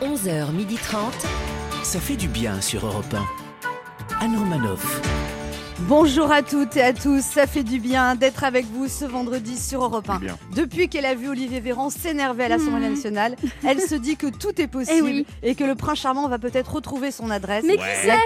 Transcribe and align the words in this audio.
11h30. 0.00 1.12
Ça 1.82 2.00
fait 2.00 2.16
du 2.16 2.28
bien 2.28 2.60
sur 2.62 2.86
Europe 2.86 3.12
1. 3.12 4.24
Anne 4.24 4.38
Romanoff. 4.38 5.00
Bonjour 5.88 6.30
à 6.30 6.42
toutes 6.42 6.76
et 6.76 6.82
à 6.82 6.92
tous, 6.92 7.22
ça 7.22 7.46
fait 7.46 7.62
du 7.64 7.80
bien 7.80 8.14
d'être 8.14 8.44
avec 8.44 8.66
vous 8.66 8.86
ce 8.86 9.04
vendredi 9.04 9.56
sur 9.58 9.82
Europe 9.82 10.08
1. 10.08 10.18
Bien. 10.18 10.38
Depuis 10.54 10.88
qu'elle 10.88 11.06
a 11.06 11.14
vu 11.14 11.28
Olivier 11.28 11.60
Véran 11.60 11.90
s'énerver 11.90 12.44
à 12.44 12.48
l'Assemblée 12.48 12.88
nationale, 12.88 13.34
elle 13.66 13.80
se 13.80 13.94
dit 13.94 14.16
que 14.16 14.26
tout 14.26 14.60
est 14.60 14.66
possible 14.68 14.90
Eh 15.00 15.02
oui. 15.02 15.26
et 15.42 15.54
que 15.54 15.64
le 15.64 15.74
prince 15.74 15.98
charmant 16.00 16.28
va 16.28 16.38
peut-être 16.38 16.72
retrouver 16.74 17.10
son 17.10 17.30
adresse. 17.30 17.64
Mais 17.66 17.76
qui 17.76 18.06
la, 18.06 18.18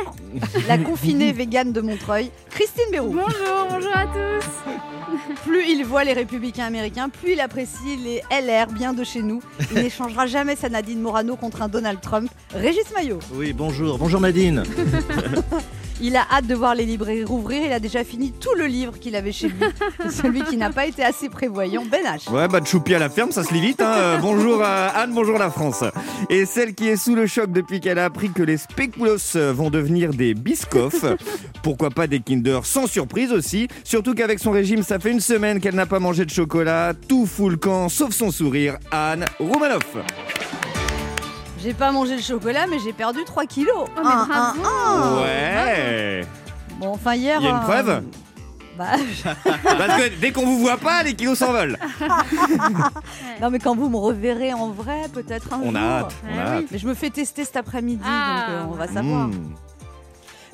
la 0.68 0.78
confinée 0.78 1.32
végane 1.32 1.72
de 1.72 1.80
Montreuil, 1.80 2.30
Christine 2.50 2.84
Béroux. 2.90 3.12
Bonjour, 3.14 3.66
bonjour 3.70 3.92
à 3.96 4.04
tous. 4.06 4.46
Plus 5.46 5.64
il 5.68 5.84
voit 5.84 6.04
les 6.04 6.12
républicains 6.12 6.64
américains, 6.64 7.08
plus 7.08 7.32
il 7.34 7.40
apprécie 7.40 7.96
les 8.02 8.20
LR 8.30 8.66
bien 8.72 8.92
de 8.94 9.04
chez 9.04 9.22
nous. 9.22 9.40
Il 9.74 9.80
n'échangera 9.82 10.26
jamais 10.26 10.56
sa 10.56 10.68
Nadine 10.68 11.00
Morano 11.00 11.36
contre 11.36 11.62
un 11.62 11.68
Donald 11.68 12.00
Trump. 12.00 12.30
Régis 12.52 12.90
Maillot. 12.94 13.20
Oui, 13.34 13.52
bonjour. 13.52 13.96
Bonjour 13.98 14.20
Nadine. 14.20 14.64
Il 16.00 16.16
a 16.16 16.26
hâte 16.30 16.46
de 16.46 16.54
voir 16.54 16.74
les 16.74 16.84
librairies 16.84 17.24
rouvrir. 17.24 17.62
Il 17.64 17.72
a 17.72 17.80
déjà 17.80 18.04
fini 18.04 18.32
tout 18.32 18.54
le 18.56 18.66
livre 18.66 18.98
qu'il 18.98 19.14
avait 19.16 19.32
chez 19.32 19.48
lui. 19.48 19.60
Celui 20.10 20.42
qui 20.42 20.56
n'a 20.56 20.70
pas 20.70 20.86
été 20.86 21.04
assez 21.04 21.28
prévoyant, 21.28 21.84
Ben 21.90 22.02
H. 22.04 22.30
Ouais, 22.32 22.48
bah 22.48 22.60
de 22.60 22.66
choupi 22.66 22.94
à 22.94 22.98
la 22.98 23.08
ferme, 23.08 23.30
ça 23.30 23.44
se 23.44 23.52
lit 23.54 23.60
vite. 23.60 23.80
Hein. 23.80 23.92
Euh, 24.04 24.18
bonjour 24.18 24.60
à 24.60 24.88
Anne, 24.88 25.12
bonjour 25.14 25.38
la 25.38 25.50
France. 25.50 25.84
Et 26.28 26.46
celle 26.46 26.74
qui 26.74 26.88
est 26.88 26.96
sous 26.96 27.14
le 27.14 27.26
choc 27.26 27.52
depuis 27.52 27.80
qu'elle 27.80 27.98
a 27.98 28.04
appris 28.06 28.30
que 28.30 28.42
les 28.42 28.56
spéculoos 28.56 29.52
vont 29.52 29.70
devenir 29.70 30.10
des 30.10 30.34
biscoffs. 30.34 31.04
Pourquoi 31.62 31.90
pas 31.90 32.06
des 32.06 32.20
Kinder 32.20 32.60
sans 32.64 32.86
surprise 32.86 33.32
aussi. 33.32 33.68
Surtout 33.84 34.14
qu'avec 34.14 34.40
son 34.40 34.50
régime, 34.50 34.82
ça 34.82 34.98
fait 34.98 35.10
une 35.10 35.20
semaine 35.20 35.60
qu'elle 35.60 35.76
n'a 35.76 35.86
pas 35.86 36.00
mangé 36.00 36.24
de 36.24 36.30
chocolat. 36.30 36.92
Tout 37.08 37.24
fout 37.24 37.50
le 37.50 37.56
camp, 37.56 37.88
sauf 37.88 38.12
son 38.12 38.30
sourire. 38.30 38.78
Anne 38.90 39.24
Roumanoff. 39.38 39.96
J'ai 41.64 41.72
pas 41.72 41.90
mangé 41.92 42.16
le 42.16 42.20
chocolat, 42.22 42.66
mais 42.68 42.78
j'ai 42.78 42.92
perdu 42.92 43.20
3 43.24 43.46
kilos. 43.46 43.72
Oh, 43.78 43.88
mais 43.96 44.00
Un, 44.10 44.26
bravo. 44.26 44.60
un, 44.62 45.18
un. 45.18 45.22
Ouais. 45.22 46.26
Bon, 46.78 46.88
enfin, 46.88 47.14
hier. 47.14 47.38
Il 47.40 47.44
y 47.44 47.46
a 47.46 47.50
une 47.52 47.56
euh, 47.56 47.60
preuve 47.60 48.02
bah, 48.78 48.86
Parce 49.78 50.02
que 50.02 50.20
dès 50.20 50.30
qu'on 50.32 50.44
vous 50.44 50.58
voit 50.58 50.76
pas, 50.76 51.02
les 51.02 51.14
kilos 51.14 51.38
s'envolent. 51.38 51.78
Non, 53.40 53.50
mais 53.50 53.58
quand 53.58 53.74
vous 53.74 53.88
me 53.88 53.96
reverrez 53.96 54.52
en 54.52 54.68
vrai, 54.68 55.02
peut-être 55.12 55.52
un 55.54 55.60
On 55.60 55.70
jour. 55.70 55.76
a 55.76 55.80
hâte, 56.00 56.14
on 56.24 56.28
a 56.28 56.42
Ah 56.42 56.50
oui. 56.50 56.58
hâte. 56.58 56.64
Mais 56.70 56.78
je 56.78 56.86
me 56.86 56.94
fais 56.94 57.10
tester 57.10 57.44
cet 57.44 57.56
après-midi, 57.56 58.02
Ah, 58.06 58.46
donc 58.46 58.50
euh, 58.50 58.64
on 58.72 58.74
va 58.76 58.86
savoir. 58.86 59.28
Mmh. 59.28 59.54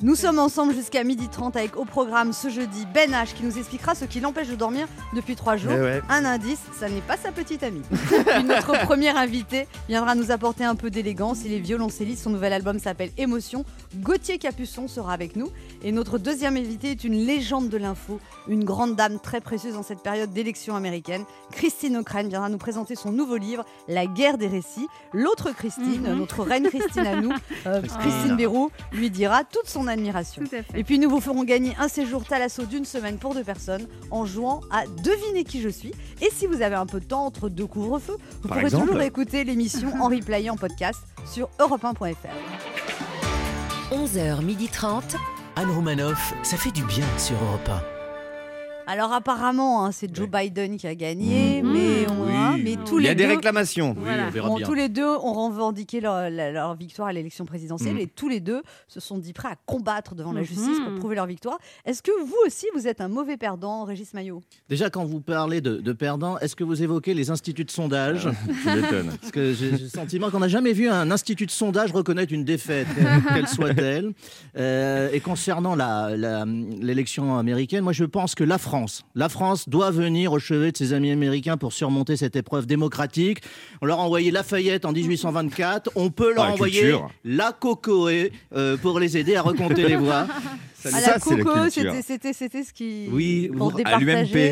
Nous 0.03 0.15
sommes 0.15 0.39
ensemble 0.39 0.73
jusqu'à 0.73 1.03
12h30 1.03 1.55
avec 1.55 1.77
au 1.77 1.85
programme 1.85 2.33
ce 2.33 2.49
jeudi 2.49 2.87
Ben 2.91 3.11
H 3.11 3.35
qui 3.35 3.43
nous 3.43 3.55
expliquera 3.59 3.93
ce 3.93 4.05
qui 4.05 4.19
l'empêche 4.19 4.47
de 4.47 4.55
dormir 4.55 4.87
depuis 5.13 5.35
3 5.35 5.57
jours. 5.57 5.71
Eh 5.75 5.79
ouais. 5.79 6.01
Un 6.09 6.25
indice, 6.25 6.57
ça 6.79 6.89
n'est 6.89 7.01
pas 7.01 7.17
sa 7.17 7.31
petite 7.31 7.61
amie. 7.61 7.83
Puis 7.91 8.43
notre 8.43 8.71
premier 8.85 9.09
invité 9.09 9.67
viendra 9.87 10.15
nous 10.15 10.31
apporter 10.31 10.63
un 10.63 10.73
peu 10.73 10.89
d'élégance. 10.89 11.41
Il 11.45 11.53
est 11.53 11.59
violoncelliste, 11.59 12.23
son 12.23 12.31
nouvel 12.31 12.51
album 12.51 12.79
s'appelle 12.79 13.11
Émotion. 13.19 13.63
Gauthier 13.97 14.39
Capuçon 14.39 14.87
sera 14.87 15.13
avec 15.13 15.35
nous. 15.35 15.49
Et 15.83 15.91
notre 15.91 16.17
deuxième 16.17 16.57
invité 16.57 16.91
est 16.91 17.03
une 17.03 17.13
légende 17.25 17.69
de 17.69 17.77
l'info, 17.77 18.19
une 18.47 18.63
grande 18.63 18.95
dame 18.95 19.19
très 19.19 19.39
précieuse 19.39 19.75
dans 19.75 19.83
cette 19.83 20.01
période 20.01 20.33
d'élection 20.33 20.75
américaine. 20.75 21.25
Christine 21.51 21.97
O'Krent 21.97 22.27
viendra 22.27 22.49
nous 22.49 22.57
présenter 22.57 22.95
son 22.95 23.11
nouveau 23.11 23.37
livre, 23.37 23.65
La 23.87 24.07
guerre 24.07 24.39
des 24.39 24.47
récits. 24.47 24.87
L'autre 25.13 25.51
Christine, 25.51 26.01
Mhm. 26.09 26.17
notre 26.17 26.41
reine 26.41 26.67
Christine 26.69 27.05
à 27.05 27.21
nous, 27.21 27.31
euh, 27.67 27.81
Christine 27.99 28.35
Béroux, 28.35 28.71
lui 28.93 29.11
dira 29.11 29.43
toute 29.43 29.67
son 29.67 29.87
admiration. 29.91 30.41
Tout 30.43 30.55
à 30.55 30.63
fait. 30.63 30.79
Et 30.79 30.83
puis 30.83 30.97
nous 30.99 31.09
vous 31.09 31.21
ferons 31.21 31.43
gagner 31.43 31.73
un 31.79 31.87
séjour 31.87 32.25
Thalasso 32.25 32.65
d'une 32.65 32.85
semaine 32.85 33.17
pour 33.17 33.33
deux 33.35 33.43
personnes 33.43 33.87
en 34.09 34.25
jouant 34.25 34.61
à 34.71 34.85
deviner 34.87 35.43
qui 35.43 35.61
je 35.61 35.69
suis. 35.69 35.93
Et 36.21 36.29
si 36.35 36.47
vous 36.47 36.61
avez 36.61 36.75
un 36.75 36.85
peu 36.87 36.99
de 36.99 37.05
temps 37.05 37.25
entre 37.25 37.47
deux 37.49 37.67
couvre-feux, 37.67 38.17
vous 38.41 38.47
Par 38.47 38.57
pourrez 38.57 38.65
exemple 38.67 38.87
toujours 38.87 39.01
écouter 39.03 39.43
l'émission 39.43 39.89
en 40.01 40.07
replay 40.07 40.49
en 40.49 40.55
podcast 40.57 40.99
sur 41.31 41.49
europe1.fr. 41.59 42.15
11h30. 43.91 45.15
Anne 45.55 45.71
Romanoff. 45.71 46.33
Ça 46.43 46.57
fait 46.57 46.71
du 46.71 46.83
bien 46.85 47.05
sur 47.17 47.35
Europe 47.43 47.69
Alors 48.87 49.11
apparemment, 49.11 49.85
hein, 49.85 49.91
c'est 49.91 50.13
Joe 50.15 50.27
Biden 50.29 50.77
qui 50.77 50.87
a 50.87 50.95
gagné, 50.95 51.61
Mhm. 51.61 51.71
mais, 51.71 52.07
on, 52.09 52.25
Oui. 52.25 52.30
Hein, 52.53 52.57
mais 52.63 52.75
tous 52.85 52.99
Il 52.99 53.01
y 53.01 53.05
les 53.05 53.09
a 53.09 53.15
des 53.15 53.23
deux, 53.23 53.29
réclamations. 53.29 53.95
Voilà. 53.97 54.27
on 54.27 54.31
verra 54.31 54.47
bon, 54.49 54.55
bien. 54.57 54.67
tous 54.67 54.73
les 54.73 54.89
deux 54.89 55.05
ont 55.07 55.47
revendiqué 55.49 56.01
leur, 56.01 56.29
leur 56.29 56.75
victoire 56.75 57.07
à 57.09 57.13
l'élection 57.13 57.45
présidentielle 57.45 57.95
Mhm. 57.95 57.99
et 58.01 58.07
tous 58.07 58.29
les 58.29 58.39
deux 58.39 58.61
se 58.87 58.99
sont 58.99 59.17
dit 59.17 59.33
prêts 59.33 59.49
à 59.49 59.55
combattre 59.65 60.15
devant 60.15 60.31
la 60.33 60.41
Mhm. 60.41 60.47
justice 60.47 60.79
pour 60.85 60.93
prouver 60.99 61.15
leur 61.15 61.25
victoire. 61.27 61.57
Est-ce 61.85 62.01
que 62.01 62.11
vous 62.23 62.35
aussi, 62.45 62.65
vous 62.75 62.87
êtes 62.87 63.01
un 63.01 63.07
mauvais 63.07 63.37
perdant, 63.37 63.83
Régis 63.85 64.13
Maillot? 64.13 64.41
Déjà, 64.69 64.89
quand 64.89 65.05
vous 65.05 65.21
parlez 65.21 65.61
de, 65.61 65.77
de 65.77 65.93
perdants, 65.93 66.37
est-ce 66.39 66.55
que 66.55 66.63
vous 66.63 66.81
évoquez 66.83 67.13
les 67.13 67.29
instituts 67.29 67.65
de 67.65 67.71
sondage? 67.71 68.27
M'étonnes. 68.65 69.11
Parce 69.21 69.31
que 69.31 69.53
j'ai 69.53 69.71
le 69.71 69.77
sentiment 69.87 70.29
qu'on 70.29 70.39
n'a 70.39 70.47
jamais 70.47 70.73
vu 70.73 70.89
un 70.89 71.11
institut 71.11 71.45
de 71.45 71.51
sondage 71.51 71.91
reconnaître 71.91 72.33
une 72.33 72.43
défaite, 72.43 72.87
quelle- 72.95 73.33
quelle 73.33 73.47
soit-elle. 73.47 74.11
Euh, 74.57 75.09
et 75.11 75.19
concernant 75.19 75.75
la- 75.75 76.15
la- 76.17 76.45
l'élection 76.45 77.37
américaine, 77.37 77.83
moi 77.83 77.93
je 77.93 78.03
pense 78.05 78.35
que 78.35 78.43
la 78.43 78.57
France, 78.57 79.03
la 79.15 79.29
France 79.29 79.69
doit 79.69 79.91
venir 79.91 80.31
au 80.33 80.39
chevet 80.39 80.71
de 80.71 80.77
ses 80.77 80.93
amis 80.93 81.11
américains 81.11 81.57
pour 81.57 81.73
surmonter 81.73 82.17
cette 82.17 82.35
épreuve 82.41 82.65
démocratique. 82.65 83.41
On 83.81 83.85
leur 83.85 83.99
a 83.99 84.03
envoyé 84.03 84.29
Lafayette 84.31 84.83
en 84.85 84.91
1824, 84.91 85.91
on 85.95 86.09
peut 86.11 86.33
leur 86.33 86.43
Ah, 86.43 86.47
la 86.49 86.53
envoyer 86.53 86.81
culture. 86.81 87.09
la 87.23 87.51
Cocoé 87.53 88.31
euh, 88.53 88.75
pour 88.77 88.99
les 88.99 89.17
aider 89.17 89.35
à 89.35 89.41
recompter 89.41 89.87
les 89.87 89.95
voix. 89.95 90.27
À 90.27 90.27
Ça, 90.89 90.89
la 90.89 91.19
c'est 91.19 91.37
la 91.37 91.43
Coco, 91.43 91.69
c'était- 91.69 92.01
c'était 92.01 92.33
c'était 92.33 92.63
ce 92.63 92.73
qui. 92.73 93.07
Oui, 93.11 93.51
pour 93.55 93.71
à 93.71 93.75
départager. 93.77 94.05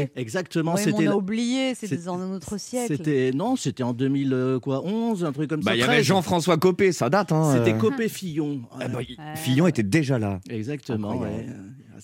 l'UMP. 0.06 0.12
Exactement, 0.16 0.78
c'était 0.78 1.08
on 1.08 1.12
a 1.14 1.16
oublié, 1.16 1.74
c'était 1.74 1.98
dans 1.98 2.20
un 2.20 2.32
autre 2.36 2.60
siècle. 2.60 2.96
C'était 2.98 3.32
non, 3.34 3.56
c'était 3.56 3.82
en 3.82 3.94
2011, 3.94 5.24
un 5.26 5.32
truc 5.32 5.50
comme 5.50 5.62
Bah, 5.62 5.72
ça. 5.72 5.76
il 5.76 5.80
y 5.80 5.84
avait 5.84 5.94
13. 5.94 6.06
Jean-François 6.06 6.58
Copé, 6.58 6.92
ça 6.92 7.10
date. 7.10 7.32
Hein, 7.32 7.56
C'était 7.58 7.74
euh. 7.74 7.80
Copé 7.80 8.10
Fillon. 8.10 8.62
Ah 8.80 8.88
bah, 8.88 9.00
Ouais. 9.00 9.08
Fillon 9.38 9.66
était 9.66 9.82
déjà 9.82 10.20
là. 10.20 10.40
Exactement. 10.52 11.18
Ouais. 11.18 11.48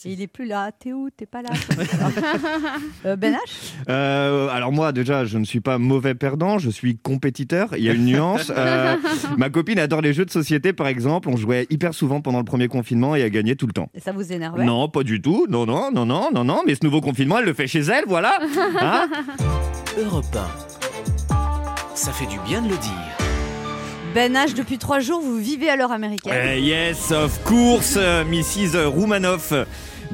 Et 0.04 0.12
il 0.14 0.22
est 0.22 0.28
plus 0.28 0.46
là. 0.46 0.72
T'es 0.78 0.94
où? 0.94 1.10
T'es 1.10 1.26
pas 1.26 1.42
là? 1.42 1.50
Euh, 3.06 3.16
Ben 3.16 3.34
H? 3.34 3.38
Euh, 3.90 4.48
alors 4.50 4.72
moi 4.72 4.92
déjà 4.92 5.26
je 5.26 5.38
ne 5.38 5.46
suis 5.46 5.60
pas 5.60 5.78
mauvais 5.78 6.16
perdant, 6.16 6.58
je 6.58 6.70
suis 6.70 6.98
compétiteur, 6.98 7.70
il 7.78 7.84
y 7.84 7.90
a 7.90 7.94
une 7.94 8.06
nuance. 8.06 8.52
Euh, 8.66 8.96
ma 9.38 9.50
copine 9.50 9.80
adore 9.80 10.02
les 10.02 10.14
jeux 10.14 10.26
de 10.26 10.32
société 10.32 10.74
par 10.74 10.88
exemple, 10.88 11.30
on 11.30 11.36
jouait 11.36 11.68
hyper 11.70 11.94
souvent 11.94 12.22
pendant 12.22 12.40
le 12.40 12.46
premier 12.46 12.68
confinement 12.68 13.16
et 13.16 13.20
elle 13.20 13.30
gagnait 13.32 13.56
tout 13.56 13.68
le 13.68 13.74
temps. 13.74 13.90
Et 13.94 14.00
Ça 14.00 14.12
vous 14.12 14.32
énervait? 14.32 14.64
Non, 14.64 14.88
pas 14.90 15.04
du 15.04 15.22
tout, 15.22 15.46
non, 15.50 15.66
non, 15.66 15.92
non, 15.92 16.06
non, 16.06 16.30
non, 16.34 16.44
non, 16.44 16.62
mais 16.66 16.74
ce 16.76 16.84
nouveau 16.84 17.02
confinement 17.02 17.40
elle 17.40 17.46
le 17.46 17.54
fait 17.54 17.68
chez 17.68 17.82
elle, 17.82 18.06
voilà. 18.08 18.40
Hein? 18.82 19.08
1. 19.98 20.02
Europe 20.02 20.26
1. 21.30 21.96
Ça 21.96 22.12
fait 22.12 22.28
du 22.28 22.40
bien 22.48 22.62
de 22.62 22.70
le 22.70 22.78
dire. 22.78 23.25
Ben 24.16 24.34
H, 24.34 24.54
depuis 24.54 24.78
trois 24.78 25.02
jours, 25.02 25.20
vous 25.20 25.36
vivez 25.36 25.70
à 25.70 25.76
l'heure 25.76 25.92
américaine. 25.92 26.34
Eh, 26.56 26.62
yes, 26.62 27.12
of 27.12 27.44
course, 27.44 27.96
euh, 27.98 28.24
Mrs. 28.24 28.86
Roumanoff. 28.86 29.52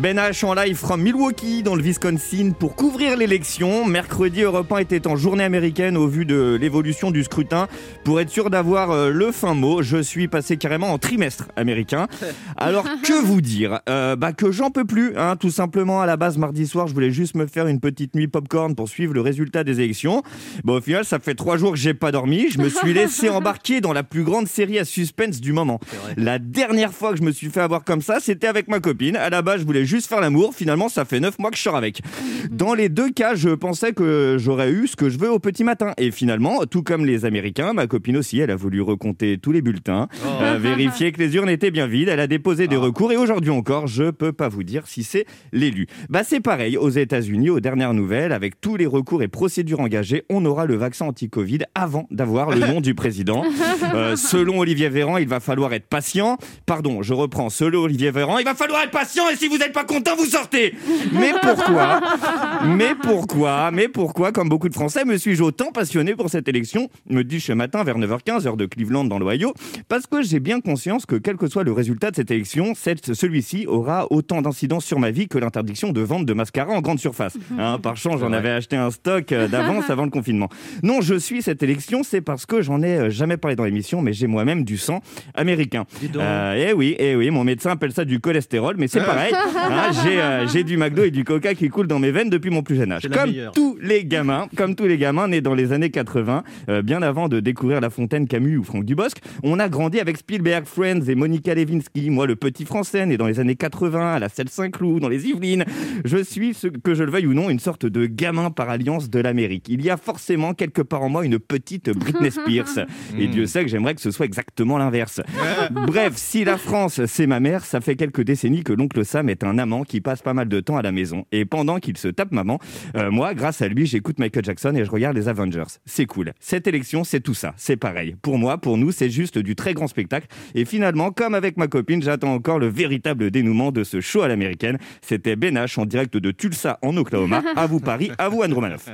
Ben 0.02 0.18
H 0.18 0.44
en 0.46 0.56
live 0.56 0.78
from 0.78 1.00
Milwaukee 1.00 1.62
dans 1.62 1.76
le 1.76 1.84
Wisconsin 1.84 2.54
pour 2.58 2.76
couvrir 2.76 3.16
l'élection. 3.18 3.86
Mercredi, 3.86 4.42
Europe 4.42 4.72
1 4.72 4.80
était 4.80 5.06
en 5.06 5.16
journée 5.16 5.44
américaine 5.44 5.96
au 5.96 6.08
vu 6.08 6.26
de 6.26 6.58
l'évolution 6.60 7.12
du 7.12 7.24
scrutin. 7.24 7.68
Pour 8.04 8.20
être 8.20 8.32
sûr 8.32 8.50
d'avoir 8.50 8.90
euh, 8.90 9.12
le 9.12 9.32
fin 9.32 9.54
mot, 9.54 9.84
je 9.84 10.02
suis 10.02 10.28
passé 10.28 10.58
carrément 10.58 10.92
en 10.92 10.98
trimestre 10.98 11.50
américain. 11.56 12.08
Alors 12.58 12.86
que 13.04 13.24
vous 13.24 13.42
dire? 13.42 13.82
Euh, 13.90 14.16
Bah 14.16 14.34
que 14.34 14.50
j'en 14.50 14.72
peux 14.72 14.86
plus, 14.86 15.16
hein, 15.18 15.36
tout 15.36 15.52
simplement. 15.52 16.02
À 16.02 16.08
la 16.08 16.18
base, 16.18 16.36
mardi 16.36 16.66
soir, 16.66 16.88
je 16.88 16.96
voulais 16.96 17.12
juste 17.12 17.36
me 17.36 17.46
faire 17.46 17.68
une 17.68 17.80
petite 17.80 18.16
nuit 18.16 18.28
popcorn 18.28 18.74
pour 18.74 18.90
suivre 18.90 19.14
le 19.14 19.22
résultat 19.22 19.64
des 19.64 19.82
élections. 19.82 20.24
Bon, 20.64 20.78
au 20.78 20.82
final, 20.82 21.06
ça 21.06 21.20
fait 21.20 21.36
trois 21.36 21.58
jours 21.58 21.74
que 21.74 21.78
j'ai 21.78 21.94
pas 21.94 22.12
dormi. 22.12 22.50
Je 22.50 22.58
me 22.58 22.70
suis 22.70 22.92
laissé 22.96 23.30
embarquer 23.30 23.82
dans 23.82 23.94
la 23.94 24.02
plus 24.02 24.24
grande 24.24 24.48
série 24.48 24.80
à 24.80 24.86
suspense 24.86 25.40
du 25.40 25.54
moment. 25.54 25.80
La 26.18 26.40
dernière 26.40 26.92
fois 26.92 27.12
que 27.12 27.18
je 27.18 27.24
me 27.24 27.32
suis 27.32 27.52
fait 27.52 27.62
avoir 27.62 27.84
comme 27.84 28.02
ça, 28.02 28.20
c'était 28.20 28.48
avec 28.48 28.68
ma 28.68 28.80
copine. 28.80 29.16
À 29.16 29.30
la 29.30 29.44
base, 29.44 29.60
je 29.62 29.66
voulais 29.68 29.91
juste 29.92 30.08
faire 30.08 30.22
l'amour. 30.22 30.54
Finalement, 30.56 30.88
ça 30.88 31.04
fait 31.04 31.20
neuf 31.20 31.38
mois 31.38 31.52
que 31.52 31.58
je 31.58 31.62
sors 31.62 31.76
avec. 31.76 32.02
Dans 32.50 32.74
les 32.74 32.88
deux 32.88 33.12
cas, 33.12 33.36
je 33.36 33.50
pensais 33.50 33.92
que 33.92 34.38
j'aurais 34.40 34.72
eu 34.72 34.88
ce 34.88 34.96
que 34.96 35.10
je 35.10 35.20
veux 35.20 35.30
au 35.30 35.40
petit 35.40 35.66
matin. 35.66 35.94
Et 35.98 36.12
finalement, 36.12 36.66
tout 36.66 36.82
comme 36.82 37.06
les 37.06 37.26
Américains, 37.26 37.74
ma 37.74 37.88
copine 37.88 38.16
aussi, 38.18 38.40
elle 38.40 38.52
a 38.52 38.56
voulu 38.56 38.82
recompter 38.82 39.38
tous 39.38 39.52
les 39.52 39.62
bulletins, 39.62 40.08
euh, 40.42 40.58
vérifier 40.58 41.12
que 41.12 41.20
les 41.20 41.36
urnes 41.36 41.50
étaient 41.50 41.72
bien 41.72 41.88
vides. 41.88 42.08
Elle 42.08 42.22
a 42.22 42.28
déposé 42.28 42.68
des 42.68 42.78
recours 42.78 43.12
et 43.12 43.18
aujourd'hui 43.18 43.50
encore, 43.50 43.88
je 43.88 44.12
peux 44.12 44.32
pas 44.32 44.48
vous 44.48 44.64
dire 44.64 44.88
si 44.88 45.04
c'est 45.04 45.26
l'élu. 45.52 45.88
Bah, 46.10 46.22
c'est 46.24 46.40
pareil 46.40 46.78
aux 46.78 46.90
États-Unis, 46.90 47.50
aux 47.50 47.60
dernières 47.60 47.94
nouvelles, 47.94 48.32
avec 48.32 48.62
tous 48.62 48.78
les 48.78 48.86
recours 48.86 49.24
et 49.24 49.28
procédures 49.28 49.82
engagées, 49.82 50.24
on 50.30 50.46
aura 50.46 50.66
le 50.66 50.76
vaccin 50.76 51.06
anti-Covid 51.08 51.60
avant 51.76 52.08
d'avoir 52.12 52.52
le 52.52 52.60
nom 52.60 52.82
du 52.82 52.96
président. 52.96 53.44
Euh, 53.94 54.16
selon 54.16 54.60
Olivier 54.60 54.90
Véran, 54.90 55.18
il 55.18 55.28
va 55.28 55.40
falloir 55.40 55.74
être 55.74 55.88
patient. 55.88 56.38
Pardon, 56.66 57.02
je 57.02 57.14
reprends. 57.14 57.50
Selon 57.50 57.82
Olivier 57.82 58.12
Véran, 58.12 58.38
il 58.38 58.46
va 58.46 58.54
falloir 58.54 58.84
être 58.84 58.92
patient 58.92 59.28
et 59.30 59.36
si 59.36 59.48
vous 59.48 59.58
êtes 59.58 59.71
n'êtes 59.72 59.88
pas 59.88 59.94
content, 59.94 60.16
vous 60.16 60.26
sortez. 60.26 60.74
Mais 61.14 61.32
pourquoi 61.42 62.02
Mais 62.66 62.96
pourquoi 62.96 63.72
Mais 63.72 63.88
pourquoi, 63.88 64.32
comme 64.32 64.50
beaucoup 64.50 64.70
de 64.70 64.74
Français, 64.74 65.06
me 65.06 65.18
suis-je 65.18 65.44
autant 65.44 65.72
passionné 65.72 66.16
pour 66.16 66.30
cette 66.30 66.48
élection 66.48 66.90
Me 67.10 67.24
dis 67.24 67.40
ce 67.40 67.54
matin 67.54 67.84
vers 67.84 67.98
9h15, 67.98 68.48
heure 68.48 68.58
de 68.58 68.66
Cleveland 68.66 69.06
dans 69.06 69.20
l'Ohio, 69.20 69.54
parce 69.88 70.08
que 70.08 70.22
j'ai 70.22 70.40
bien 70.40 70.60
conscience 70.62 71.06
que 71.06 71.16
quel 71.16 71.38
que 71.38 71.48
soit 71.48 71.64
le 71.64 71.72
résultat 71.72 72.12
de 72.12 72.16
cette 72.16 72.32
élection, 72.32 72.74
celui-ci 72.76 73.66
aura 73.68 74.08
autant 74.12 74.42
d'incidence 74.42 74.86
sur 74.86 75.00
ma 75.00 75.12
vie 75.12 75.28
que 75.28 75.38
l'interdiction 75.38 75.92
de 75.92 76.02
vente 76.02 76.26
de 76.26 76.34
mascara 76.34 76.74
en 76.74 76.82
grande 76.82 77.00
surface. 77.00 77.38
Hein, 77.58 77.80
par 77.82 77.98
chance, 77.98 78.20
j'en 78.20 78.34
avais 78.34 78.52
acheté 78.52 78.76
un 78.76 78.92
stock 78.92 79.32
euh, 79.32 79.48
d'avance 79.48 79.90
avant 79.90 80.04
le 80.04 80.12
confinement. 80.12 80.50
Non, 80.84 81.02
je 81.02 81.16
suis 81.16 81.42
cette 81.42 81.64
élection, 81.64 82.04
c'est 82.04 82.22
parce 82.22 82.46
que 82.46 82.62
j'en 82.62 82.82
ai 82.82 82.98
euh, 82.98 83.10
jamais 83.10 83.38
parlé 83.38 83.56
dans 83.56 83.64
l'émission, 83.64 84.02
mais 84.02 84.14
j'ai 84.14 84.28
moi-même 84.28 84.64
du 84.64 84.78
sang 84.78 85.02
américain. 85.34 85.86
Dis 86.00 86.10
donc. 86.10 86.22
Euh, 86.22 86.68
eh 86.70 86.74
oui, 86.74 86.96
eh 87.00 87.16
oui, 87.16 87.30
mon 87.30 87.44
médecin 87.44 87.72
appelle 87.72 87.94
ça 87.94 88.06
du 88.06 88.20
cholestérol, 88.20 88.76
mais 88.78 88.88
c'est 88.88 89.02
pareil. 89.02 89.34
Hein, 89.70 89.92
j'ai, 90.04 90.22
euh, 90.22 90.48
j'ai 90.48 90.64
du 90.64 90.78
McDo 90.78 91.04
et 91.04 91.12
du 91.12 91.24
Coca 91.24 91.54
qui 91.54 91.70
coulent 91.70 91.88
dans 91.88 92.00
mes 92.00 92.12
veines 92.12 92.30
depuis 92.30 92.50
mon 92.50 92.64
plus 92.64 92.76
jeune 92.76 92.92
âge. 92.92 93.08
Comme 93.12 93.30
meilleure. 93.30 93.52
tous 93.52 93.78
les 93.82 94.06
gamins, 94.06 94.48
comme 94.56 94.76
tous 94.76 94.86
les 94.86 94.98
gamins 94.98 95.28
nés 95.28 95.42
dans 95.42 95.54
les 95.54 95.72
années 95.74 95.92
80, 95.92 96.44
euh, 96.70 96.82
bien 96.82 97.02
avant 97.02 97.30
de 97.30 97.40
découvrir 97.40 97.82
La 97.82 97.90
Fontaine, 97.90 98.28
Camus 98.28 98.58
ou 98.58 98.64
Franck 98.64 98.86
Dubosc, 98.86 99.18
on 99.44 99.60
a 99.60 99.70
grandi 99.70 100.00
avec 100.00 100.18
Spielberg, 100.18 100.66
Friends 100.66 101.08
et 101.08 101.16
Monica 101.16 101.54
Lewinsky. 101.54 102.10
Moi, 102.10 102.28
le 102.28 102.36
petit 102.36 102.66
français, 102.66 103.06
né 103.06 103.18
dans 103.18 103.28
les 103.28 103.40
années 103.40 103.56
80 103.56 104.16
à 104.16 104.20
la 104.20 104.30
Selle 104.30 104.50
Saint-Cloud, 104.50 105.02
dans 105.02 105.10
les 105.10 105.28
Yvelines, 105.28 105.66
je 106.06 106.18
suis, 106.18 106.54
ce 106.54 106.68
que 106.68 106.94
je 106.94 107.04
le 107.04 107.12
veuille 107.12 107.28
ou 107.28 107.34
non, 107.34 107.50
une 107.50 107.60
sorte 107.60 107.86
de 107.86 108.06
gamin 108.06 108.50
par 108.52 108.70
alliance 108.70 109.10
de 109.10 109.20
l'Amérique. 109.20 109.68
Il 109.70 109.84
y 109.84 109.90
a 109.90 109.98
forcément 109.98 110.54
quelque 110.54 110.82
part 110.82 111.04
en 111.04 111.10
moi 111.10 111.26
une 111.26 111.40
petite 111.40 111.90
Britney 111.90 112.32
Spears. 112.32 112.86
Et 113.18 113.28
Dieu 113.28 113.46
sait 113.46 113.64
que 113.64 113.70
j'aimerais 113.70 113.96
que 113.96 114.02
ce 114.02 114.12
soit 114.12 114.26
exactement 114.26 114.78
l'inverse. 114.78 115.22
Bref, 115.72 116.14
si 116.16 116.44
la 116.44 116.58
France, 116.58 117.06
c'est 117.06 117.28
ma 117.28 117.40
mère, 117.40 117.66
ça 117.66 117.82
fait 117.82 117.96
quelques 117.96 118.22
décennies 118.22 118.64
que 118.64 118.74
l'oncle 118.74 119.06
Sam 119.06 119.30
est 119.30 119.44
un 119.44 119.51
amant 119.58 119.84
qui 119.84 120.02
passe 120.02 120.22
pas 120.22 120.34
mal 120.34 120.48
de 120.48 120.60
temps 120.60 120.78
à 120.78 120.82
la 120.82 120.92
maison. 120.92 121.26
Et 121.32 121.46
pendant 121.46 121.80
qu'il 121.80 121.98
se 121.98 122.08
tape 122.08 122.32
maman, 122.32 122.60
euh, 122.96 123.12
moi, 123.12 123.34
grâce 123.34 123.62
à 123.62 123.68
lui, 123.68 123.86
j'écoute 123.86 124.20
Michael 124.20 124.46
Jackson 124.46 124.74
et 124.76 124.86
je 124.86 124.92
regarde 124.92 125.16
les 125.16 125.28
Avengers. 125.28 125.64
C'est 125.86 126.06
cool. 126.06 126.34
Cette 126.40 126.68
élection, 126.68 127.04
c'est 127.04 127.22
tout 127.22 127.34
ça. 127.34 127.54
C'est 127.58 127.78
pareil. 127.78 128.16
Pour 128.22 128.38
moi, 128.38 128.58
pour 128.58 128.78
nous, 128.78 128.92
c'est 128.92 129.10
juste 129.10 129.38
du 129.38 129.56
très 129.56 129.74
grand 129.74 129.88
spectacle. 129.88 130.28
Et 130.56 130.66
finalement, 130.66 131.12
comme 131.12 131.36
avec 131.36 131.58
ma 131.58 131.68
copine, 131.68 132.02
j'attends 132.02 132.34
encore 132.34 132.60
le 132.60 132.68
véritable 132.68 133.32
dénouement 133.32 133.72
de 133.72 133.84
ce 133.84 134.02
show 134.02 134.22
à 134.22 134.28
l'américaine. 134.28 134.78
C'était 135.02 135.36
Ben 135.36 135.56
H 135.58 135.80
en 135.80 135.86
direct 135.86 136.18
de 136.18 136.32
Tulsa, 136.32 136.80
en 136.82 136.96
Oklahoma. 136.98 137.42
À 137.56 137.68
vous 137.68 137.80
Paris, 137.80 138.12
à 138.18 138.30
vous 138.30 138.42
Anne 138.44 138.54
Romanoff. 138.54 138.90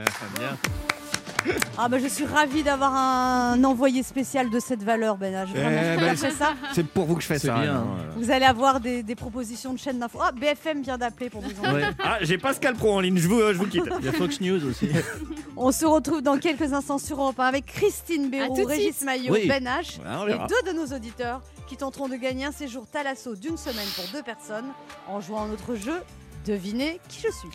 Ah 1.77 1.87
bah 1.89 1.97
je 2.01 2.07
suis 2.07 2.25
ravie 2.25 2.63
d'avoir 2.63 2.93
un 2.95 3.63
envoyé 3.63 4.03
spécial 4.03 4.49
de 4.49 4.59
cette 4.59 4.83
valeur, 4.83 5.17
Ben 5.17 5.33
H. 5.33 5.47
Vraiment, 5.47 5.69
Eh 5.69 5.93
je 5.95 5.99
ben, 5.99 6.09
après 6.13 6.31
ça. 6.31 6.53
C'est 6.73 6.87
pour 6.87 7.05
vous 7.05 7.15
que 7.15 7.21
je 7.21 7.27
fais 7.27 7.39
C'est 7.39 7.47
ça. 7.47 7.59
bien. 7.59 7.85
Vous 8.15 8.31
allez 8.31 8.45
avoir 8.45 8.79
des, 8.79 9.03
des 9.03 9.15
propositions 9.15 9.73
de 9.73 9.79
chaînes 9.79 9.99
d'infos. 9.99 10.19
Ah, 10.21 10.31
BFM 10.31 10.81
vient 10.81 10.97
d'appeler 10.97 11.29
pour 11.29 11.41
vous 11.41 11.51
en 11.63 11.73
Ouais. 11.73 11.83
Ah, 12.03 12.17
j'ai 12.21 12.37
Pascal 12.37 12.75
Pro 12.75 12.93
en 12.93 12.99
ligne, 12.99 13.17
je 13.17 13.27
vous, 13.27 13.39
euh, 13.39 13.53
je 13.53 13.57
vous 13.57 13.67
quitte. 13.67 13.83
Il 13.99 14.05
y 14.05 14.09
a 14.09 14.13
Fox 14.13 14.41
News 14.41 14.63
aussi. 14.65 14.89
On 15.57 15.71
se 15.71 15.85
retrouve 15.85 16.21
dans 16.21 16.37
quelques 16.37 16.73
instants 16.73 16.97
sur 16.99 17.19
Europe 17.21 17.39
1 17.39 17.45
avec 17.45 17.65
Christine 17.65 18.29
Béroux, 18.29 18.55
tout 18.55 18.61
de 18.63 18.67
Régis. 18.67 19.01
Maillot, 19.03 19.33
Oui. 19.33 19.47
Ben 19.47 19.63
H 19.65 19.97
Ouais, 19.99 20.03
on 20.07 20.23
et 20.25 20.31
verra. 20.31 20.47
deux 20.47 20.71
de 20.71 20.77
nos 20.77 20.85
auditeurs 20.95 21.41
qui 21.67 21.75
tenteront 21.77 22.07
de 22.07 22.15
gagner 22.15 22.45
un 22.45 22.51
séjour 22.51 22.85
Thalasso 22.87 23.35
d'une 23.35 23.57
semaine 23.57 23.87
pour 23.95 24.05
deux 24.13 24.21
personnes 24.23 24.67
en 25.07 25.19
jouant 25.19 25.43
à 25.43 25.47
notre 25.47 25.75
jeu 25.75 26.01
Devinez 26.45 26.99
qui 27.09 27.17
je 27.21 27.27
suis. 27.33 27.49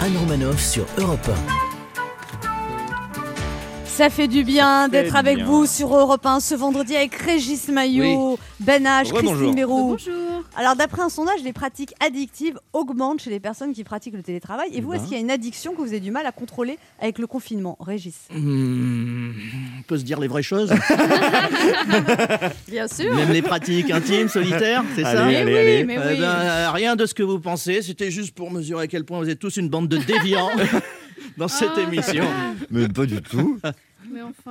Anne 0.00 0.16
Romanoff 0.18 0.60
sur 0.60 0.84
Europe 0.98 1.30
Ça 3.94 4.08
fait 4.08 4.26
du 4.26 4.42
bien 4.42 4.88
d'être 4.88 5.14
avec 5.16 5.36
bien. 5.36 5.44
vous 5.44 5.66
sur 5.66 5.94
Europe 5.94 6.24
1 6.24 6.40
ce 6.40 6.54
vendredi 6.54 6.96
avec 6.96 7.14
Régis 7.14 7.68
Maillot, 7.68 8.38
Ben 8.58 8.82
H, 8.84 9.10
Christine 9.12 9.18
Rebonjour. 9.28 9.54
Béroux. 9.54 9.88
Bonjour. 9.90 10.42
Alors 10.56 10.76
d'après 10.76 11.02
un 11.02 11.10
sondage, 11.10 11.42
les 11.44 11.52
pratiques 11.52 11.92
addictives 12.04 12.58
augmentent 12.72 13.20
chez 13.20 13.28
les 13.28 13.38
personnes 13.38 13.74
qui 13.74 13.84
pratiquent 13.84 14.14
le 14.16 14.22
télétravail. 14.22 14.70
Et 14.72 14.80
vous, 14.80 14.90
ben. 14.90 14.96
est-ce 14.96 15.04
qu'il 15.04 15.12
y 15.12 15.16
a 15.16 15.20
une 15.20 15.30
addiction 15.30 15.72
que 15.74 15.78
vous 15.82 15.88
avez 15.88 16.00
du 16.00 16.10
mal 16.10 16.24
à 16.26 16.32
contrôler 16.32 16.78
avec 17.00 17.18
le 17.18 17.26
confinement, 17.26 17.76
Régis? 17.80 18.14
Hmm, 18.34 19.32
on 19.78 19.82
peut 19.86 19.98
se 19.98 20.04
dire 20.04 20.18
les 20.20 20.28
vraies 20.28 20.42
choses. 20.42 20.72
Bien 22.68 22.88
sûr. 22.88 23.14
Même 23.14 23.30
les 23.30 23.42
pratiques 23.42 23.90
intimes, 23.90 24.28
solitaires, 24.28 24.84
c'est 24.96 25.02
ça? 25.02 25.24
Allez, 25.24 25.32
Mais 25.32 25.36
allez, 25.36 25.52
oui, 25.52 25.58
allez. 25.58 25.84
mais 25.84 25.96
Eh 26.02 26.08
oui. 26.14 26.18
ben, 26.20 26.24
euh, 26.24 26.70
rien 26.72 26.96
de 26.96 27.04
ce 27.04 27.12
que 27.12 27.22
vous 27.22 27.38
pensez, 27.38 27.82
c'était 27.82 28.10
juste 28.10 28.34
pour 28.34 28.50
mesurer 28.50 28.84
à 28.84 28.86
quel 28.86 29.04
point 29.04 29.18
vous 29.18 29.28
êtes 29.28 29.38
tous 29.38 29.56
une 29.58 29.68
bande 29.68 29.88
de 29.88 29.98
déviants 29.98 30.48
dans 31.36 31.48
cette 31.48 31.72
Ah, 31.76 31.80
émission. 31.82 32.24
Mais 32.70 32.88
pas 32.88 33.06
du 33.06 33.20
tout. 33.22 33.58
Mais 34.12 34.22
enfin. 34.22 34.50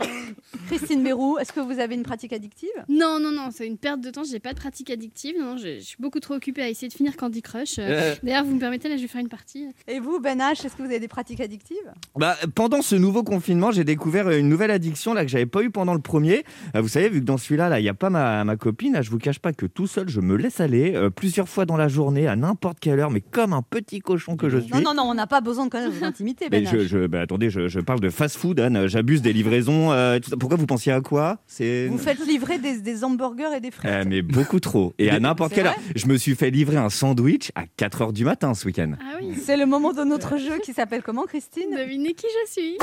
Christine 0.67 1.03
Béroux, 1.03 1.37
est-ce 1.39 1.53
que 1.53 1.59
vous 1.59 1.79
avez 1.79 1.95
une 1.95 2.03
pratique 2.03 2.33
addictive? 2.33 2.69
Non, 2.89 3.19
non, 3.21 3.31
non, 3.31 3.49
c'est 3.51 3.67
une 3.67 3.77
perte 3.77 4.01
de 4.01 4.09
temps. 4.09 4.23
J'ai 4.23 4.39
pas 4.39 4.53
de 4.53 4.57
pratique 4.59 4.89
addictive. 4.89 5.35
Non, 5.39 5.57
je, 5.57 5.75
je 5.79 5.83
suis 5.83 5.97
beaucoup 5.99 6.19
trop 6.19 6.33
occupée 6.35 6.61
à 6.63 6.69
essayer 6.69 6.87
de 6.87 6.93
finir 6.93 7.15
Candy 7.17 7.41
Crush. 7.41 7.75
Euh, 7.79 8.15
D'ailleurs, 8.23 8.43
vous 8.45 8.55
me 8.55 8.59
permettez, 8.59 8.89
là, 8.89 8.97
je 8.97 9.01
vais 9.03 9.07
faire 9.07 9.21
une 9.21 9.29
partie. 9.29 9.67
Et 9.87 9.99
vous, 9.99 10.19
Ben 10.19 10.39
H, 10.39 10.65
est-ce 10.65 10.75
que 10.75 10.81
vous 10.81 10.89
avez 10.89 10.99
des 10.99 11.07
pratiques 11.07 11.39
addictives? 11.41 11.77
Bah, 12.15 12.35
pendant 12.55 12.81
ce 12.81 12.95
nouveau 12.95 13.23
confinement, 13.23 13.71
j'ai 13.71 13.83
découvert 13.83 14.29
une 14.31 14.49
nouvelle 14.49 14.71
addiction 14.71 15.13
là 15.13 15.23
que 15.23 15.29
j'avais 15.31 15.45
pas 15.45 15.61
eu 15.63 15.69
pendant 15.69 15.93
le 15.93 16.01
premier. 16.01 16.43
Euh, 16.75 16.81
Vous 16.81 16.87
savez, 16.87 17.09
vu 17.09 17.19
que 17.19 17.25
dans 17.25 17.37
celui-là, 17.37 17.69
là, 17.69 17.79
il 17.79 17.83
y 17.83 17.89
a 17.89 17.93
pas 17.93 18.09
ma, 18.09 18.43
ma 18.43 18.55
copine. 18.55 18.93
Là, 18.93 19.01
je 19.01 19.09
vous 19.11 19.17
cache 19.19 19.39
pas 19.39 19.53
que 19.53 19.65
tout 19.65 19.87
seul, 19.87 20.09
je 20.09 20.21
me 20.21 20.35
laisse 20.35 20.59
aller 20.59 20.93
euh, 20.95 21.09
plusieurs 21.09 21.47
fois 21.49 21.65
dans 21.65 21.77
la 21.77 21.87
journée, 21.87 22.27
à 22.27 22.35
n'importe 22.35 22.79
quelle 22.79 22.99
heure, 22.99 23.11
mais 23.11 23.21
comme 23.21 23.53
un 23.53 23.61
petit 23.61 23.99
cochon 23.99 24.35
que 24.37 24.49
je 24.49 24.57
suis. 24.57 24.71
Non, 24.73 24.81
non, 24.81 24.93
non, 24.93 25.03
on 25.03 25.13
n'a 25.13 25.27
pas 25.27 25.41
besoin 25.41 25.65
de 25.65 25.69
connaître 25.69 25.93
vos 25.93 26.05
intimités, 26.05 26.49
Ben 26.49 26.65
je, 26.67 26.77
H. 26.77 26.87
je- 26.87 27.07
bah, 27.07 27.21
attendez, 27.21 27.49
je, 27.49 27.67
je 27.67 27.79
parle 27.79 27.99
de 27.99 28.09
fast-food, 28.09 28.59
Anne. 28.59 28.87
J'abuse 28.87 29.21
des 29.21 29.33
euh, 29.51 30.19
tout 30.19 30.30
ça. 30.30 30.38
Pourquoi 30.38 30.57
vous 30.57 30.65
pensiez 30.65 30.92
à 30.92 31.01
quoi? 31.01 31.38
C'est 31.48 31.88
Vous 31.88 31.98
faites 31.98 32.25
livrer 32.25 32.57
des, 32.57 32.80
des 32.81 33.03
hamburgers 33.03 33.56
et 33.56 33.59
des 33.59 33.71
frites. 33.71 33.89
Euh, 33.92 34.03
mais 34.07 34.21
beaucoup 34.21 34.59
trop. 34.59 34.94
Et 35.00 35.09
à 35.09 35.19
n'importe 35.19 35.53
quelle 35.53 35.68
heure. 35.68 35.75
Je 35.95 36.07
me 36.07 36.18
suis 36.18 36.36
fait 36.36 36.50
livrer 36.50 36.77
un 36.77 36.89
sandwich 36.89 37.51
à 37.56 37.63
4 37.77 38.01
heures 38.01 38.13
du 38.13 38.25
matin 38.25 38.53
ce 38.53 38.65
week-end. 38.65 38.94
Ah 39.00 39.18
oui. 39.21 39.33
C'est 39.44 39.57
le 39.57 39.65
moment 39.65 39.94
de 39.94 40.03
notre 40.03 40.38
jeu 40.38 40.59
qui 40.63 40.74
s'appelle 40.74 41.01
comment, 41.03 41.24
Christine? 41.24 41.71
Devinez 41.71 42.13
qui 42.13 42.27
je 42.45 42.51
suis. 42.51 42.77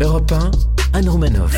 Europe 0.00 0.32
1, 0.32 0.50
Anne 0.98 1.08
Romanoff. 1.08 1.52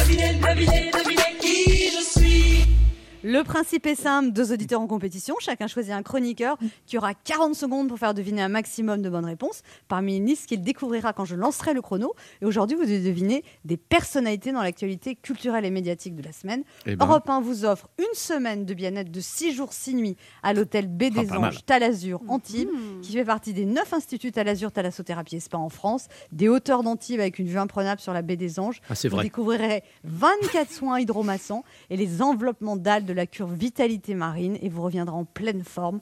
Le 3.28 3.43
principe 3.43 3.87
est 3.87 3.96
simple, 3.96 4.31
deux 4.31 4.52
auditeurs 4.52 4.81
en 4.81 4.87
compétition, 4.87 5.34
chacun 5.40 5.67
choisit 5.67 5.93
un 5.93 6.05
chroniqueur 6.05 6.56
qui 6.87 6.96
aura 6.96 7.12
40 7.12 7.56
secondes 7.56 7.88
pour 7.88 7.99
faire 7.99 8.14
deviner 8.14 8.40
un 8.40 8.49
maximum 8.49 9.02
de 9.02 9.11
bonnes 9.11 9.25
réponses 9.25 9.62
parmi 9.88 10.19
une 10.19 10.26
liste 10.26 10.46
qu'il 10.46 10.62
découvrira 10.62 11.12
quand 11.12 11.25
je 11.25 11.34
lancerai 11.34 11.75
le 11.75 11.82
chrono. 11.82 12.14
Et 12.40 12.44
aujourd'hui, 12.44 12.76
vous 12.76 12.84
devez 12.84 13.00
deviner 13.00 13.43
des 13.64 13.76
personnalités 13.76 14.52
dans 14.52 14.62
l'actualité 14.62 15.17
culturelle 15.17 15.64
et 15.64 15.73
médiatique 15.73 16.14
de 16.14 16.23
la 16.23 16.31
semaine. 16.31 16.62
eh 16.87 16.94
ben, 16.94 17.05
Europe 17.05 17.28
1 17.28 17.40
vous 17.40 17.64
offre 17.64 17.88
une 17.99 18.05
semaine 18.14 18.64
de 18.64 18.75
bien-être 18.75 19.11
de 19.11 19.20
6 19.20 19.52
jours, 19.56 19.73
6 19.73 19.94
nuits 19.96 20.17
à 20.44 20.55
l'hôtel 20.55 20.87
B 20.87 21.11
des 21.11 21.26
Ah, 21.31 21.40
mal. 21.40 21.49
Anges, 21.50 21.64
Talazur, 21.67 22.23
Antibes, 22.28 22.69
Hmm. 22.70 23.00
qui 23.00 23.12
fait 23.12 23.25
partie 23.25 23.52
des 23.52 23.64
9 23.67 23.93
instituts 23.93 24.31
Talazur, 24.31 24.70
Thalassothérapie 24.70 25.34
et 25.34 25.40
Spa 25.40 25.58
en 25.58 25.69
France, 25.69 26.06
des 26.31 26.49
hauteurs 26.49 26.84
d'Antibes 26.84 27.19
avec 27.19 27.40
une 27.40 27.49
vue 27.49 27.58
imprenable 27.58 28.00
sur 28.00 28.12
la 28.12 28.23
baie 28.23 28.37
des 28.37 28.61
Anges. 28.61 28.81
ah, 28.88 28.94
Vous 29.02 29.08
vrai. 29.08 29.25
découvrirez 29.25 29.82
24 30.05 30.70
soins 30.70 31.00
hydromassants 31.00 31.64
et 31.90 31.96
les 31.96 32.23
enveloppements 32.23 32.76
dalles 32.76 33.05
de 33.05 33.15
la 33.16 33.26
cure 33.26 33.48
Vitalité 33.48 34.14
Marine 34.14 34.56
et 34.62 34.68
vous 34.68 34.82
reviendrez 34.82 35.16
en 35.16 35.24
pleine 35.24 35.64
forme. 35.64 35.98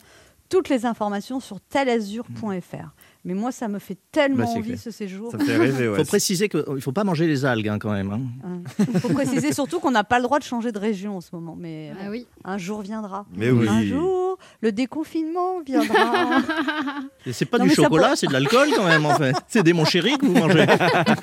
Toutes 0.47 0.69
les 0.69 0.85
informations 0.85 1.39
sur 1.39 1.59
talazur.fr. 1.59 2.93
Mais 3.23 3.33
moi, 3.33 3.51
ça 3.51 3.67
me 3.67 3.79
fait 3.79 3.97
tellement 4.11 4.45
Bah, 4.45 4.51
envie 4.51 4.61
clair. 4.69 4.79
ce 4.79 4.91
séjour. 4.91 5.31
Ça 5.31 5.37
me 5.39 5.43
fait 5.43 5.57
rêver, 5.57 5.85
Il 5.85 5.89
ouais. 5.91 5.97
faut 5.97 6.05
préciser 6.05 6.49
qu'il 6.49 6.63
ne 6.67 6.79
faut 6.79 6.91
pas 6.91 7.03
manger 7.03 7.25
les 7.25 7.45
algues 7.45 7.67
hein, 7.67 7.79
quand 7.79 7.91
même. 7.91 8.11
hein. 8.11 8.61
Il 8.93 8.99
faut 8.99 9.09
préciser 9.09 9.53
surtout 9.53 9.79
qu'on 9.79 9.89
n'a 9.89 10.03
pas 10.03 10.17
le 10.19 10.23
droit 10.23 10.37
de 10.37 10.43
changer 10.43 10.71
de 10.71 10.77
région 10.77 11.17
en 11.17 11.21
ce 11.21 11.29
moment. 11.33 11.55
Mais 11.57 11.91
Ah 11.99 12.11
oui. 12.11 12.27
un 12.43 12.59
jour 12.59 12.81
viendra. 12.83 13.25
Mais 13.35 13.49
oui. 13.49 13.67
Un 13.67 13.83
jour, 13.85 14.37
le 14.61 14.71
déconfinement 14.71 15.61
viendra. 15.65 16.41
C'est 17.31 17.45
pas 17.45 17.57
Non, 17.57 17.63
du 17.65 17.71
chocolat, 17.71 18.15
c'est 18.15 18.27
de 18.27 18.33
l'alcool 18.33 18.67
quand 18.75 18.85
même 18.85 19.07
en 19.07 19.15
fait. 19.15 19.35
C'est 19.47 19.63
des 19.63 19.73
mon 19.73 19.83
chéri 19.85 20.15
que 20.19 20.27
vous 20.27 20.33
mangez. 20.33 20.67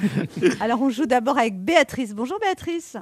Alors, 0.60 0.82
on 0.82 0.90
joue 0.90 1.06
d'abord 1.06 1.38
avec 1.38 1.62
Béatrice. 1.62 2.12
Bonjour 2.12 2.40
Béatrice. 2.40 2.96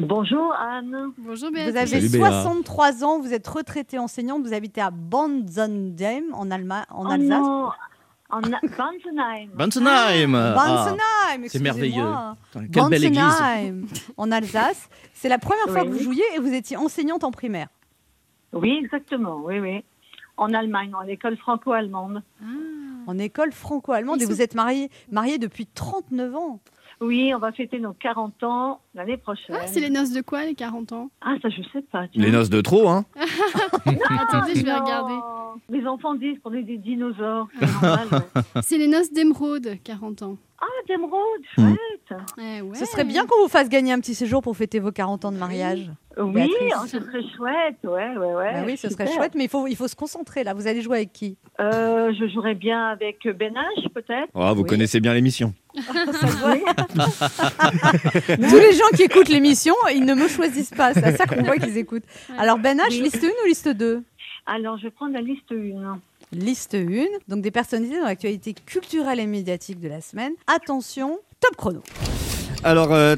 Bonjour 0.00 0.54
Anne. 0.54 1.12
Bonjour 1.18 1.48
Vous 1.48 1.54
Béatrice. 1.54 1.76
avez 1.76 2.08
Salut, 2.08 2.08
Béa. 2.08 2.30
63 2.42 3.04
ans, 3.04 3.20
vous 3.20 3.34
êtes 3.34 3.46
retraitée 3.46 3.98
enseignante, 3.98 4.42
vous 4.42 4.54
habitez 4.54 4.80
à 4.80 4.90
Banzendem 4.90 6.24
en, 6.32 6.50
Allemagne, 6.50 6.84
en 6.90 7.04
Oh 7.06 7.10
Alsace. 7.10 7.28
non, 7.28 7.68
en 8.30 8.40
Banzenheim. 8.40 9.50
Banzenheim 9.54 10.34
Ah, 10.56 11.36
c'est 11.48 11.60
merveilleux. 11.60 12.04
Quelle 12.72 12.88
belle 12.88 13.04
église. 13.04 13.20
Banzenheim, 13.20 13.86
en 14.16 14.32
Alsace. 14.32 14.88
C'est 15.12 15.28
la 15.28 15.38
première 15.38 15.66
fois 15.68 15.82
Oui. 15.82 15.88
que 15.88 15.92
vous 15.92 16.02
jouiez 16.02 16.24
et 16.34 16.38
vous 16.38 16.52
étiez 16.52 16.76
enseignante 16.78 17.22
en 17.24 17.30
primaire. 17.30 17.68
Oui, 18.54 18.80
exactement, 18.82 19.36
oui, 19.44 19.58
oui. 19.60 19.84
En 20.38 20.54
Allemagne, 20.54 20.94
en 20.94 21.02
école 21.06 21.36
franco-allemande. 21.36 22.22
Ah. 22.42 22.46
En 23.06 23.18
école 23.18 23.52
franco-allemande 23.52 24.22
et 24.22 24.26
vous 24.26 24.42
êtes 24.42 24.54
mariée, 24.54 24.90
mariée 25.10 25.38
depuis 25.38 25.66
39 25.66 26.34
ans. 26.36 26.60
Oui, 27.00 27.32
on 27.34 27.38
va 27.38 27.50
fêter 27.52 27.78
nos 27.78 27.94
40 27.94 28.42
ans 28.42 28.80
l'année 28.94 29.16
prochaine. 29.16 29.56
Ah, 29.58 29.66
c'est 29.66 29.80
les 29.80 29.88
noces 29.88 30.12
de 30.12 30.20
quoi, 30.20 30.44
les 30.44 30.54
40 30.54 30.92
ans? 30.92 31.10
Ah, 31.22 31.34
ça, 31.40 31.48
je 31.48 31.62
sais 31.72 31.80
pas. 31.90 32.06
tiens. 32.12 32.22
Les 32.22 32.30
noces 32.30 32.50
de 32.50 32.60
trop, 32.60 32.88
hein 32.88 33.06
Attendez, 33.86 34.54
je 34.54 34.64
vais 34.64 34.70
Non. 34.72 34.84
regarder. 34.84 35.14
Les 35.70 35.86
enfants 35.86 36.14
disent 36.14 36.38
qu'on 36.44 36.52
est 36.52 36.62
des 36.62 36.76
dinosaures. 36.78 37.48
c'est. 37.58 38.62
C'est 38.62 38.78
les 38.78 38.86
noces 38.86 39.12
d'émeraude, 39.12 39.76
40 39.82 40.22
ans. 40.22 40.36
Ah, 40.60 40.66
d'émeraude, 40.86 41.18
Hmm. 41.56 41.68
chouette. 41.70 42.20
Eh 42.38 42.60
ouais. 42.60 42.76
Ce 42.76 42.84
serait 42.84 43.04
bien 43.04 43.24
qu'on 43.24 43.40
vous 43.42 43.48
fasse 43.48 43.68
gagner 43.70 43.92
un 43.92 43.98
petit 44.00 44.14
séjour 44.14 44.42
pour 44.42 44.56
fêter 44.56 44.78
vos 44.78 44.92
40 44.92 45.24
ans 45.24 45.32
de 45.32 45.38
mariage. 45.38 45.86
Oui, 45.88 46.09
Béatrice. 46.26 46.56
oh, 46.76 46.86
ce 46.86 46.98
serait 47.00 47.22
chouette, 47.36 47.76
ouais, 47.84 48.16
ouais, 48.16 48.34
ouais. 48.34 48.52
Bah 48.54 48.62
oui, 48.66 48.76
ce 48.76 48.88
serait 48.90 49.06
chouette, 49.12 49.34
mais 49.34 49.44
il 49.44 49.48
faut, 49.50 49.66
il 49.66 49.76
faut 49.76 49.88
se 49.88 49.96
concentrer 49.96 50.44
là. 50.44 50.52
Vous 50.54 50.66
allez 50.66 50.82
jouer 50.82 50.98
avec 50.98 51.12
qui? 51.12 51.36
Euh, 51.60 52.12
je 52.18 52.26
jouerais 52.28 52.54
bien 52.54 52.88
avec 52.88 53.26
Ben 53.38 53.54
H, 53.54 53.88
peut-être. 53.94 54.28
Oh, 54.34 54.52
vous 54.54 54.62
Oui. 54.62 54.68
connaissez 54.68 55.00
bien 55.00 55.14
l'émission. 55.14 55.54
Tous 55.74 55.82
les 58.58 58.72
gens 58.74 58.88
qui 58.96 59.02
écoutent 59.02 59.28
l'émission, 59.28 59.74
ils 59.94 60.04
ne 60.04 60.14
me 60.14 60.28
choisissent 60.28 60.70
pas. 60.74 60.92
C'est 60.94 61.04
à 61.04 61.16
ça 61.16 61.26
qu'on 61.26 61.42
voit 61.42 61.56
qu'ils 61.56 61.76
écoutent. 61.78 62.04
Alors 62.38 62.58
Ben 62.58 62.78
H, 62.78 62.82
Oui. 62.90 63.00
liste 63.02 63.22
1 63.24 63.28
ou 63.28 63.46
liste 63.46 63.68
2 63.68 64.02
Alors, 64.46 64.78
je 64.78 64.84
vais 64.84 64.90
prendre 64.90 65.12
la 65.14 65.20
liste 65.20 65.50
1. 65.52 65.98
Liste 66.32 66.74
1, 66.76 67.06
donc 67.28 67.42
des 67.42 67.50
personnalités 67.50 67.98
dans 67.98 68.06
l'actualité 68.06 68.54
culturelle 68.54 69.18
et 69.20 69.26
médiatique 69.26 69.80
de 69.80 69.88
la 69.88 70.00
semaine. 70.00 70.32
Attention, 70.46 71.18
top 71.40 71.56
chrono. 71.56 71.82
Alors, 72.62 72.92
euh, 72.92 73.16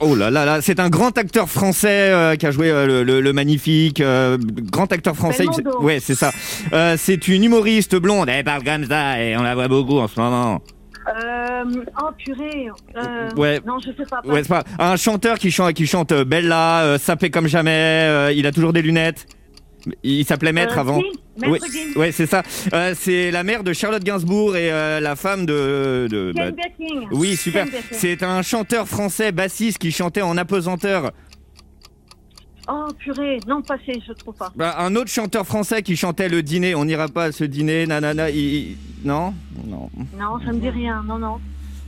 oh 0.00 0.14
là 0.14 0.30
là 0.30 0.44
là, 0.44 0.60
c'est 0.62 0.78
un 0.78 0.88
grand 0.88 1.16
acteur 1.18 1.48
français 1.48 2.10
euh, 2.12 2.36
qui 2.36 2.46
a 2.46 2.52
joué 2.52 2.70
euh, 2.70 2.86
le, 2.86 3.02
le- 3.02 3.20
le 3.20 3.32
magnifique, 3.32 4.00
euh, 4.00 4.38
grand 4.70 4.92
acteur 4.92 5.16
français. 5.16 5.44
Belmondo. 5.44 5.82
Ouais, 5.82 5.98
c'est 6.00 6.14
ça. 6.14 6.30
C'est 6.96 7.26
une 7.28 7.42
humoriste 7.44 7.96
blonde. 7.96 8.28
Elle 8.28 8.44
parle 8.44 8.62
comme 8.62 8.84
ça 8.86 9.20
et 9.20 9.36
on 9.36 9.42
la 9.42 9.54
voit 9.56 9.66
beaucoup 9.68 9.98
en 9.98 10.06
ce 10.06 10.20
moment. 10.20 10.60
Euh, 11.08 11.64
oh, 12.00 12.08
purée. 12.16 12.68
Euh, 12.96 13.28
Ouais. 13.36 13.60
Non, 13.66 13.78
je 13.80 13.86
sais 13.90 14.08
pas. 14.08 14.20
Ouais, 14.24 14.42
c'est 14.42 14.48
pas 14.48 14.62
un 14.78 14.96
chanteur 14.96 15.38
qui 15.38 15.50
chante, 15.50 15.72
qui 15.74 15.86
chante 15.86 16.12
Bella, 16.12 16.96
sapé 17.00 17.30
comme 17.30 17.48
jamais. 17.48 18.32
il 18.36 18.46
a 18.46 18.52
toujours 18.52 18.72
des 18.72 18.82
lunettes. 18.82 19.26
Il 20.02 20.24
s'appelait 20.24 20.52
Maître 20.52 20.76
Euh, 20.76 20.80
avant. 20.80 21.00
si, 21.00 21.06
Maître. 21.48 21.66
Ouais, 21.96 22.12
c'est 22.12 22.26
ça. 22.26 22.42
Euh, 22.72 22.94
c'est 22.96 23.30
la 23.30 23.42
mère 23.44 23.64
de 23.64 23.72
Charlotte 23.72 24.02
Gainsbourg 24.04 24.56
et 24.56 24.70
euh, 24.70 25.00
la 25.00 25.16
femme 25.16 25.46
de. 25.46 26.06
de 26.10 26.32
Ken 26.36 26.54
bah, 26.56 27.06
oui, 27.12 27.36
super. 27.36 27.66
C'est 27.92 28.22
un 28.22 28.42
chanteur 28.42 28.86
français 28.88 29.32
bassiste 29.32 29.78
qui 29.78 29.90
chantait 29.92 30.22
en 30.22 30.36
apesanteur. 30.36 31.12
Oh, 32.68 32.86
purée. 32.98 33.40
Non, 33.48 33.62
passé, 33.62 34.00
je 34.06 34.12
trouve 34.12 34.34
pas. 34.36 34.52
Bah, 34.54 34.76
un 34.78 34.94
autre 34.94 35.10
chanteur 35.10 35.44
français 35.46 35.82
qui 35.82 35.96
chantait 35.96 36.28
le 36.28 36.42
dîner. 36.42 36.74
On 36.74 36.84
n'ira 36.84 37.08
pas 37.08 37.24
à 37.24 37.32
ce 37.32 37.42
dîner, 37.44 37.86
nanana. 37.86 38.30
il- 38.30 38.76
Non, 39.04 39.34
non. 39.66 39.90
Non, 40.18 40.38
ça 40.44 40.52
me 40.52 40.60
dit 40.60 40.68
rien. 40.68 41.02
Non, 41.06 41.18
non. 41.18 41.40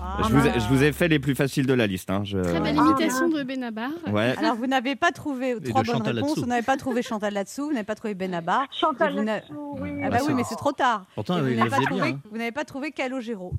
Ah, 0.04 0.22
je, 0.28 0.34
vous 0.34 0.46
ai, 0.46 0.50
bah. 0.50 0.58
je 0.58 0.68
vous 0.68 0.82
ai 0.82 0.92
fait 0.92 1.08
les 1.08 1.18
plus 1.18 1.34
faciles 1.34 1.66
de 1.66 1.72
la 1.74 1.86
liste. 1.86 2.10
Hein. 2.10 2.22
Je... 2.24 2.38
Très 2.38 2.60
belle 2.60 2.76
Ah, 2.78 2.82
imitation 2.82 3.28
de 3.28 3.42
Benabar. 3.42 3.90
Ouais. 4.10 4.34
Alors, 4.36 4.56
vous 4.56 4.66
n'avez 4.66 4.96
pas 4.96 5.10
trouvé 5.12 5.56
trois 5.62 5.82
bonnes 5.82 5.94
Chantal 5.94 6.14
réponses. 6.16 6.28
là-dessous. 6.30 6.40
Vous 6.42 6.46
n'avez 6.48 6.62
pas 6.62 6.76
trouvé 6.76 7.02
Chantal 7.02 7.34
là-dessous. 7.34 7.64
Vous 7.66 7.72
n'avez 7.72 7.84
pas 7.84 7.94
trouvé 7.94 8.14
Benabar. 8.14 8.66
Chantal 8.72 9.14
là-dessous, 9.24 9.76
oui. 9.80 9.90
Ah 10.04 10.10
bah 10.10 10.18
Bah, 10.18 10.24
oui, 10.28 10.34
mais 10.34 10.44
c'est 10.44 10.56
trop 10.56 10.72
tard. 10.72 11.06
Pourtant, 11.14 11.38
Et 11.38 11.42
vous 11.42 11.48
il 11.48 11.56
n'avez 11.56 11.70
pas, 11.70 11.76
trouvé- 11.76 12.00
bien. 12.02 12.04
hein. 12.14 12.20
vous 12.30 12.36
n'avez 12.38 12.52
pas 12.52 12.64
trouvé 12.64 12.90
Calogero. 12.92 13.52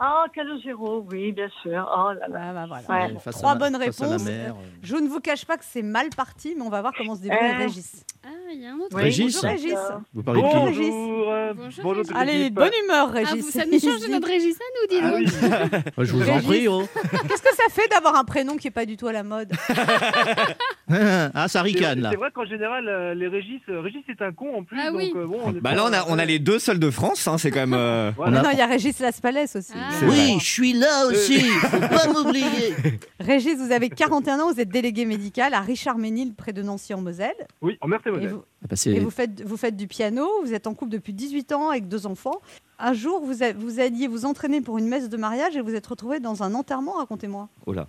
Oh, 0.00 0.24
Calogero, 0.34 1.06
oui, 1.10 1.32
bien 1.32 1.48
sûr. 1.62 1.86
Oh 1.94 2.12
là 2.12 2.28
là. 2.28 2.40
Ah 2.40 2.52
bah 2.52 2.66
voilà. 2.86 3.08
Ouais. 3.08 3.32
Trois 3.32 3.54
bonnes 3.56 3.76
réponses. 3.76 4.24
mer. 4.24 4.54
Je 4.82 4.96
ne 4.96 5.08
vous 5.08 5.20
cache 5.20 5.44
pas 5.44 5.56
que 5.56 5.64
c'est 5.68 5.82
mal 5.82 6.08
parti, 6.16 6.54
mais 6.56 6.62
on 6.62 6.70
va 6.70 6.80
voir 6.80 6.92
comment 6.96 7.16
se 7.16 7.20
débrouille 7.22 7.38
Euh. 7.54 7.58
Régis. 7.58 8.04
Ah, 8.24 8.28
il 8.52 8.62
y 8.62 8.66
a 8.66 8.72
un 8.72 8.78
autre. 8.78 8.96
Oui. 8.96 9.02
Régis 9.02 9.34
Bonjour 9.34 9.50
Régis. 9.50 9.74
Vous 10.14 10.22
parlez 10.22 10.42
de 10.42 10.46
qui 10.48 10.54
Bonjour. 10.54 10.74
Bonjour, 10.90 11.30
euh, 11.32 11.52
Bonjour, 11.54 11.84
bonjour 11.84 11.96
Régis. 11.98 12.08
toute 12.08 12.16
Allez, 12.16 12.50
bonne 12.50 12.70
humeur, 12.84 13.08
Ah, 13.10 13.12
Régis. 13.12 13.44
vous, 13.44 13.50
ça 13.50 13.64
nous 13.66 13.78
change 13.80 14.00
de 14.06 14.10
notre 14.10 14.26
Régis 14.28 14.56
à 14.56 14.64
nous, 14.74 14.88
dis 14.88 15.00
Ah 15.02 15.10
donc. 15.10 15.82
oui. 15.96 16.04
Je 16.06 16.12
vous 16.12 16.22
en 16.28 16.34
Régis. 16.34 16.46
prie, 16.46 16.68
oh. 16.68 16.82
Qu'est-ce 17.28 17.42
que 17.42 17.54
ça 17.56 17.64
fait 17.70 17.88
d'avoir 17.88 18.16
un 18.16 18.24
prénom 18.24 18.56
qui 18.56 18.68
est 18.68 18.72
pas 18.72 18.86
du 18.86 18.96
tout 18.96 19.06
à 19.06 19.12
la 19.12 19.22
mode 19.22 19.52
ah, 20.90 21.48
ça 21.48 21.62
ricane, 21.62 22.00
là. 22.00 22.10
c'est 22.10 22.16
vrai 22.16 22.30
qu'en 22.34 22.46
général, 22.46 22.88
euh, 22.88 23.14
les 23.14 23.28
Régis, 23.28 23.60
euh, 23.68 23.80
Régis 23.80 24.02
c'est 24.06 24.22
un 24.22 24.32
con 24.32 24.58
en 24.58 24.64
plus. 24.64 24.78
Ah 24.80 24.88
donc, 24.90 24.98
oui. 24.98 25.12
euh, 25.14 25.26
bon, 25.26 25.40
on 25.44 25.50
est 25.54 25.60
Bah 25.60 25.74
là, 25.74 25.84
on 25.84 25.92
a, 25.92 26.04
on 26.08 26.18
a 26.18 26.24
les 26.24 26.38
deux 26.38 26.58
seuls 26.58 26.78
de 26.78 26.90
France. 26.90 27.26
Hein. 27.28 27.36
C'est 27.38 27.50
quand 27.50 27.60
même. 27.60 27.74
euh, 27.74 28.10
Voilà. 28.16 28.42
Non, 28.42 28.50
il 28.52 28.58
y 28.58 28.62
a 28.62 28.66
Régis 28.66 28.98
Laspalès 28.98 29.54
aussi. 29.56 29.72
Ah. 29.74 29.90
Oui, 30.04 30.36
je 30.38 30.44
suis 30.44 30.72
là 30.72 31.06
aussi. 31.06 31.40
Faut 31.40 31.78
pas 31.80 32.06
m'oublier. 32.12 32.74
Régis, 33.20 33.56
vous 33.58 33.72
avez 33.72 33.88
41 33.90 34.40
ans, 34.40 34.52
vous 34.52 34.60
êtes 34.60 34.68
délégué 34.70 35.04
médical 35.04 35.52
à 35.54 35.60
Richard 35.60 35.98
Ménil, 35.98 36.34
près 36.34 36.52
de 36.52 36.62
Nancy 36.62 36.94
en 36.94 37.00
Moselle. 37.02 37.34
Oui, 37.60 37.76
en 37.80 37.88
Meurthe 37.88 38.06
et 38.06 38.10
Et, 38.10 38.12
Moselle. 38.12 38.36
Vous, 38.38 38.44
Ah 38.62 38.66
bah, 38.70 38.76
c'est- 38.76 38.92
et 38.92 39.00
vous 39.00 39.10
faites, 39.10 39.42
vous 39.42 39.56
faites 39.56 39.76
du 39.76 39.86
piano, 39.86 40.26
vous 40.42 40.52
êtes 40.54 40.66
en 40.66 40.74
couple 40.74 40.92
depuis 40.92 41.12
18 41.12 41.52
ans 41.52 41.70
avec 41.70 41.88
deux 41.88 42.06
enfants. 42.06 42.40
Un 42.78 42.92
jour, 42.92 43.20
vous, 43.24 43.42
a- 43.42 43.52
vous 43.52 43.80
alliez 43.80 44.08
vous 44.08 44.24
entraîner 44.24 44.60
pour 44.60 44.78
une 44.78 44.88
messe 44.88 45.08
de 45.08 45.16
mariage 45.16 45.56
et 45.56 45.60
vous 45.60 45.74
êtes 45.74 45.86
retrouvé 45.86 46.20
dans 46.20 46.42
un 46.42 46.54
enterrement, 46.54 46.92
racontez-moi. 46.98 47.48
Oh 47.66 47.72
là. 47.72 47.86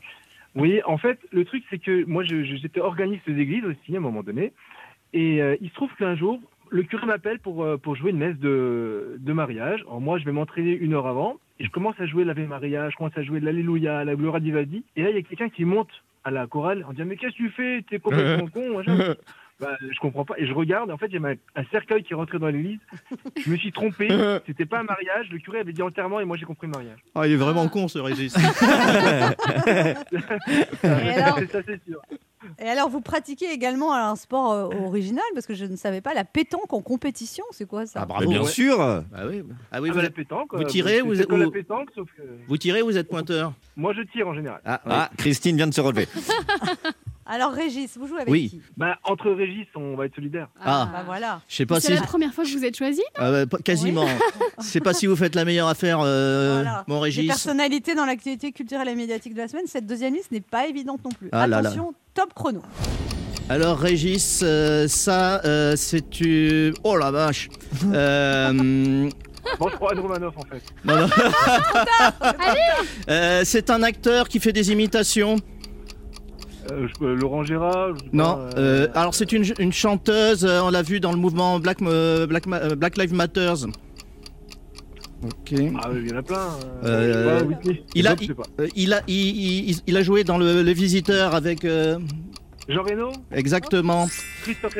Oui, 0.56 0.82
en 0.86 0.98
fait, 0.98 1.20
le 1.32 1.46
truc 1.46 1.64
c'est 1.70 1.78
que 1.80 2.04
moi 2.06 2.24
j'étais 2.24 2.80
organiste 2.82 3.30
d'église 3.30 3.64
aussi 3.66 3.94
à 3.96 3.98
un 3.98 4.02
moment 4.02 4.24
donné. 4.24 4.52
Et 5.14 5.42
euh, 5.42 5.56
il 5.62 5.70
se 5.70 5.74
trouve 5.76 5.90
qu'un 5.98 6.16
jour, 6.16 6.40
le 6.70 6.84
curé 6.84 7.06
m'appelle 7.06 7.40
pour, 7.40 7.64
euh, 7.64 7.78
pour 7.78 7.96
jouer 7.96 8.12
une 8.12 8.18
messe 8.18 8.38
de, 8.38 9.18
de 9.20 9.34
mariage. 9.34 9.82
Alors 9.82 10.02
moi, 10.02 10.18
je 10.20 10.26
vais 10.26 10.32
m'entraîner 10.32 10.72
une 10.72 10.94
heure 10.94 11.08
avant. 11.08 11.38
Et 11.60 11.66
je 11.66 11.70
commence 11.72 11.96
à 12.00 12.06
jouer 12.06 12.24
l'Ave 12.24 12.40
Maria, 12.48 12.90
je 12.90 12.96
commence 12.96 13.18
à 13.18 13.22
jouer 13.24 13.40
l'Alléluia, 13.42 14.06
la 14.06 14.16
Gloria 14.16 14.40
Divaldi. 14.40 14.84
Et 14.96 15.04
là, 15.04 15.10
il 15.10 15.16
y 15.16 15.20
a 15.20 15.22
quelqu'un 15.24 15.50
qui 15.50 15.66
monte 15.66 15.90
à 16.24 16.32
la 16.32 16.48
chorale 16.48 16.86
en 16.88 16.94
disant 16.94 17.06
Mais 17.06 17.18
qu'est-ce 17.18 17.34
que 17.34 17.38
tu 17.38 17.50
fais? 17.50 17.84
T'es 17.90 18.00
complètement 18.00 18.48
con. 18.54 18.82
Bah, 19.60 19.76
je 19.82 20.00
comprends 20.00 20.24
pas. 20.26 20.36
Et 20.38 20.48
je 20.48 20.54
regarde, 20.54 20.90
et 20.90 20.94
en 20.94 20.98
fait, 20.98 21.08
il 21.08 21.14
y 21.14 21.18
avait 21.18 21.38
un, 21.56 21.64
cercueil 21.72 22.02
qui 22.04 22.14
est 22.14 22.16
rentré 22.16 22.40
dans 22.40 22.48
l'église. 22.48 22.80
Je 23.44 23.52
me 23.52 23.58
suis 23.58 23.72
trompé. 23.74 24.08
C'était 24.48 24.66
pas 24.66 24.80
un 24.80 24.84
mariage. 24.84 25.28
Le 25.32 25.40
curé 25.40 25.60
avait 25.60 25.74
dit 25.74 25.82
enterrement 25.82 26.20
et 26.22 26.26
moi, 26.26 26.38
j'ai 26.38 26.46
compris 26.46 26.68
mariage. 26.68 27.00
Ah, 27.16 27.28
il 27.28 27.34
est 27.34 27.38
vraiment 27.38 27.68
con, 27.68 27.88
ce 27.90 28.00
Régis. 28.00 28.36
Et 30.84 31.10
alors, 31.12 31.40
C'est 31.40 31.52
ça, 31.52 31.60
c'est 31.66 31.82
sûr. 31.86 32.02
et 32.60 32.70
alors, 32.70 32.90
vous 32.90 33.02
pratiquez 33.02 33.52
également 33.52 33.94
un 33.94 34.16
sport 34.16 34.52
euh, 34.54 34.70
original, 34.86 35.24
parce 35.34 35.46
que 35.46 35.54
je 35.54 35.66
ne 35.66 35.76
savais 35.76 36.02
pas, 36.02 36.14
la 36.14 36.24
pétanque 36.24 36.72
en 36.74 36.82
compétition, 36.82 37.44
c'est 37.52 37.68
quoi 37.68 37.86
ça? 37.86 38.08
Ah, 38.10 38.18
Mais 38.22 38.28
bien 38.28 38.42
ouais. 38.42 38.48
sûr. 38.48 38.80
Ah 38.80 39.02
oui, 39.02 39.06
ah 39.14 39.28
oui 39.28 39.44
Ah, 39.72 39.82
vous, 39.82 39.88
bah, 39.94 40.02
la 40.04 40.10
pétanque. 40.10 40.54
vous 40.54 40.62
euh, 40.62 40.66
tirez, 40.66 41.02
vous 41.02 41.20
êtes- 41.22 41.30
la 41.32 41.46
vous- 41.46 41.52
pétanque, 41.52 41.90
sauf 41.96 42.08
que 42.16 42.22
vous 42.48 42.58
tirez, 42.58 42.82
vous 42.82 42.98
êtes 42.98 43.10
pointeur? 43.10 43.54
moi, 43.76 43.94
je 43.94 44.02
tire 44.04 44.28
en 44.28 44.34
général. 44.34 44.62
Ah. 44.66 44.80
Ah, 44.86 45.10
Christine 45.18 45.58
vient 45.58 45.68
de 45.68 45.74
se 45.74 45.82
relever. 45.82 46.08
Alors, 47.32 47.52
Régis, 47.52 47.96
vous 47.98 48.08
jouez 48.08 48.22
avec 48.22 48.30
Oui. 48.32 48.50
qui 48.50 48.62
Bah, 48.76 48.98
entre 49.04 49.30
Régis, 49.30 49.68
on 49.76 49.96
va 49.96 50.08
être 50.08 50.16
solidaire. 50.16 50.48
Ah. 50.66 50.90
Bah 50.92 51.04
voilà. 51.06 51.42
Je 51.48 51.58
sais 51.58 51.66
pas 51.68 51.80
C'est 51.80 51.94
si. 51.94 52.00
la 52.00 52.02
première 52.08 52.34
fois 52.34 52.44
que 52.44 52.50
vous 52.50 52.66
êtes 52.66 52.76
choisi 52.76 53.04
Ah, 53.16 53.30
bah, 53.32 53.46
pas- 53.46 53.60
quasiment. 53.60 54.08
Je 54.58 54.64
sais 54.64 54.80
pas 54.80 54.94
si 54.94 55.06
vous 55.06 55.16
faites 55.16 55.36
la 55.36 55.46
meilleure 55.46 55.68
affaire, 55.68 56.00
euh, 56.02 56.62
Voilà. 56.64 56.84
mon 56.88 56.96
Les 56.96 57.02
Régis. 57.04 57.28
personnalités 57.28 57.94
dans 57.94 58.06
l'actualité 58.06 58.52
culturelle 58.52 58.88
et 58.90 58.96
médiatique 58.96 59.36
de 59.36 59.42
la 59.42 59.48
semaine, 59.48 59.66
cette 59.68 59.86
deuxième 59.86 60.16
liste 60.16 60.32
n'est 60.32 60.42
pas 60.42 60.66
évidente 60.68 61.02
non 61.06 61.12
plus. 61.12 61.30
Ah 61.32 61.46
là 61.46 61.62
là. 61.62 61.70
Attention, 61.70 61.94
top 62.16 62.34
chrono. 62.34 62.64
Alors, 63.48 63.78
Régis, 63.78 64.42
euh, 64.44 64.88
ça, 64.88 65.40
euh, 65.46 65.76
c'est 65.76 66.10
tu. 66.10 66.74
Oh 66.84 66.98
la 66.98 67.12
vache. 67.12 67.48
Euh, 67.94 69.08
Bon, 69.58 69.68
je 69.70 69.76
crois 69.78 69.94
Anne 69.94 70.00
Romanoff, 70.00 70.36
en 70.38 70.44
fait. 70.44 70.62
Euh, 73.10 73.42
c'est 73.46 73.70
un 73.70 73.84
acteur 73.84 74.28
qui 74.30 74.40
fait 74.40 74.54
des 74.54 74.72
imitations. 74.72 75.36
Euh, 76.72 76.88
je- 76.88 77.06
euh, 77.06 77.16
Laurent 77.16 77.44
Gérard. 77.44 77.96
je 77.98 78.04
Non. 78.14 78.24
pas, 78.36 78.50
euh, 78.58 78.86
euh, 78.86 78.88
alors, 78.96 79.14
c'est 79.16 79.32
une, 79.32 79.46
une 79.60 79.74
chanteuse. 79.74 80.46
euh, 80.46 80.62
on 80.62 80.70
l'a 80.70 80.82
vu 80.82 81.00
dans 81.00 81.12
le 81.12 81.18
mouvement 81.18 81.60
Black, 81.60 81.82
euh, 81.82 82.28
Black, 82.28 82.46
Ma- 82.46 82.58
euh, 82.60 82.76
Black 82.76 82.98
Lives 82.98 83.14
Matters. 83.14 83.66
Ok. 85.24 85.54
Ah, 85.82 85.90
oui, 85.92 86.00
il 86.06 86.10
y 86.10 86.14
en 86.14 86.18
a 86.18 86.22
plein. 86.24 86.48
Pas, 86.82 87.44
Whitney. 87.44 87.84
il 87.94 88.08
a- 88.08 88.16
il, 88.76 88.94
a, 88.94 89.02
il, 89.08 89.70
il- 89.70 89.78
il 89.86 89.98
a 89.98 90.02
joué 90.04 90.24
dans 90.24 90.38
le, 90.38 90.62
Le 90.64 90.72
Visiteur 90.72 91.36
avec. 91.36 91.66
euh, 91.66 92.00
Jean 92.70 92.84
Reno 92.84 93.12
exactement. 93.32 94.08
Christophe 94.44 94.78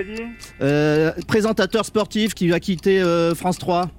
Euh, 0.62 1.12
présentateur 1.28 1.84
sportif 1.86 2.36
qui 2.36 2.54
a 2.54 2.60
quitté 2.60 3.02
euh, 3.02 3.34
France 3.34 3.58
3. 3.58 3.90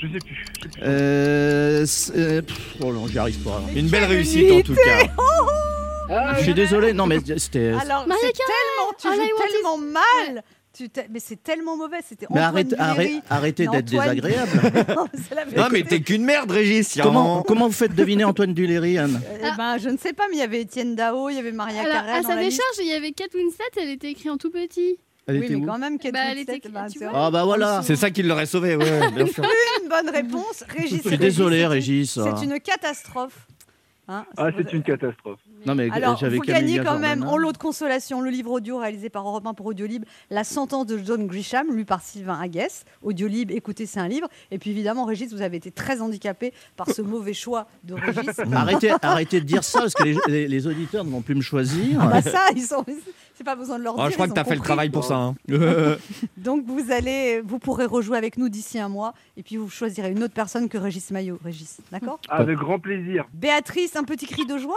Je 0.00 0.06
sais 0.08 0.18
plus. 0.18 0.34
je 0.56 0.62
sais 0.62 0.68
plus. 0.68 0.80
Euh, 0.82 1.86
euh, 2.16 2.42
oh 2.80 2.92
non, 2.92 3.06
j'y 3.06 3.18
arrive 3.18 3.38
pas. 3.38 3.62
Une 3.74 3.88
belle 3.88 4.04
réussite 4.04 4.50
en 4.50 4.60
tout 4.62 4.74
cas. 4.74 5.06
Ah, 6.08 6.34
Je 6.38 6.42
suis 6.44 6.54
désolé, 6.54 6.92
non 6.92 7.06
mais 7.06 7.18
c'était. 7.38 7.68
Alors, 7.80 8.06
c'est 8.20 8.32
tellement, 8.32 8.92
tu 8.98 9.08
joues 9.08 9.36
tellement 9.50 9.78
mal. 9.78 10.42
Tu 10.76 10.90
mais 11.10 11.20
c'est 11.20 11.42
tellement 11.42 11.74
mauvais. 11.78 12.00
C'était 12.06 12.26
Mais 12.28 12.44
Antoine 12.44 12.74
arrête, 12.78 13.12
arrêtez 13.30 13.66
d'être 13.66 13.86
désagréable. 13.86 14.60
Non, 15.56 15.68
mais 15.72 15.82
t'es 15.84 16.00
qu'une 16.00 16.24
merde, 16.24 16.50
Régis. 16.50 16.98
comment, 17.02 17.42
vous 17.48 17.72
faites 17.72 17.94
deviner 17.94 18.24
Antoine 18.24 18.52
Duléry, 18.52 18.98
Anne 18.98 19.20
Eh 19.42 19.56
ben, 19.56 19.78
je 19.78 19.88
ne 19.88 19.96
sais 19.96 20.12
pas, 20.12 20.24
mais 20.30 20.36
il 20.36 20.40
y 20.40 20.42
avait 20.42 20.60
Étienne 20.60 20.94
Dao, 20.94 21.30
il 21.30 21.36
y 21.36 21.38
avait 21.38 21.52
Maria 21.52 21.80
Alors, 21.80 21.92
Carrel 21.94 22.14
à 22.18 22.22
sa 22.22 22.36
décharge, 22.36 22.76
il 22.80 22.88
y 22.88 22.92
avait 22.92 23.12
Kate 23.12 23.32
Winslet, 23.34 23.64
elle 23.82 23.90
était 23.90 24.10
écrite 24.10 24.30
en 24.30 24.36
tout 24.36 24.50
petit. 24.50 24.98
Elle 25.26 25.38
Oui, 25.38 25.44
était 25.46 25.54
mais 25.56 25.62
où 25.62 25.66
quand 25.66 25.78
même, 25.78 25.98
Kate 25.98 26.12
Bah, 26.12 26.20
Winslet, 26.34 26.60
ben. 27.00 27.10
Ah 27.14 27.30
bah 27.30 27.44
voilà. 27.44 27.80
C'est 27.82 27.96
ça 27.96 28.10
qui 28.10 28.22
l'aurait 28.22 28.44
sauvé, 28.46 28.76
ouais, 28.76 29.10
bien 29.12 29.26
sûr. 29.26 29.44
une 29.82 29.88
bonne 29.88 30.10
réponse. 30.10 30.62
Régis, 30.68 31.00
Je 31.02 31.08
suis 31.08 31.18
désolé, 31.18 31.66
Régis. 31.66 32.18
C'est 32.22 32.44
une 32.44 32.60
catastrophe. 32.60 33.46
Hein, 34.08 34.24
Ah, 34.36 34.48
c'est 34.56 34.72
une 34.72 34.82
catastrophe. 34.82 35.40
Non 35.66 35.74
mais 35.74 35.90
Alors, 35.90 36.16
j'avais 36.16 36.36
vous 36.36 36.42
Camille 36.42 36.74
gagnez 36.76 36.84
quand 36.84 36.98
même 36.98 37.22
hein. 37.22 37.26
en 37.26 37.36
lot 37.36 37.52
de 37.52 37.58
consolation 37.58 38.20
le 38.20 38.30
livre 38.30 38.50
audio 38.52 38.78
réalisé 38.78 39.10
par 39.10 39.26
Europe 39.28 39.46
1 39.46 39.54
pour 39.54 39.66
Audiolib, 39.66 40.04
La 40.30 40.44
sentence 40.44 40.86
de 40.86 40.98
John 41.04 41.26
Grisham, 41.26 41.74
lu 41.74 41.84
par 41.84 42.00
Sylvain 42.02 42.38
Aguès. 42.40 42.84
Audiolib, 43.02 43.50
écoutez, 43.50 43.84
c'est 43.86 44.00
un 44.00 44.08
livre. 44.08 44.28
Et 44.50 44.58
puis 44.58 44.70
évidemment, 44.70 45.04
Régis, 45.04 45.32
vous 45.32 45.42
avez 45.42 45.56
été 45.56 45.70
très 45.70 46.00
handicapé 46.00 46.52
par 46.76 46.88
ce 46.90 47.02
mauvais 47.02 47.34
choix 47.34 47.66
de 47.84 47.94
Régis. 47.94 48.38
Arrêtez, 48.52 48.92
arrêtez 49.02 49.40
de 49.40 49.44
dire 49.46 49.64
ça 49.64 49.80
parce 49.80 49.94
que 49.94 50.04
les, 50.04 50.16
les- 50.28 50.48
les 50.48 50.66
auditeurs 50.66 51.04
ne 51.04 51.10
vont 51.10 51.20
plus 51.22 51.34
me 51.34 51.40
choisir. 51.42 51.98
Ah 52.00 52.06
bah 52.06 52.22
ça, 52.22 52.46
ils 52.54 52.62
sont. 52.62 52.84
C'est 53.36 53.44
pas 53.44 53.54
besoin 53.54 53.78
de 53.78 53.84
leur 53.84 53.94
Oh, 53.94 53.98
dire. 54.00 54.08
je 54.08 54.14
crois 54.14 54.28
que 54.28 54.32
t'as 54.32 54.42
ont 54.42 54.46
fait 54.46 54.54
le 54.54 54.62
travail 54.62 54.88
pour 54.88 55.04
ça. 55.04 55.16
hein. 55.16 55.34
Donc 56.38 56.64
vous 56.64 56.90
allez, 56.90 57.42
vous 57.42 57.58
pourrez 57.58 57.84
rejouer 57.84 58.16
avec 58.16 58.38
nous 58.38 58.48
d'ici 58.48 58.78
un 58.78 58.88
mois, 58.88 59.12
et 59.36 59.42
puis 59.42 59.58
vous 59.58 59.68
choisirez 59.68 60.10
une 60.10 60.22
autre 60.22 60.32
personne 60.32 60.68
que 60.70 60.78
Régis 60.78 61.10
Maillot. 61.10 61.38
Régis, 61.44 61.78
d'accord 61.92 62.18
Avec 62.30 62.56
grand 62.56 62.78
plaisir. 62.78 63.26
Béatrice, 63.34 63.94
un 63.96 64.04
petit 64.04 64.26
cri 64.26 64.46
de 64.46 64.56
joie. 64.56 64.74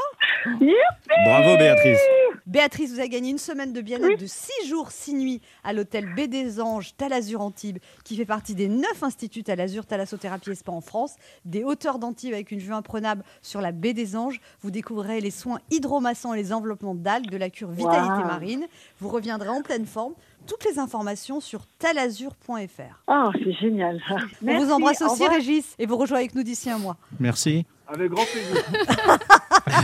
Bravo, 1.26 1.58
Béatrice. 1.58 2.00
Béatrice, 2.46 2.92
vous 2.92 3.00
avez 3.00 3.10
gagné 3.10 3.30
une 3.30 3.38
semaine 3.38 3.74
de 3.74 3.82
bien-être 3.82 4.20
de 4.20 4.26
6 4.26 4.68
jours, 4.68 4.92
6 4.92 5.14
nuits 5.14 5.42
à 5.64 5.72
l'hôtel 5.72 6.06
B 6.16 6.22
des 6.22 6.60
Anges, 6.60 6.96
Talazur 6.98 7.42
Antibes, 7.42 7.78
qui 8.04 8.16
fait 8.18 8.26
partie 8.26 8.56
des 8.56 8.68
9 8.68 9.04
instituts 9.04 9.44
Talazur, 9.44 9.86
Thalassothérapie 9.86 10.50
et 10.52 10.56
Spa 10.56 10.72
en 10.72 10.82
France. 10.82 11.16
Des 11.46 11.64
hauteurs 11.64 12.00
d'Antibes 12.00 12.34
avec 12.34 12.52
une 12.52 12.60
vue 12.60 12.74
imprenable 12.74 13.24
sur 13.42 13.62
la 13.62 13.72
baie 13.72 13.94
des 13.94 14.16
Anges. 14.16 14.40
Vous 14.62 14.72
découvrirez 14.72 15.22
les 15.22 15.32
soins 15.32 15.60
hydromassants 15.70 16.34
et 16.34 16.38
les 16.38 16.52
enveloppements 16.52 16.96
d'algues 16.96 17.30
de 17.30 17.38
la 17.38 17.50
cure 17.50 17.70
Vitalité 17.70 18.10
Wow. 18.10 18.28
Marine. 18.50 18.68
Vous 19.00 19.10
reviendrez 19.10 19.50
en 19.50 19.62
pleine 19.62 19.86
forme. 19.86 20.14
Toutes 20.48 20.66
les 20.66 20.80
informations 20.80 21.40
sur 21.40 21.66
talazur.fr. 21.78 23.04
Oh, 23.08 23.30
c'est 23.34 23.54
génial. 23.54 24.02
On 24.10 24.46
Merci, 24.46 24.66
vous 24.66 24.72
embrasse 24.72 25.02
au 25.02 25.12
aussi. 25.12 25.28
Régis, 25.28 25.76
et 25.78 25.86
vous 25.86 25.98
rejoignez 25.98 26.24
avec 26.24 26.36
nous 26.36 26.44
d'ici 26.44 26.70
un 26.70 26.80
mois. 26.80 26.98
Merci. 27.20 27.66
Avec 27.88 28.12
grand 28.12 28.26
plaisir. 28.26 28.64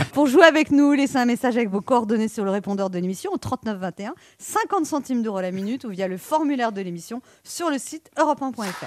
Pour 0.12 0.26
jouer 0.26 0.44
avec 0.44 0.70
nous, 0.70 0.92
laissez 0.92 1.16
un 1.16 1.24
message 1.24 1.56
avec 1.56 1.68
vos 1.68 1.80
coordonnées 1.80 2.28
sur 2.28 2.44
le 2.44 2.50
répondeur 2.50 2.90
de 2.90 2.98
l'émission 2.98 3.32
au 3.32 3.36
39 3.36 3.78
21, 3.78 4.14
50 4.38 4.86
centimes 4.86 5.22
d'euros 5.22 5.40
la 5.40 5.50
minute 5.50 5.84
ou 5.84 5.90
via 5.90 6.08
le 6.08 6.16
formulaire 6.16 6.72
de 6.72 6.80
l'émission 6.80 7.20
sur 7.44 7.70
le 7.70 7.78
site 7.78 8.10
europe1.fr. 8.16 8.86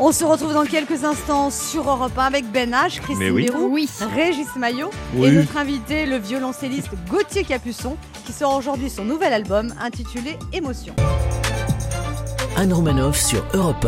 On 0.00 0.10
se 0.10 0.24
retrouve 0.24 0.52
dans 0.52 0.64
quelques 0.64 1.04
instants 1.04 1.50
sur 1.50 1.88
Europe 1.88 2.18
1 2.18 2.22
avec 2.24 2.50
Ben 2.50 2.70
H, 2.72 3.00
Christine 3.00 3.30
oui. 3.30 3.44
Béroux, 3.46 3.68
Oui. 3.70 3.88
Régis 4.14 4.48
Maillot 4.56 4.90
Oui. 5.14 5.28
et 5.28 5.32
notre 5.32 5.56
invité, 5.56 6.04
le 6.06 6.16
violoncelliste 6.16 6.88
Gauthier 7.08 7.44
Capuçon, 7.44 7.96
qui 8.26 8.32
sort 8.32 8.56
aujourd'hui 8.56 8.90
son 8.90 9.04
nouvel 9.04 9.32
album 9.32 9.72
intitulé 9.80 10.36
Émotion. 10.52 10.94
Anne 12.56 12.72
Romanoff 12.72 13.20
sur 13.20 13.44
Europe 13.54 13.86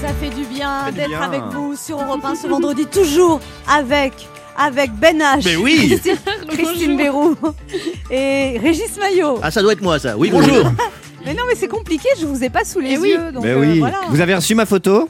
Ça 0.00 0.08
fait 0.20 0.30
du 0.30 0.44
bien 0.44 0.92
d'être 0.92 1.08
bien. 1.08 1.22
avec 1.22 1.42
vous 1.52 1.74
sur 1.76 2.00
Europe 2.00 2.24
1 2.24 2.34
ce 2.36 2.46
vendredi, 2.46 2.86
toujours 2.86 3.40
avec, 3.68 4.28
avec 4.56 4.92
Ben 4.94 5.18
H, 5.18 5.42
Mais 5.44 5.56
oui. 5.56 5.88
Christine, 6.00 6.16
Christine 6.48 6.96
Béroux 6.96 7.34
et 8.12 8.58
Régis 8.62 8.96
Maillot. 8.96 9.40
Ah, 9.42 9.50
ça 9.50 9.60
doit 9.60 9.72
être 9.72 9.82
moi, 9.82 9.98
ça. 9.98 10.16
Oui, 10.16 10.30
bonjour. 10.30 10.66
Mais 11.24 11.34
non, 11.34 11.42
mais 11.46 11.54
c'est 11.54 11.68
compliqué, 11.68 12.08
je 12.18 12.24
vous 12.26 12.42
ai 12.42 12.48
pas 12.50 12.64
sous 12.64 12.80
les 12.80 12.96
oui. 12.96 13.10
yeux. 13.10 13.32
Donc, 13.32 13.44
Mais 13.44 13.50
euh, 13.50 13.60
oui. 13.60 13.78
voilà. 13.78 14.00
Vous 14.08 14.20
avez 14.20 14.34
reçu 14.34 14.54
ma 14.54 14.64
photo 14.66 15.08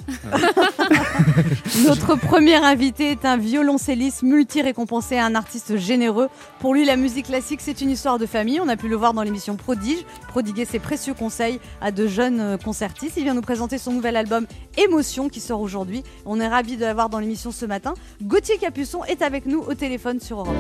Notre 1.87 2.17
premier 2.17 2.57
invité 2.57 3.13
est 3.13 3.25
un 3.25 3.37
violoncelliste 3.37 4.23
multi-récompensé, 4.23 5.19
un 5.19 5.35
artiste 5.35 5.77
généreux. 5.77 6.29
Pour 6.59 6.75
lui, 6.75 6.85
la 6.85 6.97
musique 6.97 7.27
classique, 7.27 7.61
c'est 7.63 7.81
une 7.81 7.91
histoire 7.91 8.19
de 8.19 8.27
famille. 8.27 8.61
On 8.61 8.69
a 8.69 8.77
pu 8.77 8.89
le 8.89 8.97
voir 8.97 9.15
dans 9.15 9.23
l'émission 9.23 9.57
Prodige, 9.57 10.05
prodiguer 10.29 10.65
ses 10.65 10.79
précieux 10.81 11.15
conseils 11.15 11.61
à 11.81 11.93
de 11.93 12.07
jeunes 12.09 12.59
concertistes. 12.65 13.15
Il 13.17 13.25
vient 13.25 13.35
nous 13.35 13.41
présenter 13.41 13.79
son 13.79 13.93
nouvel 13.93 14.17
album 14.17 14.47
Émotion 14.77 15.29
qui 15.29 15.41
sort 15.41 15.61
aujourd'hui. 15.61 16.03
On 16.27 16.41
est 16.41 16.49
ravis 16.49 16.77
de 16.77 16.83
l'avoir 16.85 17.09
dans 17.09 17.19
l'émission 17.21 17.53
ce 17.53 17.67
matin. 17.67 17.95
Gauthier 18.23 18.59
Capuçon 18.59 19.05
est 19.05 19.23
avec 19.23 19.47
nous 19.47 19.61
au 19.61 19.75
téléphone 19.75 20.21
sur 20.21 20.41
Europe. 20.41 20.55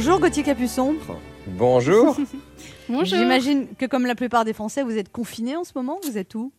Bonjour 0.00 0.20
Gauthier 0.20 0.44
Capuçon. 0.44 0.94
Bonjour. 1.48 2.16
Bonjour. 2.88 3.04
J'imagine 3.18 3.66
que 3.76 3.84
comme 3.84 4.06
la 4.06 4.14
plupart 4.14 4.44
des 4.44 4.52
Français, 4.52 4.84
vous 4.84 4.96
êtes 4.96 5.10
confinés 5.10 5.56
en 5.56 5.64
ce 5.64 5.72
moment. 5.74 5.98
Vous 6.08 6.16
êtes 6.16 6.36
où? 6.36 6.52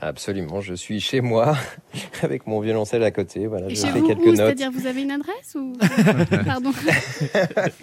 Absolument, 0.00 0.60
je 0.60 0.74
suis 0.74 0.98
chez 0.98 1.20
moi 1.20 1.56
avec 2.24 2.48
mon 2.48 2.58
violoncelle 2.58 3.04
à 3.04 3.12
côté. 3.12 3.46
Voilà, 3.46 3.68
Et 3.68 3.76
je 3.76 3.82
chez 3.86 3.92
fais 3.92 4.00
vous, 4.00 4.08
quelques 4.08 4.18
où 4.22 4.26
notes. 4.30 4.36
C'est-à-dire, 4.38 4.72
vous 4.72 4.88
avez 4.88 5.02
une 5.02 5.12
adresse 5.12 5.54
ou 5.54 5.74
Pardon. 6.44 6.72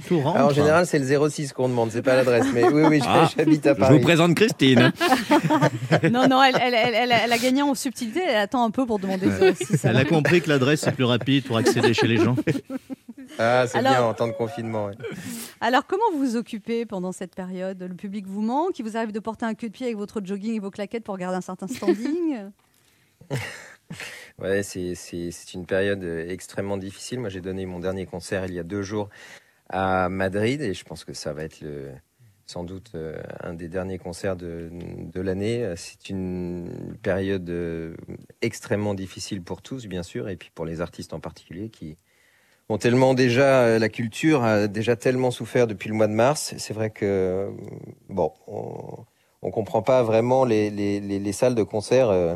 Tout 0.09 0.19
rentre. 0.19 0.35
Alors, 0.35 0.49
en 0.49 0.53
général, 0.53 0.85
c'est 0.85 0.99
le 0.99 1.29
06 1.29 1.53
qu'on 1.53 1.69
demande, 1.69 1.89
c'est 1.91 2.01
pas 2.01 2.15
l'adresse. 2.17 2.47
Mais 2.53 2.65
oui, 2.67 2.83
oui, 2.89 2.99
Ah. 3.07 3.29
j'habite 3.37 3.65
à 3.67 3.73
Je 3.73 3.79
Paris. 3.79 3.97
vous 3.99 4.03
présente 4.03 4.35
Christine. 4.35 4.91
Non, 6.11 6.27
non, 6.27 6.43
elle, 6.43 6.57
elle, 6.61 6.73
elle, 6.73 6.93
elle- 6.93 7.13
elle 7.23 7.31
a 7.31 7.37
gagné 7.37 7.61
en 7.61 7.73
subtilité. 7.73 8.19
Elle 8.27 8.35
attend 8.35 8.65
un 8.65 8.71
peu 8.71 8.85
pour 8.85 8.99
demander 8.99 9.31
ça 9.31 9.51
aussi. 9.51 9.77
ça 9.77 9.87
Elle 9.91 9.95
va. 9.95 10.01
a 10.01 10.05
compris 10.05 10.41
que 10.41 10.49
l'adresse 10.49 10.85
est 10.85 10.91
plus 10.91 11.05
rapide 11.05 11.45
pour 11.45 11.55
accéder 11.55 11.93
chez 11.93 12.07
les 12.07 12.17
gens. 12.17 12.35
Ah, 13.39 13.65
c'est 13.67 13.77
Alors- 13.77 13.91
bien 13.93 14.03
en 14.03 14.13
temps 14.13 14.27
de 14.27 14.33
confinement. 14.33 14.87
ouais. 14.87 14.95
Alors, 15.61 15.85
comment 15.87 16.03
vous 16.13 16.19
vous 16.19 16.35
occupez 16.35 16.85
pendant 16.85 17.11
cette 17.11 17.33
période? 17.35 17.81
Le 17.81 17.95
public 17.95 18.25
vous 18.27 18.41
manque 18.41 18.77
Il 18.79 18.83
vous 18.83 18.97
arrive 18.97 19.11
de 19.11 19.19
porter 19.19 19.45
un 19.45 19.53
queue 19.53 19.67
de 19.67 19.73
pied 19.73 19.85
avec 19.87 19.97
votre 19.97 20.21
jogging 20.23 20.55
et 20.55 20.59
vos 20.59 20.71
claquettes 20.71 21.03
pour 21.03 21.17
garder 21.17 21.37
un 21.37 21.41
certain 21.41 21.67
standing? 21.67 22.49
Ouais, 24.39 24.63
c'est 24.63 24.95
c'est- 24.95 25.31
c'est 25.31 25.53
une 25.53 25.65
période 25.65 26.03
euh, 26.03 26.27
extrêmement 26.29 26.77
difficile. 26.77 27.19
Moi, 27.19 27.29
j'ai 27.29 27.41
donné 27.41 27.65
mon 27.65 27.79
dernier 27.79 28.05
concert 28.05 28.45
il 28.45 28.53
y 28.53 28.59
a 28.59 28.63
deux 28.63 28.81
jours 28.81 29.09
à 29.69 30.09
Madrid 30.09 30.61
et 30.61 30.73
je 30.73 30.83
pense 30.83 31.03
que 31.03 31.13
ça 31.13 31.33
va 31.33 31.43
être 31.43 31.61
le, 31.61 31.89
sans 32.45 32.63
doute 32.63 32.91
euh, 32.95 33.21
un 33.41 33.53
des 33.53 33.67
derniers 33.67 33.97
concerts 33.99 34.37
de, 34.37 34.69
de 34.71 35.21
l'année. 35.21 35.73
C'est 35.75 36.09
une 36.09 36.97
période 37.03 37.49
euh, 37.49 37.95
extrêmement 38.41 38.93
difficile 38.93 39.41
pour 39.43 39.61
tous, 39.61 39.87
bien 39.87 40.03
sûr, 40.03 40.29
et 40.29 40.37
puis 40.37 40.51
pour 40.55 40.65
les 40.65 40.81
artistes 40.81 41.13
en 41.13 41.19
particulier 41.19 41.69
qui 41.69 41.97
ont 42.71 42.77
tellement 42.77 43.13
déjà, 43.13 43.61
euh, 43.63 43.79
la 43.79 43.89
culture 43.89 44.43
a 44.43 44.67
déjà 44.67 44.95
tellement 44.95 45.31
souffert 45.31 45.67
depuis 45.67 45.89
le 45.89 45.95
mois 45.95 46.07
de 46.07 46.13
mars. 46.13 46.53
C'est 46.57 46.73
vrai 46.73 46.89
que, 46.89 47.05
euh, 47.05 47.49
bon, 48.09 48.31
on, 48.47 49.05
on 49.41 49.51
comprend 49.51 49.81
pas 49.81 50.03
vraiment 50.03 50.45
les, 50.45 50.69
les, 50.69 50.99
les, 50.99 51.19
les 51.19 51.31
salles 51.33 51.55
de 51.55 51.63
concert. 51.63 52.09
euh, 52.09 52.35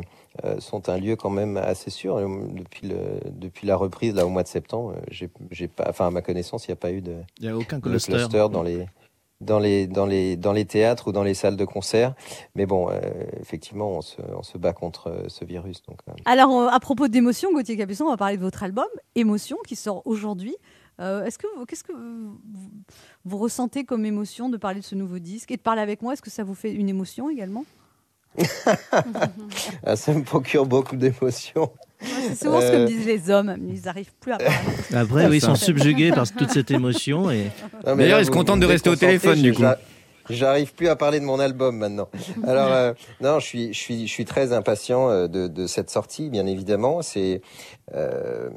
sont 0.58 0.90
un 0.90 0.98
lieu 0.98 1.16
quand 1.16 1.30
même 1.30 1.56
assez 1.56 1.88
sûr. 1.90 2.16
Euh, 2.18 2.28
Depuis, 2.52 2.88
le, 2.88 2.96
depuis 3.30 3.66
la 3.66 3.74
reprise, 3.74 4.14
là, 4.14 4.26
au 4.26 4.28
mois 4.28 4.42
de 4.42 4.48
septembre, 4.48 4.94
j'ai 5.10 5.30
j'ai 5.50 5.66
pas, 5.66 5.86
enfin, 5.88 6.08
à 6.08 6.10
ma 6.10 6.20
connaissance, 6.20 6.66
il 6.66 6.70
n'y 6.70 6.74
a 6.74 6.76
pas 6.76 6.92
eu 6.92 7.00
de, 7.00 7.14
a 7.46 7.56
aucun 7.56 7.80
cluster. 7.80 8.12
cluster 8.12 8.46
dans 8.52 8.62
les, 8.62 8.86
dans, 9.40 9.58
les, 9.58 9.86
dans, 9.86 10.06
les, 10.06 10.36
dans 10.36 10.52
les 10.52 10.64
théâtres 10.64 11.08
ou 11.08 11.12
dans 11.12 11.22
les 11.22 11.34
salles 11.34 11.56
de 11.56 11.64
concert. 11.64 12.14
Mais 12.54 12.66
bon, 12.66 12.88
euh, 12.90 13.00
effectivement, 13.40 13.90
on 13.90 14.00
se, 14.02 14.16
on 14.36 14.42
se 14.42 14.56
bat 14.58 14.72
contre 14.72 15.08
euh, 15.08 15.24
ce 15.28 15.44
virus. 15.44 15.82
Donc, 15.82 15.98
euh, 16.08 16.12
Alors, 16.24 16.72
à 16.72 16.80
propos 16.80 17.08
d'émotion, 17.08 17.52
Gauthier 17.52 17.76
Capuçon, 17.76 18.04
on 18.06 18.10
va 18.10 18.16
parler 18.16 18.36
de 18.36 18.42
votre 18.42 18.62
album 18.62 18.86
Émotion 19.14 19.56
qui 19.66 19.76
sort 19.76 20.02
aujourd'hui. 20.06 20.56
Est-ce 20.98 21.36
que 21.36 21.46
qu'est-ce 21.66 21.84
que 21.84 21.92
vous, 21.92 22.38
vous- 22.54 22.70
vous 23.26 23.36
ressentez 23.36 23.84
comme 23.84 24.06
émotion 24.06 24.48
de 24.48 24.56
parler 24.56 24.80
de 24.80 24.84
ce 24.84 24.94
nouveau 24.94 25.18
disque 25.18 25.50
et 25.50 25.58
de 25.58 25.60
parler 25.60 25.82
avec 25.82 26.00
moi? 26.00 26.14
Est-ce 26.14 26.22
que 26.22 26.30
ça 26.30 26.42
vous 26.42 26.54
fait 26.54 26.72
une 26.72 26.88
émotion 26.88 27.28
également? 27.28 27.66
Ah, 29.84 29.96
ça 29.96 30.12
me 30.14 30.22
procure 30.22 30.66
beaucoup 30.66 30.96
d'émotions. 30.96 31.70
C'est 32.28 32.44
souvent 32.44 32.60
ce 32.60 32.66
que 32.70 32.76
me 32.76 32.82
Euh. 32.82 32.86
disent 32.86 33.06
les 33.06 33.30
hommes. 33.30 33.56
Ils 33.68 33.82
n'arrivent 33.84 34.12
plus 34.20 34.32
à 34.32 34.38
parler. 34.38 34.54
Après, 34.94 35.26
oui, 35.26 35.36
ils 35.38 35.40
sont 35.40 35.54
subjugués 35.54 36.10
par 36.10 36.30
toute 36.30 36.50
cette 36.50 36.70
émotion. 36.70 37.30
Et... 37.30 37.50
Mais 37.86 37.96
D'ailleurs, 37.96 38.20
ils 38.20 38.26
se 38.26 38.30
contentent 38.30 38.60
de 38.60 38.66
rester 38.66 38.90
au 38.90 38.96
téléphone, 38.96 39.40
du 39.42 39.52
coup. 39.52 39.62
J'a- 40.28 40.34
J'arrive 40.34 40.74
plus 40.74 40.88
à 40.88 40.96
parler 40.96 41.20
de 41.20 41.24
mon 41.24 41.38
album 41.40 41.76
maintenant. 41.76 42.08
Alors 42.46 42.72
euh, 42.72 42.92
non, 43.20 43.38
je 43.40 43.46
suis, 43.46 43.72
je 43.72 43.78
suis, 43.78 44.06
je 44.06 44.12
suis 44.12 44.24
très 44.24 44.52
impatient 44.52 45.08
euh, 45.10 45.26
de, 45.28 45.48
de 45.48 45.66
cette 45.66 45.90
sortie, 45.90 46.30
bien 46.30 46.46
évidemment. 46.46 47.02
C'est 47.02 47.40
euh, 47.94 48.48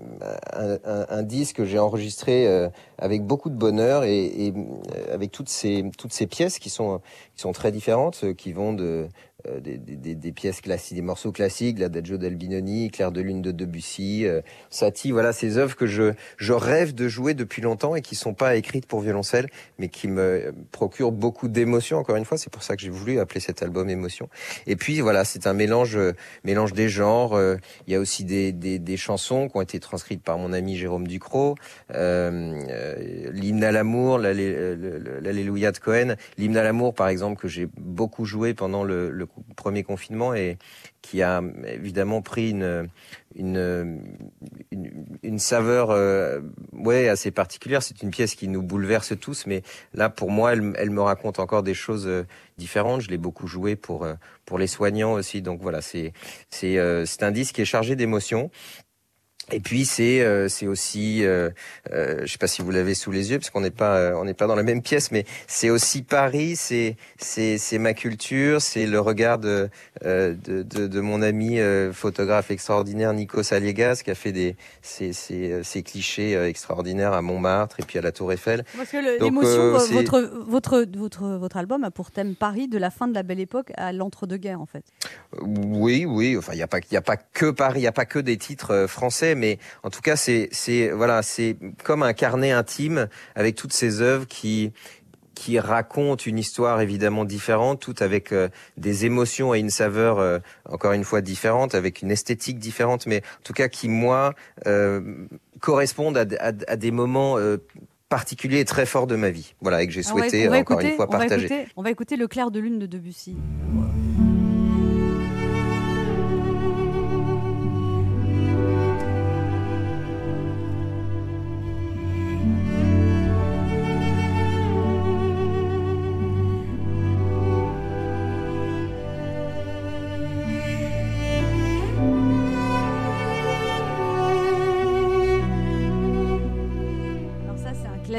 un, 0.53 0.77
un- 0.83 1.05
un 1.09 1.23
disque 1.23 1.57
que 1.57 1.65
j'ai 1.65 1.79
enregistré 1.79 2.47
euh, 2.47 2.69
avec 2.97 3.23
beaucoup 3.23 3.49
de 3.49 3.55
bonheur 3.55 4.03
et, 4.03 4.25
et, 4.25 4.53
euh, 4.55 5.13
avec 5.13 5.31
toutes 5.31 5.49
ces, 5.49 5.83
toutes 5.97 6.13
ces 6.13 6.27
pièces 6.27 6.59
qui 6.59 6.69
sont, 6.69 7.01
qui 7.35 7.41
sont 7.41 7.51
très 7.51 7.71
différentes, 7.71 8.33
qui 8.35 8.53
vont 8.53 8.73
de 8.73 9.07
euh, 9.47 9.61
des, 9.61 9.77
des- 9.77 10.15
des, 10.15 10.31
pièces 10.33 10.59
classiques, 10.59 10.95
des 10.97 11.01
morceaux 11.01 11.31
classiques, 11.31 11.79
l'Adagio 11.79 12.17
d'Albinoni, 12.17 12.89
Clair 12.91 13.11
de 13.13 13.21
lune 13.21 13.41
de 13.41 13.51
Debussy, 13.51 14.25
euh, 14.25 14.41
Satie, 14.69 15.11
voilà 15.11 15.31
ces 15.31 15.57
œuvres 15.57 15.77
que 15.77 15.85
je, 15.85 16.11
je 16.37 16.51
rêve 16.51 16.93
de 16.93 17.07
jouer 17.07 17.33
depuis 17.35 17.61
longtemps 17.61 17.95
et 17.95 18.01
qui 18.01 18.15
sont 18.15 18.33
pas 18.33 18.55
écrites 18.57 18.85
pour 18.85 18.99
violoncelle, 18.99 19.47
mais 19.77 19.87
qui 19.87 20.09
me 20.09 20.53
procurent 20.71 21.13
beaucoup 21.13 21.47
d'émotions. 21.59 21.97
Encore 21.97 22.15
une 22.15 22.25
fois, 22.25 22.37
c'est 22.37 22.51
pour 22.51 22.63
ça 22.63 22.75
que 22.75 22.81
j'ai 22.81 22.89
voulu 22.89 23.19
appeler 23.19 23.39
cet 23.39 23.61
album 23.61 23.89
Émotion. 23.89 24.29
Et 24.67 24.75
puis 24.75 25.01
voilà, 25.01 25.25
c'est 25.25 25.47
un 25.47 25.53
mélange, 25.53 25.97
euh, 25.97 26.13
mélange 26.43 26.73
des 26.73 26.89
genres. 26.89 27.33
euh, 27.33 27.57
Il 27.87 27.93
y 27.93 27.95
a 27.95 27.99
aussi 27.99 28.23
des, 28.23 28.51
des, 28.51 28.97
chansons 28.97 29.47
qui 29.47 29.57
ont 29.57 29.61
été 29.61 29.79
transcrites 29.79 30.23
par 30.23 30.37
mon 30.37 30.51
ami 30.51 30.75
Jérôme 30.75 31.07
Ducrot, 31.07 31.55
euh, 31.93 33.29
l'hymne 33.31 33.63
à 33.63 33.71
l'amour, 33.71 34.17
l'Alléluia 34.17 35.71
de 35.71 35.77
Cohen, 35.77 36.15
l'hymne 36.37 36.57
à 36.57 36.63
l'amour 36.63 36.93
par 36.93 37.07
exemple 37.07 37.39
que 37.41 37.47
j'ai 37.47 37.67
beaucoup 37.77 38.25
joué 38.25 38.53
pendant 38.53 38.83
le, 38.83 39.09
le 39.09 39.27
premier 39.55 39.83
confinement 39.83 40.33
et 40.33 40.57
qui 41.01 41.21
a 41.21 41.41
évidemment 41.67 42.21
pris 42.21 42.51
une 42.51 42.89
une, 43.35 44.01
une, 44.71 45.05
une 45.21 45.39
saveur 45.39 45.91
euh, 45.91 46.39
ouais 46.73 47.09
assez 47.09 47.31
particulière. 47.31 47.83
C'est 47.83 48.01
une 48.01 48.09
pièce 48.09 48.35
qui 48.35 48.47
nous 48.47 48.63
bouleverse 48.63 49.13
tous, 49.19 49.45
mais 49.45 49.61
là 49.93 50.09
pour 50.09 50.31
moi, 50.31 50.53
elle, 50.53 50.73
elle 50.77 50.89
me 50.89 51.01
raconte 51.01 51.39
encore 51.39 51.63
des 51.63 51.73
choses 51.73 52.07
euh, 52.07 52.25
différentes. 52.57 53.01
Je 53.01 53.09
l'ai 53.09 53.17
beaucoup 53.17 53.47
joué 53.47 53.75
pour 53.75 54.03
euh, 54.03 54.15
pour 54.45 54.57
les 54.57 54.67
soignants 54.67 55.13
aussi. 55.13 55.41
Donc 55.41 55.61
voilà, 55.61 55.81
c'est 55.81 56.13
c'est 56.49 56.77
c'est 57.05 57.23
un 57.23 57.31
disque 57.31 57.55
qui 57.55 57.61
est 57.61 57.65
chargé 57.65 57.95
d'émotions. 57.95 58.49
Et 59.51 59.59
puis 59.59 59.85
c'est 59.85 60.21
euh, 60.21 60.47
c'est 60.47 60.67
aussi 60.67 61.25
euh, 61.25 61.49
euh, 61.91 62.21
je 62.25 62.31
sais 62.31 62.37
pas 62.37 62.47
si 62.47 62.61
vous 62.61 62.71
l'avez 62.71 62.93
sous 62.93 63.11
les 63.11 63.31
yeux 63.31 63.39
parce 63.39 63.49
qu'on 63.49 63.61
n'est 63.61 63.71
pas 63.71 63.97
euh, 63.97 64.13
on 64.15 64.25
n'est 64.25 64.33
pas 64.33 64.47
dans 64.47 64.55
la 64.55 64.63
même 64.63 64.81
pièce 64.81 65.11
mais 65.11 65.25
c'est 65.47 65.69
aussi 65.69 66.03
Paris 66.03 66.55
c'est 66.55 66.95
c'est 67.17 67.57
c'est 67.57 67.79
ma 67.79 67.93
culture 67.93 68.61
c'est 68.61 68.85
le 68.85 68.99
regard 68.99 69.39
de 69.39 69.69
euh, 70.05 70.33
de, 70.33 70.63
de, 70.63 70.87
de 70.87 70.99
mon 70.99 71.21
ami 71.21 71.59
photographe 71.93 72.51
extraordinaire 72.51 73.13
Nico 73.13 73.43
Saliegas 73.43 74.01
qui 74.03 74.11
a 74.11 74.15
fait 74.15 74.31
des 74.31 74.55
ces 74.81 75.13
ces, 75.13 75.61
ces 75.63 75.83
clichés 75.83 76.33
extraordinaires 76.43 77.13
à 77.13 77.21
Montmartre 77.21 77.79
et 77.79 77.83
puis 77.83 77.97
à 77.97 78.01
la 78.01 78.11
Tour 78.11 78.31
Eiffel 78.31 78.63
Parce 78.77 78.89
que 78.89 79.21
l'émotion, 79.23 79.71
votre, 79.71 80.19
votre, 80.47 80.85
votre, 80.95 81.27
votre 81.37 81.57
album 81.57 81.83
a 81.83 81.91
pour 81.91 82.11
thème 82.11 82.35
Paris 82.35 82.67
de 82.67 82.77
la 82.77 82.91
fin 82.91 83.07
de 83.07 83.13
la 83.13 83.23
Belle 83.23 83.39
Époque 83.39 83.71
à 83.75 83.93
l'entre-deux-guerres 83.93 84.61
en 84.61 84.65
fait. 84.65 84.83
Oui, 85.41 86.05
oui. 86.05 86.37
Enfin, 86.37 86.53
il 86.53 86.57
n'y 86.57 86.63
a 86.63 86.67
pas, 86.67 86.79
il 86.79 86.93
y 86.93 86.97
a 86.97 87.01
pas 87.01 87.17
que 87.17 87.51
Paris, 87.51 87.79
il 87.79 87.83
n'y 87.83 87.87
a 87.87 87.91
pas 87.91 88.05
que 88.05 88.19
des 88.19 88.37
titres 88.37 88.85
français, 88.87 89.35
mais 89.39 89.57
en 89.83 89.89
tout 89.89 90.01
cas, 90.01 90.15
c'est, 90.15 90.49
c'est, 90.51 90.89
voilà, 90.91 91.23
c'est 91.23 91.57
comme 91.83 92.03
un 92.03 92.13
carnet 92.13 92.51
intime 92.51 93.07
avec 93.35 93.55
toutes 93.55 93.73
ces 93.73 94.01
œuvres 94.01 94.27
qui 94.27 94.71
qui 95.35 95.57
racontent 95.57 96.25
une 96.25 96.37
histoire 96.37 96.81
évidemment 96.81 97.23
différente, 97.23 97.79
toutes 97.79 98.01
avec 98.01 98.33
euh, 98.33 98.49
des 98.75 99.05
émotions 99.05 99.55
et 99.55 99.59
une 99.59 99.69
saveur 99.69 100.19
euh, 100.19 100.39
encore 100.65 100.91
une 100.91 101.05
fois 101.05 101.21
différente, 101.21 101.75
avec 101.75 102.01
une 102.01 102.11
esthétique 102.11 102.59
différente, 102.59 103.05
mais 103.05 103.19
en 103.39 103.43
tout 103.45 103.53
cas 103.53 103.69
qui 103.69 103.87
moi 103.87 104.33
euh, 104.67 104.99
correspondent 105.61 106.17
à, 106.17 106.25
à- 106.41 106.51
à 106.67 106.75
des 106.75 106.91
moments 106.91 107.37
euh, 107.37 107.55
particuliers 108.09 108.59
et 108.59 108.65
très 108.65 108.85
forts 108.85 109.07
de 109.07 109.15
ma 109.15 109.29
vie. 109.29 109.53
Voilà, 109.61 109.81
et 109.81 109.87
que 109.87 109.93
j'ai 109.93 110.01
va- 110.01 110.09
souhaité 110.09 110.47
va 110.49 110.57
encore 110.57 110.81
écouter- 110.81 110.89
une 110.89 110.95
fois 110.97 111.07
on 111.07 111.11
va 111.13 111.19
partager. 111.19 111.45
écouter- 111.45 111.67
On 111.77 111.83
va 111.83 111.91
écouter 111.91 112.17
Le 112.17 112.27
clair 112.27 112.51
de 112.51 112.59
lune 112.59 112.77
de 112.77 112.85
Debussy. 112.85 113.37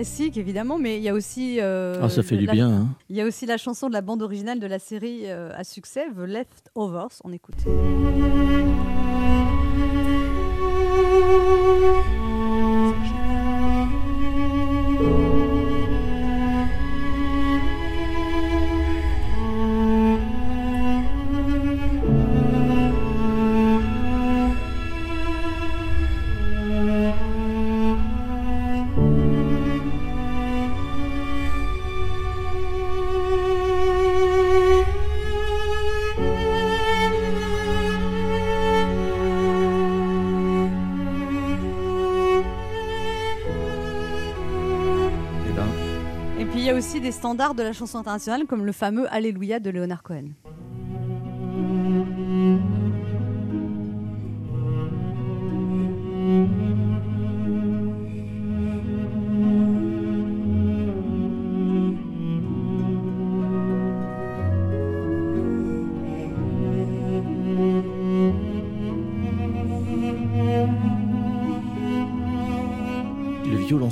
Classique 0.00 0.38
évidemment, 0.38 0.78
mais 0.78 0.96
il 0.96 1.02
y 1.02 1.08
a 1.10 1.14
aussi. 1.14 1.58
euh, 1.60 1.94
Ah, 2.02 2.08
ça 2.08 2.22
fait 2.22 2.36
du 2.38 2.46
la- 2.46 2.52
bien. 2.52 2.70
hein. 2.70 2.88
Il 3.10 3.16
y 3.16 3.20
a 3.20 3.26
aussi 3.26 3.44
la 3.44 3.58
chanson 3.58 3.88
de 3.88 3.92
la 3.92 4.00
bande 4.00 4.22
originale 4.22 4.58
de 4.58 4.66
la 4.66 4.78
série 4.78 5.22
euh, 5.26 5.50
à 5.54 5.62
succès, 5.64 6.06
The 6.16 6.20
Leftovers. 6.26 7.20
On 7.24 7.32
écoute. 7.32 7.56
De 47.34 47.62
la 47.62 47.72
chanson 47.72 47.98
internationale 47.98 48.46
comme 48.46 48.66
le 48.66 48.72
fameux 48.72 49.06
Alléluia 49.12 49.60
de 49.60 49.70
Leonard 49.70 50.02
Cohen. 50.02 50.30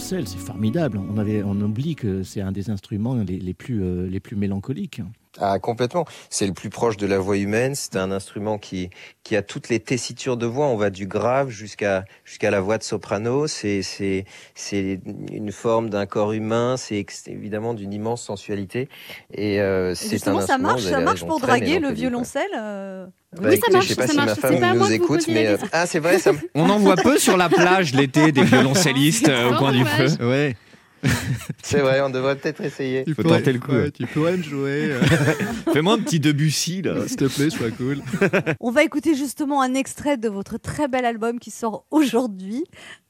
C'est 0.09 0.39
formidable. 0.39 0.99
On, 0.99 1.61
oublie 1.61 1.95
que 1.95 2.23
c'est 2.23 2.41
un 2.41 2.51
des 2.51 2.71
instruments 2.71 3.15
les, 3.17 3.55
euh, 3.83 4.09
les 4.09 4.21
plus 4.21 4.37
mélancoliques. 4.37 5.03
Ah, 5.41 5.59
complètement. 5.59 6.05
C'est 6.31 6.47
le 6.47 6.53
plus 6.53 6.69
proche 6.71 6.97
de 6.97 7.07
la 7.07 7.19
voix 7.19 7.37
humaine. 7.37 7.75
C'est 7.75 7.97
un 7.97 8.11
instrument 8.11 8.59
qui, 8.59 8.91
qui 9.23 9.37
a 9.37 9.43
toutes 9.43 9.69
les 9.69 9.79
tessitures 9.81 10.37
de 10.37 10.47
voix. 10.47 10.67
On 10.67 10.77
va 10.77 10.91
du 10.91 11.07
grave 11.07 11.49
jusqu'à, 11.51 12.05
jusqu'à 12.25 12.51
la 12.51 12.61
voix 12.61 12.77
de 12.79 12.83
soprano. 12.83 13.47
C'est, 13.47 13.83
c'est, 13.83 14.25
c'est 14.55 15.01
une 15.33 15.53
forme 15.53 15.91
d'un 15.91 16.07
corps 16.07 16.33
humain. 16.33 16.77
C'est 16.77 17.05
évidemment 17.27 17.75
d'une 17.75 17.93
immense 17.93 18.23
sensualité. 18.23 18.89
Et, 19.33 19.61
euh, 19.61 19.93
Et 19.93 19.95
c'est 19.95 20.09
justement, 20.11 20.39
un 20.39 20.41
ça 20.41 20.55
instrument, 20.55 20.69
marche, 20.71 20.83
ça 20.83 21.01
marche 21.01 21.25
pour 21.25 21.39
draguer 21.41 21.79
le 21.79 21.91
violoncelle. 21.93 22.43
euh, 22.59 23.07
Bah, 23.33 23.43
Oui, 23.45 23.51
ça 23.51 23.55
écoutez, 23.57 23.73
marche, 23.73 23.85
Je 23.85 23.89
sais 23.91 23.95
pas 23.97 24.07
ça 24.07 24.13
si 24.13 24.17
marche. 24.17 24.29
ma 24.29 24.35
femme 24.37 24.61
pas 24.61 24.69
à 24.71 24.75
moi 24.75 24.87
nous 24.89 24.93
écoute, 24.93 25.25
mais 25.29 25.47
euh, 25.47 25.57
ah, 25.73 25.87
c'est 25.87 26.01
vrai, 26.01 26.19
ça. 26.19 26.33
On 26.55 26.69
en 26.69 26.79
voit 26.79 26.97
peu 26.97 27.19
sur 27.19 27.37
la 27.37 27.49
plage 27.49 27.95
l'été 27.95 28.33
des 28.33 28.43
violoncellistes 28.45 29.29
euh, 29.29 29.51
au 29.53 29.55
coin 29.57 29.73
du 29.73 29.85
feu. 29.85 30.09
Ouais. 30.27 30.57
C'est 31.63 31.81
vrai, 31.81 32.01
on 32.01 32.11
devrait 32.11 32.37
peut-être 32.37 32.61
essayer. 32.63 33.05
Faut 33.15 33.23
tenter 33.23 33.53
le 33.53 33.59
coup. 33.59 33.73
ouais. 33.73 33.91
tu 33.91 34.07
pourrais 34.07 34.37
me 34.37 34.43
jouer. 34.43 34.91
euh, 34.93 35.01
Fais-moi 35.73 35.95
un 35.95 35.99
petit 35.99 36.21
Debussy 36.21 36.83
là. 36.83 37.07
S'il 37.07 37.17
te 37.17 37.25
plaît, 37.27 37.51
sois 37.51 37.71
cool. 37.71 37.99
On 38.61 38.71
va 38.71 38.83
écouter 38.83 39.15
justement 39.15 39.63
un 39.63 39.75
extrait 39.75 40.17
de 40.17 40.29
votre 40.29 40.59
très 40.59 40.89
bel 40.89 41.05
album 41.05 41.39
qui 41.39 41.51
sort 41.51 41.85
aujourd'hui, 41.91 42.65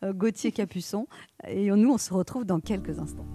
euh, 0.05 0.13
Gauthier 0.13 0.53
Capuçon. 0.53 1.07
Et 1.49 1.71
nous, 1.71 1.93
on 1.93 1.99
se 1.99 2.13
retrouve 2.13 2.45
dans 2.45 2.61
quelques 2.61 2.99
instants. 2.99 3.27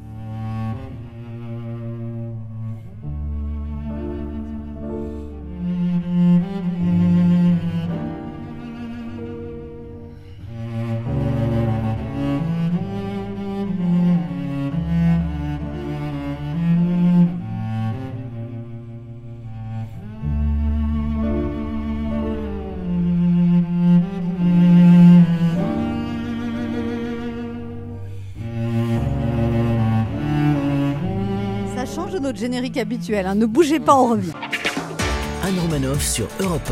De 32.73 32.79
notre 32.79 33.03
générique 33.03 33.07
habituel. 33.17 33.25
hein. 33.27 33.35
Ne 33.35 33.45
bougez 33.45 33.79
pas, 33.79 33.95
on 33.95 34.09
revient. 34.11 34.31
Anne 35.43 35.59
Romanoff 35.59 36.01
sur 36.01 36.27
Europe 36.39 36.71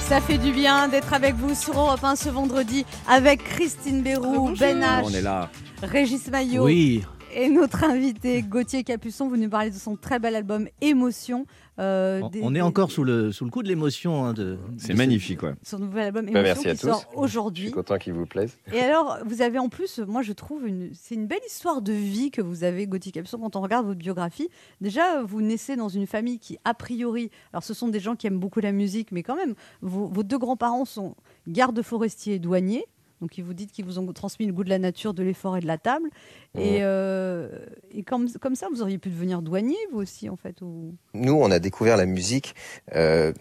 Ça 0.00 0.20
fait 0.20 0.38
du 0.38 0.52
bien 0.52 0.88
d'être 0.88 1.12
avec 1.12 1.34
vous 1.34 1.54
sur 1.54 1.74
Europe 1.78 2.02
1 2.02 2.16
ce 2.16 2.28
vendredi 2.28 2.86
avec 3.08 3.42
Christine 3.44 4.02
Bérou, 4.02 4.50
Ben 4.58 4.80
H, 4.80 5.02
On 5.04 5.10
est 5.10 5.20
là. 5.22 5.50
Régis 5.82 6.28
Maillot 6.30 6.64
Oui. 6.64 7.04
Et 7.34 7.48
notre 7.48 7.84
invité 7.84 8.42
Gauthier 8.42 8.84
Capuçon. 8.84 9.28
Vous 9.28 9.36
nous 9.36 9.48
parlez 9.48 9.70
de 9.70 9.76
son 9.76 9.96
très 9.96 10.18
bel 10.18 10.34
album 10.36 10.68
Émotion. 10.80 11.46
euh, 11.78 12.20
On, 12.22 12.28
des- 12.28 12.40
on 12.42 12.50
est 12.50 12.54
des- 12.54 12.60
encore 12.60 12.90
sous 12.90 13.04
le, 13.04 13.30
sous 13.32 13.44
le 13.44 13.50
coup 13.50 13.62
de 13.62 13.68
l'émotion. 13.68 14.24
hein, 14.24 14.32
de, 14.32 14.58
C'est 14.78 14.94
magnifique, 14.94 15.42
ouais. 15.42 15.54
Son 15.62 15.78
nouvel 15.78 16.04
album 16.06 16.24
Bah, 16.26 16.30
Émotion 16.40 16.44
merci 16.44 16.68
à 16.68 16.74
qui 16.74 16.80
tous. 16.80 16.86
sort 16.88 17.00
Je 17.04 17.08
suis 17.08 17.18
aujourd'hui. 17.18 17.70
content 17.70 17.98
qu'il 17.98 18.12
vous 18.14 18.26
plaise. 18.26 18.56
Et 18.72 18.80
alors, 18.80 19.18
vous 19.26 19.42
avez 19.42 19.58
en 19.58 19.68
plus, 19.68 19.98
moi 20.00 20.22
je 20.22 20.32
trouve, 20.32 20.66
une, 20.66 20.90
c'est 20.94 21.14
une 21.14 21.26
belle 21.26 21.38
histoire 21.46 21.82
de 21.82 21.92
vie 21.92 22.30
que 22.30 22.40
vous 22.42 22.64
avez, 22.64 22.86
Gauthier 22.86 23.12
Capuçon, 23.12 23.38
quand 23.38 23.56
on 23.56 23.60
regarde 23.60 23.86
votre 23.86 23.98
biographie. 23.98 24.48
Déjà, 24.80 25.22
vous 25.22 25.40
naissez 25.42 25.76
dans 25.76 25.88
une 25.88 26.06
famille 26.06 26.38
qui, 26.38 26.58
a 26.64 26.74
priori, 26.74 27.30
alors 27.52 27.62
ce 27.62 27.74
sont 27.74 27.88
des 27.88 28.00
gens 28.00 28.16
qui 28.16 28.26
aiment 28.26 28.40
beaucoup 28.40 28.60
la 28.60 28.72
musique, 28.72 29.12
mais 29.12 29.22
quand 29.22 29.36
même, 29.36 29.54
vos, 29.82 30.06
vos 30.08 30.22
deux 30.22 30.38
grands-parents 30.38 30.84
sont 30.84 31.14
gardes 31.46 31.80
forestiers 31.82 32.34
et 32.34 32.38
douaniers. 32.38 32.84
Donc, 33.20 33.38
ils 33.38 33.44
vous 33.44 33.54
dites 33.54 33.72
qu'ils 33.72 33.84
vous 33.84 33.98
ont 33.98 34.12
transmis 34.12 34.46
le 34.46 34.52
goût 34.52 34.64
de 34.64 34.68
la 34.68 34.78
nature, 34.78 35.14
de 35.14 35.22
l'effort 35.22 35.56
et 35.56 35.60
de 35.60 35.66
la 35.66 35.78
table. 35.78 36.08
Et, 36.56 36.78
euh, 36.82 37.48
et 37.90 38.02
comme, 38.02 38.30
comme 38.40 38.54
ça, 38.54 38.68
vous 38.72 38.82
auriez 38.82 38.98
pu 38.98 39.10
devenir 39.10 39.42
douanier, 39.42 39.76
vous 39.92 39.98
aussi, 39.98 40.28
en 40.28 40.36
fait. 40.36 40.62
Ou... 40.62 40.94
Nous, 41.14 41.34
on 41.34 41.50
a 41.50 41.58
découvert 41.58 41.96
la 41.96 42.06
musique. 42.06 42.54
euh, 42.94 43.32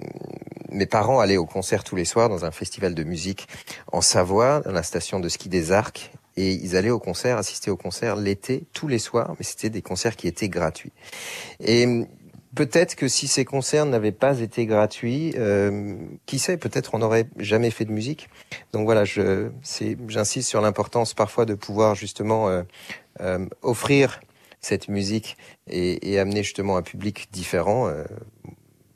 mes 0.69 0.85
parents 0.85 1.19
allaient 1.19 1.37
au 1.37 1.45
concert 1.45 1.83
tous 1.83 1.95
les 1.95 2.05
soirs 2.05 2.29
dans 2.29 2.45
un 2.45 2.51
festival 2.51 2.93
de 2.93 3.03
musique 3.03 3.47
en 3.91 4.01
Savoie, 4.01 4.61
dans 4.61 4.71
la 4.71 4.83
station 4.83 5.19
de 5.19 5.29
ski 5.29 5.49
des 5.49 5.71
Arcs. 5.71 6.11
Et 6.35 6.53
ils 6.53 6.75
allaient 6.75 6.91
au 6.91 6.99
concert, 6.99 7.37
assister 7.37 7.71
au 7.71 7.77
concert 7.77 8.15
l'été, 8.15 8.65
tous 8.71 8.87
les 8.87 8.99
soirs, 8.99 9.35
mais 9.39 9.43
c'était 9.43 9.71
des 9.71 9.81
concerts 9.81 10.15
qui 10.15 10.27
étaient 10.27 10.49
gratuits. 10.49 10.91
Et 11.59 12.05
peut-être 12.55 12.95
que 12.95 13.07
si 13.07 13.27
ces 13.27 13.45
concerts 13.45 13.85
n'avaient 13.85 14.11
pas 14.11 14.39
été 14.39 14.65
gratuits, 14.65 15.33
euh, 15.37 15.95
qui 16.25 16.39
sait, 16.39 16.57
peut-être 16.57 16.95
on 16.95 16.99
n'aurait 16.99 17.27
jamais 17.37 17.71
fait 17.71 17.85
de 17.85 17.91
musique. 17.91 18.29
Donc 18.73 18.85
voilà, 18.85 19.05
je, 19.05 19.49
c'est, 19.61 19.97
j'insiste 20.07 20.49
sur 20.49 20.61
l'importance 20.61 21.13
parfois 21.13 21.45
de 21.45 21.53
pouvoir 21.53 21.95
justement 21.95 22.49
euh, 22.49 22.63
euh, 23.21 23.45
offrir 23.61 24.19
cette 24.59 24.87
musique 24.87 25.37
et, 25.67 26.11
et, 26.11 26.19
amener 26.19 26.43
justement 26.43 26.77
un 26.77 26.81
public 26.81 27.29
différent. 27.31 27.91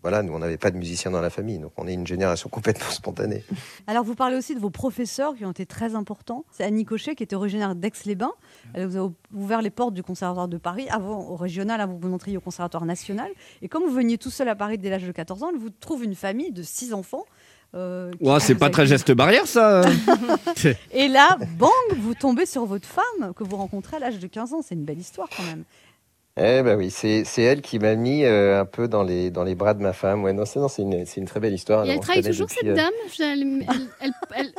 Voilà, 0.02 0.24
nous 0.24 0.34
on 0.34 0.40
n'avait 0.40 0.58
pas 0.58 0.72
de 0.72 0.78
musiciens 0.78 1.12
dans 1.12 1.22
la 1.22 1.30
famille, 1.30 1.60
donc 1.60 1.74
on 1.78 1.88
est 1.88 1.94
une 1.94 2.08
génération 2.08 2.50
complètement 2.52 2.90
spontanée. 2.90 3.44
Alors 3.88 4.04
vous 4.04 4.16
parlez 4.16 4.36
aussi 4.36 4.56
de 4.56 4.60
vos 4.60 4.70
professeurs 4.70 5.36
qui 5.36 5.46
ont 5.46 5.52
été 5.52 5.66
très 5.66 5.96
importants. 5.96 6.46
C'est 6.52 6.64
Annie 6.64 6.86
Cochet 6.86 7.16
qui 7.16 7.24
était 7.24 7.36
originaire 7.36 7.76
d'Aix-les-Bains. 7.76 8.34
Elle 8.74 8.88
vous 8.88 8.98
a 8.98 9.12
ouvert 9.34 9.62
les 9.62 9.70
portes 9.70 9.94
du 9.94 10.04
Conservatoire 10.04 10.48
de 10.48 10.58
Paris, 10.58 10.88
avant 10.90 11.30
au 11.30 11.36
régional, 11.36 11.82
avant 11.82 11.98
vous 12.00 12.10
montriez 12.10 12.38
au 12.38 12.42
Conservatoire 12.42 12.86
national. 12.86 13.30
Et 13.62 13.68
comme 13.68 13.84
vous 13.84 13.94
veniez 13.94 14.18
tout 14.18 14.32
seul 14.32 14.50
à 14.50 14.56
Paris 14.56 14.78
dès 14.78 14.90
l'âge 14.90 15.04
de 15.04 15.12
14 15.12 15.44
ans, 15.44 15.50
elle 15.54 15.60
vous 15.60 15.70
trouve 15.70 16.04
une 16.04 16.16
famille 16.16 16.52
de 16.52 16.64
six 16.64 16.94
enfants. 16.94 17.26
Euh, 17.74 18.12
wow, 18.20 18.40
c'est 18.40 18.56
pas 18.56 18.70
très 18.70 18.86
geste 18.86 19.14
barrière 19.14 19.48
ça 19.48 19.82
Et 20.92 21.08
là, 21.08 21.38
bang, 21.58 21.72
vous 21.98 22.14
tombez 22.14 22.46
sur 22.46 22.66
votre 22.66 22.88
femme 22.88 23.34
que 23.34 23.46
vous 23.46 23.56
rencontrez 23.56 23.96
à 23.96 24.00
l'âge 24.00 24.20
de 24.20 24.28
15 24.28 24.54
ans. 24.54 24.62
C'est 24.62 24.76
une 24.76 24.84
belle 24.84 25.00
histoire 25.00 25.30
quand 25.36 25.44
même. 25.44 25.64
Eh 26.38 26.62
ben 26.64 26.78
oui, 26.78 26.90
c'est 26.92 27.26
elle 27.42 27.60
qui 27.62 27.78
m'a 27.78 27.96
mis 27.96 28.24
euh, 28.24 28.62
un 28.62 28.66
peu 28.66 28.88
dans 28.88 29.04
les, 29.04 29.30
dans 29.32 29.44
les 29.44 29.54
bras 29.54 29.74
de 29.74 29.82
ma 29.82 29.92
femme. 29.92 30.24
Ouais, 30.24 30.32
non, 30.32 30.46
c'est 30.46 30.82
une, 30.82 31.04
une 31.18 31.26
très 31.26 31.42
belle 31.42 31.54
histoire. 31.54 31.86
Et 31.86 31.90
elle 31.90 32.00
travaille 32.00 32.24
toujours 32.24 32.50
cette 32.50 32.64
euh... 32.70 32.74
dame? 32.74 32.90
Je, 33.14 33.22
elle, 33.22 33.42
elle, 34.02 34.14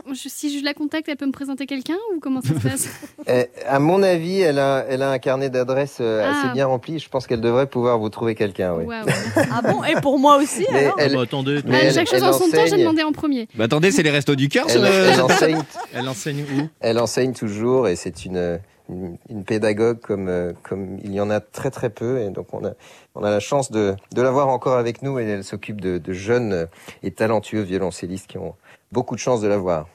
elle, 0.06 0.14
je, 0.14 0.28
Si 0.28 0.58
je 0.58 0.62
la 0.64 0.74
contacte, 0.74 1.08
elle 1.08 1.16
peut 1.16 1.24
me 1.26 1.32
présenter 1.32 1.64
quelqu'un 1.64 1.96
ou 2.14 2.20
comment 2.20 2.42
ça 2.42 2.48
se 2.48 2.68
passe? 2.68 2.88
Eh, 3.26 3.46
À 3.66 3.78
mon 3.78 4.02
avis, 4.02 4.40
elle 4.40 4.58
a, 4.58 4.84
elle 4.86 5.00
a 5.00 5.10
un 5.10 5.18
carnet 5.18 5.48
d'adresses 5.48 5.98
euh, 6.02 6.22
Ah. 6.26 6.38
assez 6.44 6.52
bien 6.52 6.66
rempli. 6.66 6.98
Je 6.98 7.08
pense 7.08 7.26
qu'elle 7.26 7.40
devrait 7.40 7.66
pouvoir 7.66 7.98
vous 7.98 8.10
trouver 8.10 8.34
quelqu'un. 8.34 8.74
Oui. 8.74 8.84
Waouh. 8.84 9.06
Ah 9.36 9.62
bon? 9.62 9.82
Et 9.84 9.94
pour 10.02 10.18
moi 10.18 10.36
aussi 10.36 10.66
Mais 10.72 10.80
alors? 10.84 10.96
elle, 10.98 11.14
Bah, 11.14 11.22
attendez, 11.22 11.60
mais 11.64 11.74
Ah, 11.74 11.84
elle- 11.84 11.94
chaque 11.94 12.08
chose 12.10 12.22
en 12.22 12.32
son 12.34 12.50
temps, 12.50 12.66
j'ai 12.68 12.76
demandé 12.76 13.02
en 13.02 13.12
premier. 13.12 13.48
Bah 13.54 13.64
attendez, 13.64 13.92
c'est 13.92 14.02
les 14.02 14.10
restos 14.10 14.34
du 14.34 14.48
cœur 14.50 14.66
enseigne, 14.66 15.62
elle 15.94 16.06
enseigne 16.08 16.42
où? 16.42 16.68
Elle 16.80 16.98
enseigne 16.98 17.32
toujours 17.32 17.88
et 17.88 17.96
c'est 17.96 18.26
une, 18.26 18.58
une, 18.88 19.44
pédagogue 19.44 20.00
comme, 20.00 20.28
euh, 20.28 20.52
comme 20.62 20.98
il 21.02 21.12
y 21.12 21.20
en 21.20 21.30
a 21.30 21.40
très 21.40 21.70
très 21.70 21.90
peu. 21.90 22.20
Et 22.20 22.30
donc 22.30 22.48
on 22.52 22.64
a, 22.64 22.74
la 23.20 23.40
chance 23.40 23.70
de, 23.70 23.94
de 24.14 24.22
l'avoir 24.22 24.48
encore 24.48 24.76
avec 24.76 25.02
nous 25.02 25.18
et 25.18 25.24
elle 25.24 25.44
s'occupe 25.44 25.80
de, 25.80 26.12
jeunes 26.12 26.68
et 27.02 27.10
talentueux 27.10 27.62
violoncellistes 27.62 28.26
qui 28.26 28.38
ont 28.38 28.54
beaucoup 28.90 29.14
de 29.14 29.20
chance 29.20 29.40
de 29.40 29.48
l'avoir. 29.48 29.88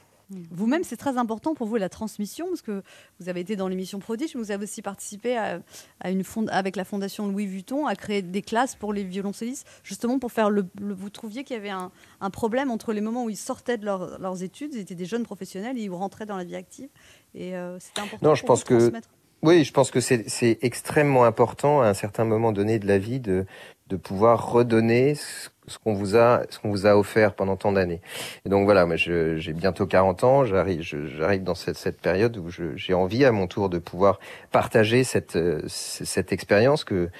Vous-même, 0.50 0.84
c'est 0.84 0.96
très 0.98 1.16
important 1.16 1.54
pour 1.54 1.66
vous 1.66 1.76
la 1.76 1.88
transmission, 1.88 2.46
parce 2.48 2.60
que 2.60 2.82
vous 3.18 3.28
avez 3.30 3.40
été 3.40 3.56
dans 3.56 3.66
l'émission 3.66 3.98
Prodige, 3.98 4.34
mais 4.34 4.42
vous 4.42 4.50
avez 4.50 4.64
aussi 4.64 4.82
participé 4.82 5.36
à, 5.38 5.60
à 6.00 6.10
une 6.10 6.22
fond- 6.22 6.46
avec 6.48 6.76
la 6.76 6.84
Fondation 6.84 7.28
Louis 7.28 7.46
Vuitton 7.46 7.86
à 7.86 7.94
créer 7.96 8.20
des 8.20 8.42
classes 8.42 8.74
pour 8.74 8.92
les 8.92 9.04
violoncellistes, 9.04 9.66
justement 9.82 10.18
pour 10.18 10.30
faire 10.30 10.50
le. 10.50 10.66
le- 10.80 10.92
vous 10.94 11.08
trouviez 11.10 11.44
qu'il 11.44 11.56
y 11.56 11.58
avait 11.58 11.70
un, 11.70 11.90
un 12.20 12.30
problème 12.30 12.70
entre 12.70 12.92
les 12.92 13.00
moments 13.00 13.24
où 13.24 13.30
ils 13.30 13.36
sortaient 13.38 13.78
de 13.78 13.86
leur- 13.86 14.18
leurs 14.18 14.42
études, 14.42 14.74
ils 14.74 14.80
étaient 14.80 14.94
des 14.94 15.06
jeunes 15.06 15.24
professionnels, 15.24 15.78
et 15.78 15.82
ils 15.82 15.90
rentraient 15.90 16.26
dans 16.26 16.36
la 16.36 16.44
vie 16.44 16.56
active, 16.56 16.88
et 17.34 17.56
euh, 17.56 17.78
c'était 17.78 18.02
important. 18.02 18.26
Non, 18.28 18.34
je 18.34 18.42
pour 18.42 18.48
pense 18.48 18.64
vous 18.68 18.90
de 18.90 18.90
que-. 18.90 19.00
Oui, 19.42 19.62
je 19.64 19.72
pense 19.72 19.90
que 19.90 20.00
c'est 20.00 20.28
c'est 20.28 20.58
extrêmement 20.62 21.24
important 21.24 21.80
à 21.80 21.86
un 21.86 21.94
certain 21.94 22.24
moment 22.24 22.50
donné 22.52 22.78
de 22.80 22.86
la 22.88 22.98
vie 22.98 23.20
de, 23.20 23.46
de 23.86 23.96
pouvoir 23.96 24.50
redonner 24.50 25.14
ce, 25.14 25.48
ce 25.68 25.78
qu'on 25.78 25.94
vous 25.94 26.16
a 26.16 26.42
ce 26.50 26.58
qu'on 26.58 26.70
vous 26.70 26.86
a 26.86 26.96
offert 26.96 27.34
pendant 27.34 27.56
tant 27.56 27.72
d'années. 27.72 28.00
Et 28.44 28.48
donc 28.48 28.64
voilà, 28.64 28.86
moi 28.86 28.96
j'ai 28.96 29.52
bientôt 29.52 29.86
40 29.86 30.24
ans, 30.24 30.44
j'arrive 30.44 30.82
j'arrive 30.82 31.42
dans 31.42 31.54
cette, 31.54 31.76
cette 31.76 32.00
période 32.00 32.36
où 32.36 32.48
j'ai 32.48 32.94
envie 32.94 33.24
à 33.24 33.32
mon 33.32 33.46
tour 33.46 33.68
de 33.68 33.78
pouvoir 33.78 34.18
partager 34.50 35.04
cette 35.04 35.36
euh, 35.36 35.62
cette 35.68 36.32
expérience 36.32 36.84
que 36.84 37.10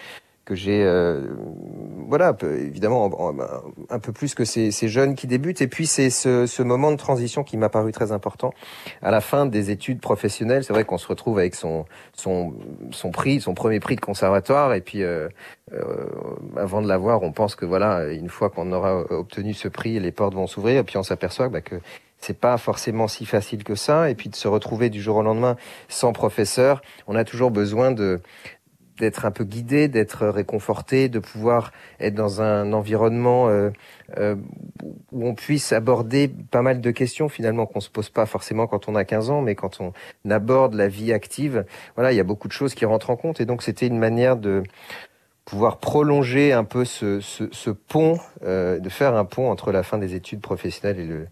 que 0.48 0.54
j'ai 0.54 0.82
euh, 0.82 1.26
voilà 2.08 2.34
évidemment 2.42 3.04
en- 3.04 3.30
en- 3.30 3.36
un 3.90 3.98
peu 3.98 4.12
plus 4.12 4.34
que 4.34 4.44
ces, 4.46 4.70
ces 4.70 4.88
jeunes 4.88 5.14
qui 5.14 5.26
débutent. 5.26 5.60
Et 5.60 5.68
puis 5.68 5.86
c'est 5.86 6.08
ce, 6.08 6.46
ce 6.46 6.62
moment 6.62 6.90
de 6.90 6.96
transition 6.96 7.44
qui 7.44 7.58
m'a 7.58 7.68
paru 7.68 7.92
très 7.92 8.10
important. 8.12 8.54
À 9.02 9.10
la 9.10 9.20
fin 9.20 9.44
des 9.44 9.70
études 9.70 10.00
professionnelles 10.00 10.64
c'est 10.64 10.72
vrai 10.72 10.84
qu'on 10.84 10.96
se 10.98 11.06
retrouve 11.06 11.38
avec 11.38 11.54
son 11.54 11.84
son 12.14 12.54
son 12.90 13.10
prix 13.10 13.40
son 13.42 13.52
premier 13.52 13.78
prix 13.78 13.96
de 13.96 14.00
conservatoire. 14.00 14.72
Et 14.72 14.80
puis 14.80 15.02
euh, 15.02 15.28
euh, 15.74 16.06
avant 16.56 16.80
de 16.80 16.88
l'avoir 16.88 17.22
on 17.22 17.32
pense 17.32 17.54
que 17.54 17.66
voilà 17.66 18.06
une 18.10 18.30
fois 18.30 18.48
qu'on 18.48 18.72
aura 18.72 19.00
obtenu 19.12 19.52
ce 19.52 19.68
prix 19.68 20.00
les 20.00 20.12
portes 20.12 20.34
vont 20.34 20.46
s'ouvrir. 20.46 20.80
Et 20.80 20.84
puis 20.84 20.96
on 20.96 21.02
s'aperçoit 21.02 21.50
bah, 21.50 21.60
que 21.60 21.76
c'est 22.20 22.36
pas 22.40 22.56
forcément 22.58 23.06
si 23.06 23.26
facile 23.26 23.62
que 23.62 23.76
ça. 23.76 24.10
Et 24.10 24.16
puis 24.16 24.28
de 24.28 24.34
se 24.34 24.48
retrouver 24.48 24.90
du 24.90 25.00
jour 25.00 25.16
au 25.18 25.22
lendemain 25.22 25.56
sans 25.88 26.12
professeur 26.12 26.80
on 27.06 27.14
a 27.14 27.24
toujours 27.24 27.50
besoin 27.50 27.92
de 27.92 28.20
d'être 28.98 29.24
un 29.24 29.30
peu 29.30 29.44
guidé, 29.44 29.88
d'être 29.88 30.26
réconforté, 30.26 31.08
de 31.08 31.18
pouvoir 31.18 31.72
être 32.00 32.14
dans 32.14 32.42
un 32.42 32.72
environnement 32.72 33.48
euh, 33.48 33.70
euh, 34.18 34.36
où 35.12 35.26
on 35.26 35.34
puisse 35.34 35.72
aborder 35.72 36.28
pas 36.28 36.62
mal 36.62 36.80
de 36.80 36.90
questions 36.90 37.28
finalement 37.28 37.66
qu'on 37.66 37.80
se 37.80 37.90
pose 37.90 38.10
pas 38.10 38.26
forcément 38.26 38.66
quand 38.66 38.88
on 38.88 38.94
a 38.94 39.04
15 39.04 39.30
ans, 39.30 39.40
mais 39.42 39.54
quand 39.54 39.80
on 39.80 39.92
aborde 40.30 40.74
la 40.74 40.88
vie 40.88 41.12
active, 41.12 41.64
voilà, 41.94 42.12
il 42.12 42.16
y 42.16 42.20
a 42.20 42.24
beaucoup 42.24 42.48
de 42.48 42.52
choses 42.52 42.74
qui 42.74 42.84
rentrent 42.84 43.10
en 43.10 43.16
compte 43.16 43.40
et 43.40 43.46
donc 43.46 43.62
c'était 43.62 43.86
une 43.86 43.98
manière 43.98 44.36
de 44.36 44.62
pouvoir 45.44 45.78
prolonger 45.78 46.52
un 46.52 46.64
peu 46.64 46.84
ce, 46.84 47.20
ce, 47.20 47.44
ce 47.52 47.70
pont, 47.70 48.18
euh, 48.44 48.78
de 48.78 48.88
faire 48.90 49.16
un 49.16 49.24
pont 49.24 49.50
entre 49.50 49.72
la 49.72 49.82
fin 49.82 49.96
des 49.98 50.14
études 50.14 50.40
professionnelles 50.40 51.00
et 51.00 51.06
le 51.06 51.26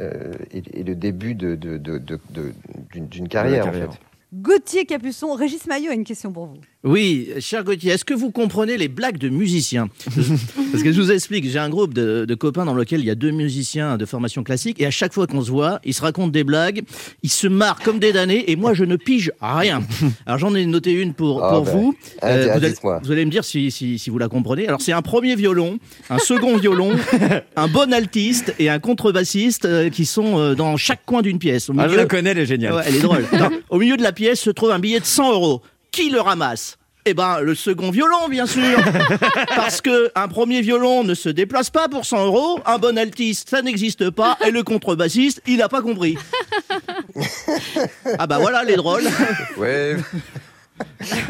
euh, 0.00 0.32
et, 0.50 0.62
et 0.80 0.84
le 0.84 0.94
début 0.94 1.34
de 1.34 1.54
de- 1.54 1.76
de- 1.76 1.98
de- 1.98 2.18
de- 2.30 2.52
d'une 2.92 3.06
d'une 3.08 3.28
carrière, 3.28 3.64
carrière. 3.64 3.88
en 3.88 3.92
fait. 3.92 3.98
Gauthier 4.32 4.86
Capuçon, 4.86 5.34
Régis 5.34 5.66
Maillot 5.66 5.90
a 5.90 5.94
une 5.94 6.04
question 6.04 6.32
pour 6.32 6.46
vous. 6.46 6.56
Oui, 6.84 7.28
cher 7.38 7.62
Gauthier, 7.62 7.92
est-ce 7.92 8.04
que 8.04 8.12
vous 8.12 8.32
comprenez 8.32 8.76
les 8.76 8.88
blagues 8.88 9.16
de 9.18 9.28
musiciens 9.28 9.88
Parce 10.72 10.82
que 10.82 10.90
je 10.90 11.00
vous 11.00 11.12
explique, 11.12 11.48
j'ai 11.48 11.60
un 11.60 11.68
groupe 11.68 11.94
de, 11.94 12.24
de 12.24 12.34
copains 12.34 12.64
dans 12.64 12.74
lequel 12.74 12.98
il 12.98 13.06
y 13.06 13.10
a 13.10 13.14
deux 13.14 13.30
musiciens 13.30 13.96
de 13.96 14.04
formation 14.04 14.42
classique, 14.42 14.80
et 14.80 14.86
à 14.86 14.90
chaque 14.90 15.12
fois 15.12 15.28
qu'on 15.28 15.42
se 15.42 15.50
voit, 15.52 15.78
ils 15.84 15.94
se 15.94 16.02
racontent 16.02 16.28
des 16.32 16.42
blagues, 16.42 16.82
ils 17.22 17.30
se 17.30 17.46
marrent 17.46 17.78
comme 17.80 18.00
des 18.00 18.12
damnés, 18.12 18.50
et 18.50 18.56
moi 18.56 18.74
je 18.74 18.82
ne 18.82 18.96
pige 18.96 19.30
rien. 19.40 19.84
Alors 20.26 20.38
j'en 20.40 20.56
ai 20.56 20.66
noté 20.66 20.90
une 20.90 21.14
pour, 21.14 21.44
Ah 21.44 21.50
pour 21.52 21.64
ben, 21.66 21.70
vous. 21.70 21.94
ah, 22.20 22.26
Euh, 22.30 22.42
vous, 22.58 22.64
allez, 22.64 22.74
vous 23.04 23.12
allez 23.12 23.24
me 23.26 23.30
dire 23.30 23.44
si, 23.44 23.70
si, 23.70 24.00
si 24.00 24.10
vous 24.10 24.18
la 24.18 24.28
comprenez. 24.28 24.66
Alors 24.66 24.82
c'est 24.82 24.92
un 24.92 25.02
premier 25.02 25.36
violon, 25.36 25.78
un 26.10 26.18
second 26.18 26.56
violon, 26.56 26.90
un 27.54 27.68
bon 27.68 27.92
altiste 27.92 28.54
et 28.58 28.68
un 28.70 28.80
contrebassiste 28.80 29.66
euh, 29.66 29.88
qui 29.88 30.04
sont 30.04 30.36
euh, 30.36 30.54
dans 30.56 30.76
chaque 30.76 31.04
coin 31.06 31.22
d'une 31.22 31.38
pièce. 31.38 31.70
Au 31.70 31.74
Ah, 31.78 31.82
je 31.84 31.90
milieu- 31.90 31.96
la 31.98 32.06
connais, 32.06 32.30
elle 32.30 32.38
est 32.38 32.46
géniale. 32.46 32.72
Ouais, 32.74 32.82
elle 32.86 32.96
est 32.96 33.00
drôle. 33.02 33.24
Non, 33.38 33.50
au 33.70 33.78
milieu 33.78 33.96
de 33.96 34.02
la 34.02 34.12
pièce 34.12 34.40
se 34.40 34.50
trouve 34.50 34.72
un 34.72 34.80
billet 34.80 34.98
de 34.98 35.04
100 35.04 35.32
euros. 35.32 35.62
Qui 35.92 36.10
le 36.10 36.20
ramasse 36.20 36.78
eh 37.04 37.14
ben, 37.14 37.40
le 37.40 37.56
second 37.56 37.90
violon, 37.90 38.28
bien 38.28 38.46
sûr. 38.46 38.78
Parce 39.56 39.80
que 39.80 40.12
un 40.14 40.28
premier 40.28 40.60
violon 40.60 41.02
ne 41.02 41.14
se 41.14 41.28
déplace 41.28 41.68
pas 41.68 41.88
pour 41.88 42.04
100 42.04 42.26
euros. 42.26 42.60
Un 42.64 42.78
bon 42.78 42.96
altiste, 42.96 43.50
ça 43.50 43.60
n'existe 43.60 44.10
pas. 44.10 44.38
Et 44.46 44.52
le 44.52 44.62
contrebassiste, 44.62 45.42
il 45.48 45.56
n'a 45.56 45.68
pas 45.68 45.82
compris. 45.82 46.16
Ah 48.20 48.28
bah 48.28 48.38
voilà, 48.38 48.62
les 48.62 48.76
drôles. 48.76 49.02
Ouais. 49.56 49.96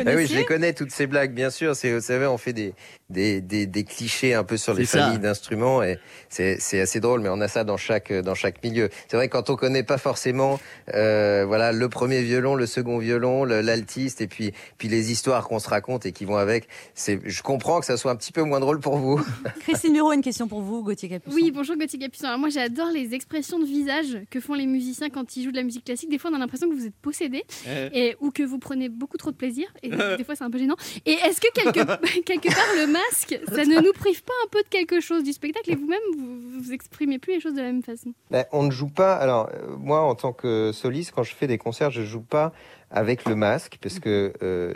Ah 0.07 0.12
oui, 0.14 0.27
je 0.27 0.35
les 0.37 0.44
connais 0.44 0.72
toutes 0.75 0.90
ces 0.90 1.07
blagues, 1.07 1.33
bien 1.33 1.51
sûr. 1.51 1.75
C'est, 1.75 1.92
vous 1.92 2.01
savez, 2.01 2.27
on 2.27 2.38
fait 2.38 2.53
des 2.53 2.75
des, 3.12 3.40
des, 3.40 3.66
des 3.66 3.85
clichés 3.85 4.35
un 4.35 4.44
peu 4.44 4.57
sur 4.57 4.75
les 4.75 4.87
familles 4.87 5.18
d'instruments 5.18 5.83
et 5.83 5.98
c'est 6.29 6.81
assez 6.81 7.01
drôle, 7.01 7.20
mais 7.20 7.29
on 7.29 7.40
a 7.40 7.48
ça 7.48 7.64
dans 7.64 7.77
chaque 7.77 8.12
dans 8.12 8.35
chaque 8.35 8.62
milieu. 8.64 8.88
C'est 9.09 9.16
vrai 9.16 9.29
que 9.29 9.33
quand 9.33 9.51
on 9.51 9.57
connaît 9.57 9.83
pas 9.83 9.98
forcément, 9.98 10.59
euh, 10.94 11.44
voilà, 11.46 11.72
le 11.72 11.88
premier 11.88 12.22
violon, 12.22 12.55
le 12.55 12.66
second 12.66 12.98
violon, 12.98 13.44
l'altiste 13.44 14.20
et 14.20 14.27
puis 14.27 14.53
puis 14.79 14.88
les 14.88 15.12
histoires 15.12 15.46
qu'on 15.46 15.59
se 15.59 15.68
raconte 15.68 16.07
et 16.07 16.12
qui 16.12 16.25
vont 16.25 16.37
avec. 16.37 16.68
C'est, 16.94 17.20
je 17.25 17.42
comprends 17.42 17.81
que 17.81 17.87
ça 17.87 17.96
soit 17.96 18.11
un 18.11 18.16
petit 18.16 18.33
peu 18.33 18.42
moins 18.42 18.61
drôle 18.61 18.81
pour 18.81 18.96
vous. 18.96 19.20
Christine 19.61 19.92
Muro 19.92 20.12
une 20.12 20.22
question 20.22 20.48
pour 20.48 20.61
vous, 20.61 20.83
Gauthier 20.83 21.09
Capuçon. 21.09 21.35
Oui, 21.35 21.51
bonjour 21.51 21.77
Gauthier 21.77 21.98
Capuçon. 21.98 22.27
Alors 22.27 22.38
moi 22.38 22.48
j'adore 22.48 22.90
les 22.92 23.14
expressions 23.14 23.59
de 23.59 23.66
visage 23.66 24.18
que 24.31 24.40
font 24.40 24.55
les 24.55 24.66
musiciens 24.66 25.11
quand 25.11 25.37
ils 25.37 25.44
jouent 25.44 25.53
de 25.53 25.57
la 25.57 25.62
musique 25.62 25.85
classique. 25.85 26.09
Des 26.09 26.18
fois 26.18 26.31
on 26.33 26.35
a 26.35 26.38
l'impression 26.38 26.68
que 26.68 26.75
vous 26.75 26.87
êtes 26.87 26.96
possédé 27.03 27.44
et, 27.66 28.16
ou 28.20 28.31
que 28.31 28.42
vous 28.42 28.59
prenez 28.59 28.88
beaucoup 28.88 29.18
trop 29.18 29.31
de 29.31 29.37
plaisir. 29.37 29.66
Et 29.83 29.88
des 30.16 30.25
fois 30.25 30.35
c'est 30.35 30.44
un 30.44 30.51
peu 30.51 30.59
gênant. 30.59 30.77
Et 31.05 31.12
est-ce 31.12 31.40
que 31.40 31.53
quelque, 31.53 32.20
quelque 32.25 32.48
part 32.48 32.75
le 32.77 32.87
ça 33.11 33.65
ne 33.65 33.81
nous 33.81 33.93
prive 33.93 34.23
pas 34.23 34.33
un 34.45 34.49
peu 34.49 34.62
de 34.62 34.69
quelque 34.69 35.01
chose 35.01 35.25
du 35.25 35.33
spectacle 35.33 35.71
et 35.71 35.75
vous-même 35.75 36.01
vous, 36.17 36.61
vous 36.61 36.73
exprimez 36.73 37.19
plus 37.19 37.35
les 37.35 37.41
choses 37.41 37.55
de 37.55 37.61
la 37.61 37.67
même 37.67 37.83
façon 37.83 38.12
Ben, 38.31 38.45
on 38.53 38.62
ne 38.62 38.71
joue 38.71 38.88
pas. 38.88 39.15
Alors 39.15 39.49
euh, 39.53 39.77
moi, 39.79 40.01
en 40.01 40.15
tant 40.15 40.33
que 40.33 40.73
soliste, 40.73 41.12
quand 41.15 41.23
je 41.23 41.35
fais 41.35 41.47
des 41.47 41.59
concerts, 41.59 41.91
je 41.91 42.03
joue 42.03 42.23
pas 42.23 42.53
avec 42.93 43.25
le 43.25 43.35
masque 43.35 43.79
parce 43.81 43.99
que 43.99 44.33
euh, 44.43 44.73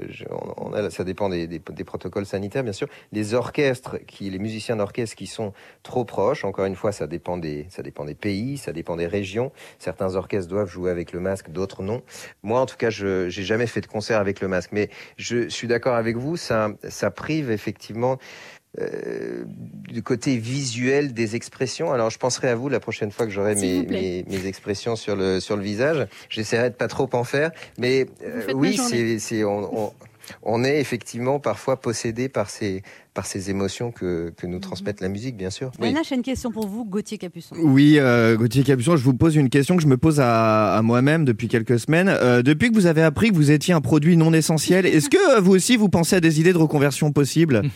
on 0.56 0.72
a, 0.72 0.90
ça 0.90 1.04
dépend 1.04 1.28
des, 1.28 1.46
des- 1.46 1.58
des 1.60 1.84
protocoles 1.84 2.26
sanitaires, 2.26 2.64
bien 2.64 2.72
sûr. 2.72 2.88
Les 3.12 3.34
orchestres, 3.34 3.98
qui, 4.06 4.30
les 4.30 4.38
musiciens 4.38 4.76
d'orchestre 4.76 5.16
qui 5.16 5.26
sont 5.26 5.52
trop 5.82 6.04
proches, 6.04 6.44
encore 6.44 6.64
une 6.64 6.76
fois, 6.76 6.92
ça 6.92 7.06
dépend 7.06 7.36
des, 7.36 7.66
ça 7.70 7.82
dépend 7.82 8.04
des 8.04 8.14
pays, 8.14 8.56
ça 8.56 8.72
dépend 8.72 8.96
des 8.96 9.06
régions. 9.06 9.52
Certains 9.78 10.14
orchestres 10.16 10.48
doivent 10.48 10.70
jouer 10.70 10.90
avec 10.90 11.12
le 11.12 11.20
masque, 11.20 11.50
d'autres 11.50 11.82
non. 11.82 12.02
Moi, 12.42 12.60
en 12.60 12.66
tout 12.66 12.76
cas, 12.76 12.90
je 12.90 13.28
j'ai 13.28 13.42
jamais 13.42 13.66
fait 13.66 13.80
de 13.80 13.86
concert 13.86 14.18
avec 14.18 14.40
le 14.40 14.48
masque, 14.48 14.70
mais 14.72 14.88
je 15.16 15.48
suis 15.48 15.68
d'accord 15.68 15.94
avec 15.94 16.16
vous. 16.16 16.36
Ça, 16.36 16.70
ça 16.88 17.10
prive 17.10 17.50
effectivement 17.50 18.18
euh, 18.80 19.44
du 19.88 20.02
côté 20.02 20.36
visuel 20.36 21.12
des 21.14 21.36
expressions. 21.36 21.92
Alors, 21.92 22.10
je 22.10 22.18
penserai 22.18 22.48
à 22.48 22.54
vous 22.54 22.68
la 22.68 22.80
prochaine 22.80 23.10
fois 23.10 23.26
que 23.26 23.32
j'aurai 23.32 23.54
mes, 23.54 24.46
expressions 24.46 24.96
sur 24.96 25.16
le, 25.16 25.40
sur 25.40 25.56
le 25.56 25.62
visage. 25.62 26.06
J'essaierai 26.28 26.70
de 26.70 26.74
pas 26.74 26.88
trop 26.88 27.08
en 27.12 27.24
faire. 27.24 27.50
Mais 27.78 28.06
euh, 28.24 28.52
oui, 28.54 28.74
journée. 28.74 28.90
c'est, 28.90 29.18
c'est, 29.18 29.44
on, 29.44 29.86
on- 29.86 29.92
on 30.42 30.64
est 30.64 30.80
effectivement 30.80 31.38
parfois 31.38 31.80
possédé 31.80 32.28
par 32.28 32.50
ces, 32.50 32.82
par 33.16 33.24
ces 33.24 33.48
émotions 33.48 33.92
que, 33.92 34.30
que 34.36 34.46
nous 34.46 34.58
transmettent 34.58 35.00
la 35.00 35.08
musique, 35.08 35.38
bien 35.38 35.48
sûr. 35.48 35.72
Oui. 35.80 35.94
j'ai 36.06 36.14
une 36.14 36.22
question 36.22 36.52
pour 36.52 36.68
vous, 36.68 36.84
Gauthier 36.84 37.16
Capuçon. 37.16 37.56
Oui, 37.58 37.96
euh, 37.98 38.36
Gauthier 38.36 38.62
Capuçon, 38.62 38.94
je 38.96 39.02
vous 39.02 39.14
pose 39.14 39.36
une 39.36 39.48
question 39.48 39.74
que 39.74 39.82
je 39.82 39.86
me 39.86 39.96
pose 39.96 40.20
à, 40.20 40.74
à 40.76 40.82
moi-même 40.82 41.24
depuis 41.24 41.48
quelques 41.48 41.80
semaines. 41.80 42.10
Euh, 42.10 42.42
depuis 42.42 42.68
que 42.68 42.74
vous 42.74 42.84
avez 42.84 43.02
appris 43.02 43.30
que 43.30 43.34
vous 43.34 43.50
étiez 43.50 43.72
un 43.72 43.80
produit 43.80 44.18
non 44.18 44.34
essentiel, 44.34 44.84
est-ce 44.86 45.08
que 45.08 45.38
euh, 45.38 45.40
vous 45.40 45.52
aussi 45.52 45.78
vous 45.78 45.88
pensez 45.88 46.14
à 46.14 46.20
des 46.20 46.40
idées 46.40 46.52
de 46.52 46.58
reconversion 46.58 47.10
possibles? 47.10 47.62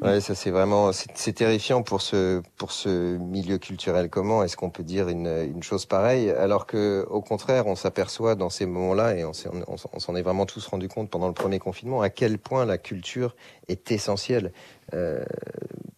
Ouais, 0.00 0.20
ça 0.20 0.34
c'est 0.34 0.50
vraiment 0.50 0.90
c'est 0.92 1.32
terrifiant 1.32 1.82
pour 1.82 2.00
ce 2.00 2.40
pour 2.56 2.70
ce 2.72 3.16
milieu 3.16 3.58
culturel. 3.58 4.08
Comment 4.08 4.44
est-ce 4.44 4.56
qu'on 4.56 4.70
peut 4.70 4.82
dire 4.82 5.08
une, 5.08 5.26
une 5.26 5.62
chose 5.62 5.86
pareille? 5.86 6.30
Alors 6.30 6.66
que 6.66 7.04
au 7.10 7.20
contraire 7.20 7.66
on 7.66 7.74
s'aperçoit 7.74 8.34
dans 8.34 8.50
ces 8.50 8.66
moments-là 8.66 9.16
et 9.16 9.24
on 9.24 9.32
s'en 9.32 10.16
est 10.16 10.22
vraiment 10.22 10.46
tous 10.46 10.66
rendu 10.66 10.88
compte 10.88 11.10
pendant 11.10 11.28
le 11.28 11.34
premier 11.34 11.58
confinement 11.58 12.00
à 12.02 12.10
quel 12.10 12.38
point 12.38 12.64
la 12.64 12.78
culture 12.78 13.34
est 13.68 13.90
essentielle. 13.90 14.45
Euh, 14.94 15.24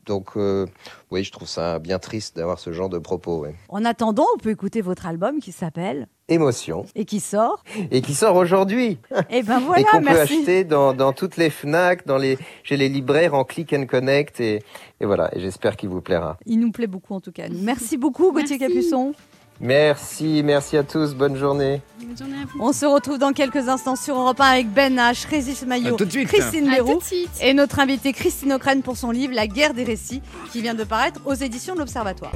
donc, 0.07 0.37
euh, 0.37 0.67
oui, 1.11 1.23
je 1.23 1.31
trouve 1.31 1.47
ça 1.47 1.79
bien 1.79 1.99
triste 1.99 2.37
d'avoir 2.37 2.59
ce 2.59 2.73
genre 2.73 2.89
de 2.89 2.99
propos. 2.99 3.47
En 3.69 3.85
attendant, 3.85 4.25
on 4.35 4.39
peut 4.39 4.51
écouter 4.51 4.81
votre 4.81 5.07
album 5.07 5.41
qui 5.41 5.53
s'appelle 5.53 6.09
Émotion. 6.31 6.87
Et 6.95 7.05
qui 7.05 7.21
sort 7.21 7.63
Et 7.91 8.01
qui 8.01 8.15
sort 8.15 8.37
aujourd'hui. 8.37 8.99
Et 9.13 9.25
eh 9.39 9.43
ben 9.43 9.61
voilà, 9.61 9.81
Et 9.81 9.85
qu'on 9.85 10.03
peut 10.03 10.21
acheter 10.21 10.65
dans, 10.65 10.95
dans, 10.95 11.13
toutes 11.13 11.37
les 11.37 11.51
FNAC, 11.51 12.07
dans 12.07 12.19
les, 12.19 12.39
chez 12.63 12.77
les 12.77 12.89
libraires 12.89 13.35
en 13.35 13.45
click 13.45 13.73
and 13.73 13.87
connect. 13.87 14.41
Et, 14.41 14.63
et 15.01 15.07
voilà, 15.07 15.31
et 15.35 15.41
j'espère 15.41 15.77
qu'il 15.77 15.89
vous 15.91 16.01
plaira. 16.01 16.39
Il 16.47 16.61
nous 16.61 16.71
plaît 16.71 16.87
beaucoup 16.87 17.15
en 17.15 17.21
tout 17.21 17.33
cas. 17.33 17.49
Merci 17.51 17.97
beaucoup 17.97 18.33
Gauthier 18.33 18.59
Capuçon. 18.59 19.15
Merci, 19.61 20.43
merci 20.45 20.77
à 20.77 20.85
tous, 20.85 21.15
bonne 21.15 21.37
journée. 21.37 21.83
Bonne 22.01 22.17
journée 22.17 22.37
à 22.43 22.47
vous. 22.47 22.61
On 22.61 22.73
se 22.73 22.87
retrouve 22.87 23.19
dans 23.19 23.33
quelques 23.33 23.69
instants 23.69 23.97
sur 23.97 24.17
Europe 24.17 24.41
1 24.41 24.45
avec 24.45 24.73
Ben 24.73 24.97
H, 24.97 25.27
Régis 25.29 25.63
Maillot, 25.67 25.97
Christine 25.97 26.71
Leroux 26.71 27.01
et 27.41 27.55
notre 27.55 27.81
invitée 27.81 28.13
Christine 28.13 28.53
Ocrène 28.53 28.83
pour 28.83 28.97
son 28.97 29.11
livre 29.11 29.35
La 29.35 29.49
guerre 29.49 29.75
des 29.75 29.83
récits 29.83 30.23
qui 30.53 30.63
vient 30.63 30.75
de 30.75 30.85
paraître 30.85 31.21
aux 31.25 31.35
éditions 31.35 31.75
de 31.75 31.81
l'Observatoire. 31.81 32.33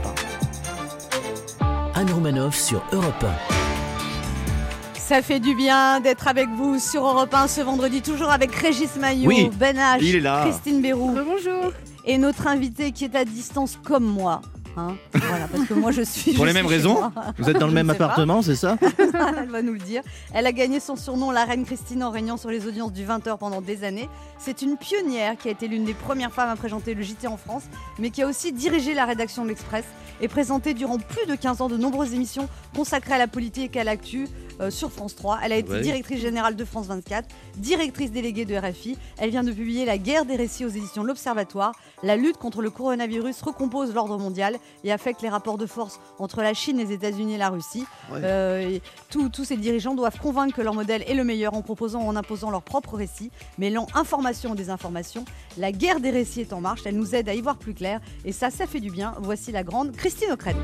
Anne 1.95 2.11
Romanoff 2.11 2.57
sur 2.57 2.83
Europe 2.93 3.23
1. 3.23 3.63
Ça 4.99 5.23
fait 5.23 5.41
du 5.41 5.55
bien 5.55 6.01
d'être 6.01 6.27
avec 6.27 6.49
vous 6.49 6.81
sur 6.81 7.07
Europe 7.07 7.33
1 7.33 7.47
ce 7.47 7.61
vendredi, 7.61 8.03
toujours 8.03 8.31
avec 8.31 8.53
Régis 8.53 8.97
Maillot, 8.97 9.51
Ben 9.61 9.77
H, 9.77 10.49
Christine 10.49 10.83
Bérou. 10.83 11.15
Bonjour. 11.15 11.73
Et 12.05 12.19
notre 12.19 12.49
invitée 12.49 12.91
qui 12.91 13.05
est 13.05 13.15
à 13.15 13.25
distance 13.25 13.79
comme 13.85 14.05
moi, 14.05 14.41
Hein. 14.77 14.97
voilà, 15.15 15.49
parce 15.49 15.65
que 15.67 15.75
moi 15.75 15.91
je 15.91 16.03
suis. 16.03 16.33
Pour 16.33 16.47
les 16.47 16.53
mêmes 16.53 16.67
raisons 16.67 16.99
Vous 17.39 17.51
êtes 17.51 17.59
dans 17.59 17.67
le 17.67 17.73
même 17.73 17.91
appartement, 17.91 18.43
c'est 18.43 18.57
ça 18.57 18.79
Elle 19.39 19.51
va 19.51 19.63
nous 19.63 19.73
le 19.73 19.79
dire. 19.79 20.03
Elle 20.33 20.47
a 20.47 20.53
gagné 20.53 20.81
son 20.81 20.97
surnom, 20.97 21.31
la 21.31 21.45
reine 21.45 21.65
Christine, 21.65 22.03
en 22.03 22.11
régnant 22.11 22.37
sur 22.37 22.51
les 22.51 22.67
audiences 22.67 22.93
du 22.93 23.05
20h 23.05 23.39
pendant 23.39 23.61
des 23.61 23.85
années. 23.85 24.09
C'est 24.39 24.63
une 24.63 24.77
pionnière 24.77 25.37
qui 25.37 25.49
a 25.49 25.51
été 25.51 25.69
l'une 25.69 25.85
des 25.85 25.95
premières 25.95 26.33
femmes 26.33 26.51
à 26.51 26.57
présenter 26.57 26.95
le 26.95 27.03
JT 27.03 27.27
en 27.27 27.37
France, 27.37 27.65
mais 27.99 28.11
qui 28.11 28.23
a 28.23 28.27
aussi 28.27 28.53
dirigé 28.53 28.95
la 28.95 29.05
rédaction 29.05 29.45
de 29.45 29.49
l'Express 29.49 29.85
et 30.21 30.29
présenté 30.29 30.75
durant 30.75 30.99
plus 30.99 31.27
de 31.27 31.35
15 31.35 31.61
ans 31.61 31.69
de 31.69 31.77
nombreuses 31.77 32.15
émissions 32.15 32.49
consacrées 32.75 33.15
à 33.15 33.19
la 33.19 33.29
politique 33.29 33.77
et 33.77 33.81
à 33.81 33.85
l'actu, 33.85 34.29
euh, 34.63 34.71
sur 34.71 34.91
France 34.91 35.17
3. 35.17 35.41
Elle 35.43 35.53
a 35.53 35.57
été 35.57 35.81
directrice 35.81 36.21
générale 36.21 36.57
de 36.57 36.65
France 36.65 36.87
24, 36.87 37.29
directrice 37.57 38.11
déléguée 38.11 38.45
de 38.45 38.57
RFI. 38.57 38.97
Elle 39.19 39.31
vient 39.31 39.43
de 39.43 39.53
publier 39.53 39.85
La 39.85 39.99
guerre 39.99 40.25
des 40.25 40.37
récits 40.37 40.65
aux 40.65 40.69
éditions 40.69 41.03
de 41.03 41.09
L'Observatoire. 41.09 41.73
La 42.03 42.17
lutte 42.17 42.37
contre 42.37 42.63
le 42.63 42.71
coronavirus 42.71 43.43
recompose 43.43 43.93
l'ordre 43.95 44.19
mondial 44.19 44.57
et 44.85 44.93
affecte 44.93 45.23
les 45.23 45.29
rapports 45.29 45.59
de 45.59 45.67
force 45.67 46.01
entre 46.19 46.43
la 46.43 46.55
Chine, 46.55 46.79
les 46.79 46.93
États-Unis 46.93 47.35
et 47.35 47.39
la 47.39 47.51
Russie. 47.51 47.85
Euh, 48.13 48.79
tous 49.11 49.45
ces 49.45 49.57
dirigeants 49.57 49.95
doivent 49.95 50.19
convaincre 50.19 50.57
que 50.57 50.63
leur 50.63 50.75
modèle 50.75 51.03
est 51.07 51.15
le 51.15 51.25
meilleur 51.25 51.55
en 51.55 51.63
proposant 51.63 52.03
ou 52.03 52.09
en 52.09 52.17
imposant 52.17 52.51
leur 52.51 52.63
propre 52.63 52.97
récit, 52.97 53.31
mêlant 53.59 53.87
information 53.95 54.55
et 54.55 54.57
désinformation. 54.57 55.25
La 55.59 55.73
guerre 55.73 56.01
des 56.01 56.11
récits 56.11 56.43
est 56.43 56.53
en 56.53 56.61
marche. 56.61 56.83
Elle 56.85 56.97
nous 56.97 57.15
aide 57.15 57.29
à 57.29 57.35
y 57.35 57.41
voir 57.41 57.57
plus 57.57 57.75
clair 57.75 58.01
et 58.25 58.33
ça, 58.33 58.51
ça 58.51 58.67
fait 58.67 58.81
du 58.81 58.91
bien. 58.91 59.15
Voici 59.21 59.53
la 59.53 59.63
grande 59.63 59.93
Christine 59.93 60.33
Ockrent. 60.33 60.57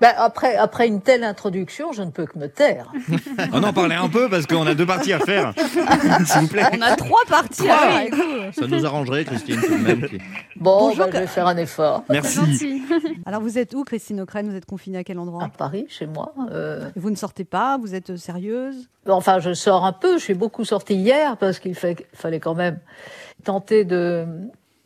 Ben 0.00 0.12
après, 0.18 0.56
après 0.56 0.86
une 0.88 1.00
telle 1.00 1.24
introduction, 1.24 1.92
je 1.92 2.02
ne 2.02 2.10
peux 2.10 2.26
que 2.26 2.38
me 2.38 2.48
taire. 2.48 2.92
On 3.52 3.62
en 3.62 3.72
parlait 3.72 3.94
un 3.94 4.08
peu 4.08 4.28
parce 4.28 4.46
qu'on 4.46 4.66
a 4.66 4.74
deux 4.74 4.84
parties 4.84 5.12
à 5.12 5.20
faire. 5.20 5.54
S'il 6.26 6.42
vous 6.42 6.48
plaît. 6.48 6.64
On 6.76 6.82
a 6.82 6.96
trois 6.96 7.22
parties 7.28 7.68
à 7.68 7.78
faire. 7.78 8.14
Ça 8.54 8.66
nous 8.66 8.84
arrangerait, 8.84 9.24
Christine, 9.24 9.60
tout 9.60 9.72
de 9.72 9.82
même. 9.82 10.08
Bon, 10.56 10.94
ben, 10.94 11.06
je 11.12 11.18
vais 11.18 11.26
faire 11.26 11.46
un 11.46 11.56
effort. 11.56 12.04
Merci. 12.10 12.82
Alors, 13.26 13.40
vous 13.40 13.58
êtes 13.58 13.74
où, 13.74 13.84
Christine 13.84 14.20
Ocrène 14.20 14.48
Vous 14.50 14.56
êtes 14.56 14.66
confinée 14.66 14.98
à 14.98 15.04
quel 15.04 15.18
endroit? 15.18 15.44
À 15.44 15.48
Paris, 15.48 15.86
chez 15.88 16.06
moi. 16.06 16.32
Euh. 16.50 16.90
Vous 16.96 17.10
ne 17.10 17.16
sortez 17.16 17.44
pas? 17.44 17.78
Vous 17.78 17.94
êtes 17.94 18.16
sérieuse? 18.16 18.88
Enfin, 19.08 19.38
je 19.38 19.54
sors 19.54 19.84
un 19.84 19.92
peu. 19.92 20.18
Je 20.18 20.22
suis 20.22 20.34
beaucoup 20.34 20.64
sortie 20.64 20.94
hier 20.94 21.36
parce 21.38 21.58
qu'il 21.58 21.74
fallait 21.74 22.40
quand 22.40 22.54
même 22.54 22.78
tenter 23.44 23.84
de 23.84 24.26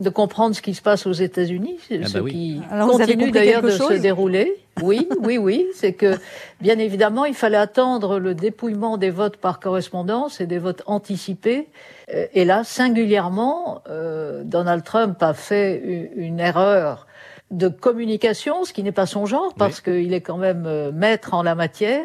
de 0.00 0.08
comprendre 0.08 0.54
ce 0.54 0.62
qui 0.62 0.74
se 0.74 0.82
passe 0.82 1.06
aux 1.06 1.12
États-Unis, 1.12 1.78
ah 1.90 1.94
bah 1.98 2.06
ce 2.06 2.18
qui 2.20 2.60
continue 2.70 3.30
d'ailleurs 3.30 3.62
de 3.62 3.70
se 3.70 3.94
dérouler. 3.94 4.56
Oui, 4.82 5.08
oui, 5.20 5.36
oui. 5.36 5.66
C'est 5.74 5.92
que, 5.92 6.16
bien 6.60 6.78
évidemment, 6.78 7.26
il 7.26 7.34
fallait 7.34 7.58
attendre 7.58 8.18
le 8.18 8.34
dépouillement 8.34 8.96
des 8.96 9.10
votes 9.10 9.36
par 9.36 9.60
correspondance 9.60 10.40
et 10.40 10.46
des 10.46 10.58
votes 10.58 10.82
anticipés. 10.86 11.68
Euh, 12.14 12.26
et 12.32 12.44
là, 12.44 12.64
singulièrement, 12.64 13.82
euh, 13.88 14.42
Donald 14.44 14.82
Trump 14.84 15.22
a 15.22 15.34
fait 15.34 16.10
une 16.16 16.40
erreur 16.40 17.06
de 17.50 17.68
communication, 17.68 18.64
ce 18.64 18.72
qui 18.72 18.82
n'est 18.82 18.92
pas 18.92 19.06
son 19.06 19.26
genre, 19.26 19.54
parce 19.54 19.80
qu'il 19.80 20.14
est 20.14 20.20
quand 20.20 20.38
même 20.38 20.64
euh, 20.66 20.92
maître 20.92 21.34
en 21.34 21.42
la 21.42 21.54
matière. 21.54 22.04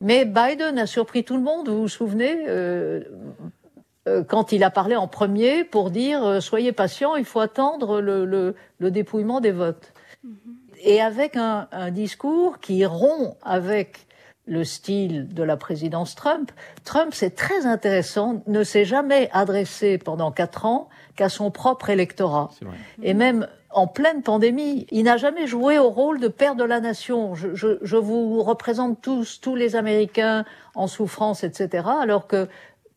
Mais 0.00 0.24
Biden 0.24 0.78
a 0.78 0.86
surpris 0.86 1.24
tout 1.24 1.36
le 1.36 1.42
monde, 1.42 1.68
vous 1.68 1.82
vous 1.82 1.88
souvenez 1.88 2.44
euh, 2.48 3.00
quand 4.28 4.52
il 4.52 4.64
a 4.64 4.70
parlé 4.70 4.96
en 4.96 5.08
premier 5.08 5.64
pour 5.64 5.90
dire 5.90 6.24
euh, 6.24 6.40
soyez 6.40 6.72
patient, 6.72 7.16
il 7.16 7.24
faut 7.24 7.40
attendre 7.40 8.00
le, 8.00 8.24
le, 8.24 8.54
le 8.78 8.90
dépouillement 8.90 9.40
des 9.40 9.52
votes. 9.52 9.92
Mm-hmm. 10.24 10.30
Et 10.82 11.00
avec 11.00 11.36
un, 11.36 11.68
un, 11.72 11.90
discours 11.90 12.60
qui 12.60 12.84
rompt 12.84 13.36
avec 13.42 14.06
le 14.46 14.64
style 14.64 15.28
de 15.32 15.42
la 15.42 15.56
présidence 15.56 16.14
Trump. 16.14 16.52
Trump, 16.84 17.12
c'est 17.14 17.34
très 17.34 17.64
intéressant, 17.64 18.42
ne 18.46 18.62
s'est 18.62 18.84
jamais 18.84 19.30
adressé 19.32 19.96
pendant 19.96 20.32
quatre 20.32 20.66
ans 20.66 20.90
qu'à 21.16 21.30
son 21.30 21.50
propre 21.50 21.88
électorat. 21.88 22.50
Et 23.02 23.14
même 23.14 23.48
en 23.70 23.86
pleine 23.86 24.22
pandémie, 24.22 24.86
il 24.90 25.04
n'a 25.04 25.16
jamais 25.16 25.46
joué 25.46 25.78
au 25.78 25.88
rôle 25.88 26.20
de 26.20 26.28
père 26.28 26.56
de 26.56 26.64
la 26.64 26.80
nation. 26.80 27.34
Je, 27.34 27.54
je, 27.54 27.78
je 27.80 27.96
vous 27.96 28.42
représente 28.42 29.00
tous, 29.00 29.40
tous 29.40 29.56
les 29.56 29.76
Américains 29.76 30.44
en 30.74 30.86
souffrance, 30.86 31.42
etc. 31.42 31.88
Alors 32.00 32.26
que 32.26 32.48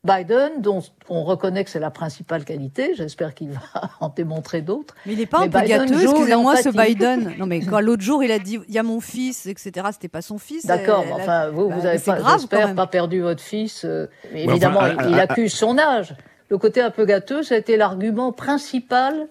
Biden, 0.08 0.60
dont 0.60 0.82
on 1.08 1.24
reconnaît 1.24 1.64
que 1.64 1.70
c'est 1.70 1.78
la 1.80 1.90
principale 1.90 2.44
qualité, 2.44 2.94
j'espère 2.94 3.34
qu'il 3.34 3.50
va 3.50 3.60
en 4.00 4.08
démontrer 4.08 4.62
d'autres. 4.62 4.94
Mais 5.06 5.12
il 5.12 5.18
n'est 5.18 5.26
pas 5.26 5.40
un 5.40 5.48
peu 5.48 5.60
gâteux, 5.60 6.02
excusez-moi, 6.02 6.56
ce 6.56 6.70
Biden. 6.70 7.34
Non, 7.38 7.46
mais 7.46 7.60
quand 7.60 7.80
l'autre 7.88 8.02
jour, 8.02 8.22
il 8.24 8.32
a 8.32 8.38
dit, 8.38 8.58
il 8.68 8.74
y 8.74 8.78
a 8.78 8.82
mon 8.82 9.00
fils, 9.00 9.46
etc., 9.46 9.86
c'était 9.92 10.08
pas 10.08 10.22
son 10.22 10.38
fils. 10.38 10.66
D'accord, 10.66 11.04
mais 11.06 11.12
enfin, 11.12 11.50
vous, 11.50 11.68
vous 11.68 11.82
bah, 11.82 11.90
avez 11.90 11.98
pas, 11.98 12.18
j'espère, 12.36 12.74
pas 12.74 12.86
perdu 12.86 13.20
votre 13.20 13.42
fils. 13.42 13.84
Euh, 13.84 14.06
mais 14.32 14.44
évidemment, 14.44 14.80
il, 15.08 15.18
accuse 15.18 15.52
son 15.52 15.78
âge. 15.78 16.14
Le 16.48 16.58
côté 16.58 16.80
un 16.80 16.90
peu 16.90 17.04
gâteux, 17.04 17.42
ça 17.42 17.54
a 17.54 17.58
été 17.58 17.76
l'argument 17.76 18.32
principal 18.32 19.28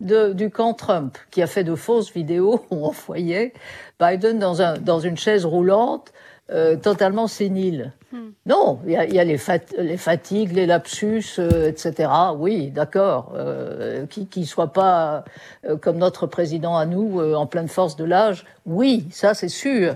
de, 0.00 0.32
du 0.32 0.50
camp 0.50 0.74
Trump, 0.74 1.18
qui 1.30 1.42
a 1.42 1.46
fait 1.46 1.64
de 1.64 1.74
fausses 1.74 2.12
vidéos 2.12 2.64
où 2.70 2.86
on 2.86 2.90
voyait 2.90 3.52
Biden 4.00 4.38
dans, 4.38 4.62
un, 4.62 4.78
dans 4.78 5.00
une 5.00 5.16
chaise 5.16 5.44
roulante, 5.44 6.12
euh, 6.50 6.76
totalement 6.76 7.26
sénile. 7.26 7.92
Hmm. 8.12 8.30
Non, 8.46 8.80
il 8.84 8.92
y 8.92 8.96
a, 8.96 9.04
y 9.04 9.20
a 9.20 9.24
les, 9.24 9.38
les, 9.78 9.96
fatigues, 9.96 10.52
les 10.52 10.66
lapsus, 10.66 11.38
euh, 11.38 11.68
etc. 11.68 12.10
Oui, 12.36 12.70
d'accord. 12.70 13.32
Euh, 13.36 14.06
qui 14.06 14.26
qui 14.26 14.46
soit 14.46 14.72
pas 14.72 15.24
euh, 15.64 15.76
comme 15.76 15.98
notre 15.98 16.26
président 16.26 16.76
à 16.76 16.86
nous, 16.86 17.20
en 17.20 17.46
pleine 17.46 17.68
force 17.68 17.94
de 17.96 18.04
l'âge. 18.04 18.44
Oui, 18.66 19.06
ça 19.12 19.34
c'est 19.34 19.48
sûr. 19.48 19.94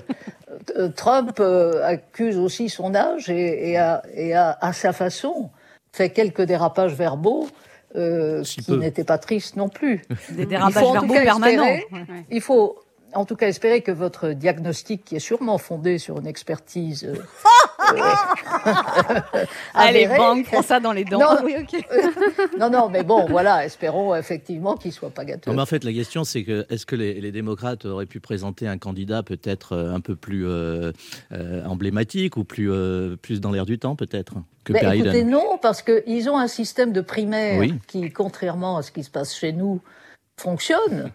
Trump 0.94 1.40
accuse 1.82 2.38
aussi 2.38 2.68
son 2.68 2.94
âge 2.94 3.28
et, 3.28 3.70
et, 3.70 3.76
a, 3.76 4.02
et 4.14 4.34
a, 4.34 4.56
à 4.60 4.72
sa 4.72 4.92
façon, 4.92 5.50
fait 5.92 6.10
quelques 6.10 6.42
dérapages 6.42 6.94
verbaux. 6.94 7.48
qui 7.94 8.72
n'étaient 8.72 9.04
pas 9.04 9.18
tristes 9.18 9.56
non 9.56 9.68
plus. 9.68 10.02
Des 10.30 10.46
dérapages 10.46 10.92
verbaux 10.92 11.14
permanents. 11.14 11.78
Il 12.30 12.40
faut 12.40 12.83
en 13.14 13.24
tout 13.24 13.36
cas 13.36 13.48
espérer 13.48 13.82
que 13.82 13.92
votre 13.92 14.30
diagnostic, 14.30 15.04
qui 15.04 15.16
est 15.16 15.20
sûrement 15.20 15.58
fondé 15.58 15.98
sur 15.98 16.18
une 16.18 16.26
expertise. 16.26 17.04
Euh, 17.04 17.16
euh, 19.34 19.44
Allez, 19.74 20.06
banque, 20.06 20.46
prends 20.46 20.62
ça 20.62 20.80
dans 20.80 20.92
les 20.92 21.04
dents. 21.04 21.18
Non, 21.18 21.36
oui, 21.44 21.54
non, 22.58 22.70
non, 22.70 22.88
mais 22.88 23.02
bon, 23.02 23.26
voilà, 23.28 23.64
espérons 23.64 24.14
effectivement 24.14 24.76
qu'il 24.76 24.92
soit 24.92 25.10
pas 25.10 25.24
gâteux. 25.24 25.52
mais 25.52 25.60
en 25.60 25.66
fait, 25.66 25.84
la 25.84 25.92
question, 25.92 26.24
c'est 26.24 26.44
que 26.44 26.66
est-ce 26.70 26.86
que 26.86 26.96
les, 26.96 27.32
démocrates 27.32 27.84
auraient 27.84 28.06
pu 28.06 28.20
présenter 28.20 28.68
un 28.68 28.78
candidat 28.78 29.22
peut-être 29.22 29.72
euh, 29.72 29.94
un 29.94 30.00
peu 30.00 30.16
plus 30.16 30.46
emblématique 31.66 32.36
ou 32.36 32.44
plus, 32.44 32.70
plus 33.22 33.40
dans 33.40 33.50
l'air 33.50 33.66
du 33.66 33.78
temps, 33.78 33.96
peut-être 33.96 34.34
que 34.64 34.72
ben, 34.72 34.92
Écoutez, 34.92 35.24
non, 35.24 35.58
parce 35.60 35.82
qu'ils 35.82 36.30
ont 36.30 36.38
un 36.38 36.48
système 36.48 36.92
de 36.92 37.00
primaire 37.00 37.62
qui, 37.86 38.10
contrairement 38.10 38.78
à 38.78 38.82
ce 38.82 38.92
qui 38.92 39.02
se 39.02 39.10
passe 39.10 39.34
chez 39.34 39.52
nous, 39.52 39.80
fonctionne. 40.36 41.12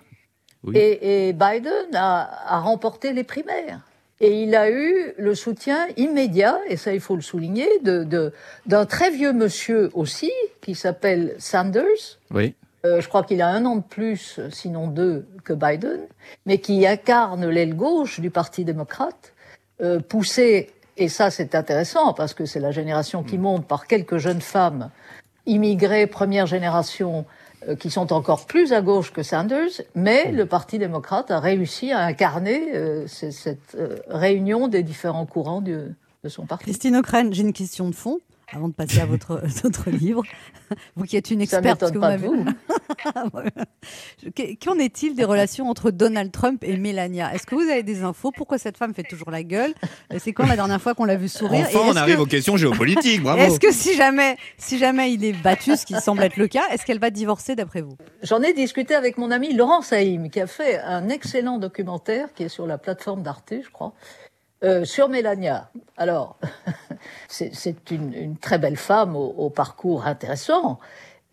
Et, 0.73 1.33
Biden 1.33 1.95
a, 1.95 2.59
remporté 2.59 3.13
les 3.13 3.23
primaires. 3.23 3.81
Et 4.21 4.43
il 4.43 4.53
a 4.55 4.69
eu 4.69 5.13
le 5.17 5.33
soutien 5.33 5.87
immédiat, 5.95 6.59
et 6.67 6.75
ça 6.75 6.93
il 6.93 6.99
faut 6.99 7.15
le 7.15 7.21
souligner, 7.21 7.69
d'un 7.81 8.03
de, 8.03 8.33
d'un 8.65 8.85
très 8.85 9.11
vieux 9.11 9.31
monsieur 9.31 9.89
aussi, 9.93 10.31
qui 10.61 10.75
s'appelle 10.75 11.35
Sanders. 11.39 12.19
Oui. 12.31 12.53
Euh, 12.85 12.99
je 12.99 13.07
crois 13.07 13.23
qu'il 13.23 13.41
a 13.41 13.47
un 13.47 13.65
an 13.65 13.77
de 13.77 13.81
plus, 13.81 14.39
sinon 14.51 14.87
deux, 14.87 15.25
que 15.45 15.53
Biden, 15.53 16.01
mais 16.45 16.59
qui 16.59 16.85
incarne 16.85 17.47
l'aile 17.47 17.75
gauche 17.75 18.19
du 18.19 18.29
Parti 18.29 18.65
démocrate, 18.65 19.33
euh, 19.81 19.99
poussé, 19.99 20.69
et 20.97 21.07
ça 21.07 21.29
c'est 21.31 21.55
intéressant 21.55 22.13
parce 22.13 22.33
que 22.33 22.45
c'est 22.45 22.59
la 22.59 22.71
génération 22.71 23.23
qui 23.23 23.37
monte 23.37 23.65
par 23.65 23.87
quelques 23.87 24.17
jeunes 24.17 24.41
femmes 24.41 24.89
immigrées 25.45 26.07
première 26.07 26.45
génération 26.45 27.25
qui 27.79 27.89
sont 27.89 28.13
encore 28.13 28.45
plus 28.45 28.73
à 28.73 28.81
gauche 28.81 29.11
que 29.11 29.23
Sanders, 29.23 29.81
mais 29.95 30.31
le 30.31 30.45
Parti 30.45 30.79
démocrate 30.79 31.31
a 31.31 31.39
réussi 31.39 31.91
à 31.91 31.99
incarner 31.99 32.75
euh, 32.75 33.07
cette 33.07 33.75
euh, 33.75 33.97
réunion 34.07 34.67
des 34.67 34.83
différents 34.83 35.25
courants 35.25 35.61
de, 35.61 35.91
de 36.23 36.29
son 36.29 36.45
parti. 36.45 36.65
Christine 36.65 36.95
O'Crane, 36.95 37.33
j'ai 37.33 37.41
une 37.41 37.53
question 37.53 37.89
de 37.89 37.95
fond 37.95 38.19
avant 38.53 38.67
de 38.67 38.73
passer 38.73 38.99
à 38.99 39.05
votre, 39.05 39.41
votre 39.63 39.89
livre. 39.89 40.23
Vous 40.95 41.05
qui 41.05 41.17
êtes 41.17 41.31
une 41.31 41.41
experte. 41.41 41.79
Ça 41.79 41.91
que 41.91 41.99
pas 41.99 42.17
vous. 42.17 42.45
Qu'en 44.63 44.77
est-il 44.77 45.15
des 45.15 45.23
relations 45.23 45.69
entre 45.69 45.91
Donald 45.91 46.31
Trump 46.31 46.63
et 46.63 46.77
Melania? 46.77 47.33
Est-ce 47.33 47.45
que 47.45 47.55
vous 47.55 47.69
avez 47.69 47.83
des 47.83 48.03
infos? 48.03 48.31
Pourquoi 48.31 48.57
cette 48.57 48.77
femme 48.77 48.93
fait 48.93 49.03
toujours 49.03 49.31
la 49.31 49.43
gueule? 49.43 49.73
C'est 50.17 50.33
quand 50.33 50.47
la 50.47 50.55
dernière 50.55 50.81
fois 50.81 50.93
qu'on 50.93 51.05
l'a 51.05 51.15
vu 51.15 51.27
sourire? 51.27 51.65
Enfin, 51.67 51.79
on 51.85 51.95
arrive 51.95 52.19
aux 52.19 52.25
questions 52.25 52.57
géopolitiques, 52.57 53.21
bravo 53.21 53.41
Est-ce 53.41 53.59
que 53.59 53.71
si 53.71 53.95
jamais, 53.95 54.37
si 54.57 54.77
jamais 54.77 55.13
il 55.13 55.23
est 55.23 55.33
battu, 55.33 55.75
ce 55.75 55.85
qui 55.85 55.95
semble 55.95 56.23
être 56.23 56.37
le 56.37 56.47
cas, 56.47 56.63
est-ce 56.71 56.85
qu'elle 56.85 56.99
va 56.99 57.09
divorcer 57.09 57.55
d'après 57.55 57.81
vous? 57.81 57.97
J'en 58.23 58.41
ai 58.41 58.53
discuté 58.53 58.95
avec 58.95 59.17
mon 59.17 59.31
ami 59.31 59.53
Laurent 59.53 59.81
Saïm, 59.81 60.29
qui 60.29 60.39
a 60.41 60.47
fait 60.47 60.79
un 60.79 61.09
excellent 61.09 61.57
documentaire 61.57 62.33
qui 62.33 62.43
est 62.43 62.49
sur 62.49 62.67
la 62.67 62.77
plateforme 62.77 63.23
d'Arte, 63.23 63.53
je 63.63 63.69
crois, 63.69 63.93
euh, 64.63 64.83
sur 64.85 65.09
Mélania, 65.09 65.69
alors, 65.97 66.37
c'est 67.27 67.91
une, 67.91 68.37
très 68.37 68.57
belle 68.57 68.77
femme 68.77 69.15
au, 69.15 69.49
parcours 69.49 70.05
intéressant. 70.05 70.79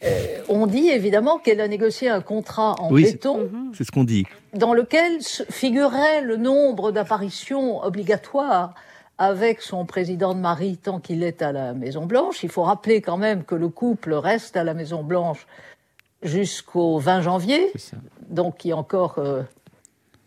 Euh, 0.05 0.43
on 0.49 0.67
dit 0.67 0.89
évidemment 0.89 1.39
qu'elle 1.39 1.61
a 1.61 1.69
négocié 1.69 2.09
un 2.11 2.21
contrat 2.21 2.75
en 2.81 2.93
béton. 2.93 3.51
C'est 3.73 3.85
ce 3.85 3.91
qu'on 3.91 4.05
dit. 4.05 4.27
Dans 4.53 4.75
lequel 4.75 5.23
figurait 5.23 6.21
le 6.21 6.37
nombre 6.37 6.93
d'apparitions 6.93 7.83
obligatoires 7.83 8.75
avec 9.19 9.63
son 9.63 9.87
président 9.87 10.35
de 10.35 10.41
mari 10.41 10.77
tant 10.77 11.01
qu'il 11.01 11.23
est 11.23 11.41
à 11.43 11.53
la 11.53 11.73
Maison 11.73 12.05
Blanche. 12.05 12.43
Il 12.43 12.51
faut 12.51 12.63
rappeler 12.63 13.01
quand 13.01 13.17
même 13.17 13.45
que 13.45 13.55
le 13.55 13.69
couple 13.69 14.13
reste 14.13 14.57
à 14.57 14.65
la 14.65 14.75
Maison 14.75 15.03
Blanche 15.03 15.47
jusqu'au 16.23 16.99
20 16.99 17.23
janvier, 17.23 17.73
donc 18.29 18.65
il 18.65 18.69
y 18.69 18.73
a 18.73 18.77
encore 18.77 19.19
euh, 19.19 19.43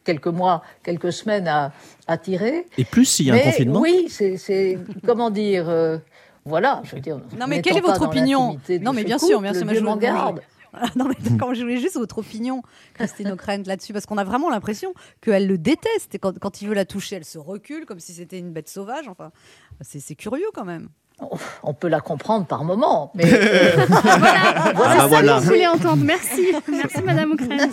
quelques 0.09 0.27
mois, 0.27 0.63
quelques 0.83 1.13
semaines 1.13 1.47
à, 1.47 1.71
à 2.07 2.17
tirer. 2.17 2.65
Et 2.79 2.83
plus 2.83 3.05
s'il 3.05 3.27
y 3.27 3.31
a 3.31 3.35
un 3.35 3.39
confinement 3.39 3.81
Oui, 3.81 4.07
c'est, 4.09 4.79
comment 5.05 5.29
dire, 5.29 5.69
euh, 5.69 5.99
voilà, 6.45 6.81
je 6.83 6.95
veux 6.95 7.01
dire. 7.01 7.21
Non, 7.39 7.45
mais 7.47 7.61
quelle 7.61 7.77
est 7.77 7.81
votre 7.81 8.01
opinion 8.01 8.57
Non, 8.81 8.93
mais 8.93 9.03
bien 9.03 9.19
sûr, 9.19 9.39
bien 9.41 9.53
sûr, 9.53 9.71
je 9.71 9.79
m'en 9.79 9.97
garde. 9.97 10.41
Non, 10.95 11.05
mais 11.07 11.15
quand 11.39 11.55
je 11.55 11.61
voulais 11.61 11.79
juste 11.79 11.95
votre 11.95 12.19
opinion, 12.19 12.61
Christine 12.93 13.31
O'Krent, 13.31 13.63
là-dessus, 13.65 13.91
parce 13.91 14.05
qu'on 14.05 14.19
a 14.19 14.23
vraiment 14.23 14.51
l'impression 14.51 14.93
qu'elle 15.19 15.47
le 15.47 15.57
déteste. 15.57 16.13
Et 16.13 16.19
quand, 16.19 16.37
quand, 16.37 16.61
il 16.61 16.67
veut 16.67 16.75
la 16.75 16.85
toucher, 16.85 17.15
elle 17.15 17.25
se 17.25 17.39
recule 17.39 17.87
comme 17.87 17.99
si 17.99 18.13
c'était 18.13 18.37
une 18.37 18.51
bête 18.51 18.69
sauvage. 18.69 19.07
Enfin, 19.07 19.31
c'est 19.81 20.13
curieux 20.13 20.45
quand 20.53 20.65
même 20.65 20.89
on 21.63 21.73
peut 21.73 21.87
la 21.87 21.99
comprendre 21.99 22.45
par 22.45 22.63
moment, 22.63 23.11
mais 23.13 23.23
euh, 23.27 23.85
voilà, 23.87 25.07
voilà, 25.07 25.09
ça 25.09 25.21
que 25.21 25.39
vous 25.39 25.45
voulez 25.47 25.67
entendre. 25.67 26.03
Merci, 26.03 26.47
merci 26.67 27.01
Madame 27.03 27.33
Ocrane. 27.33 27.69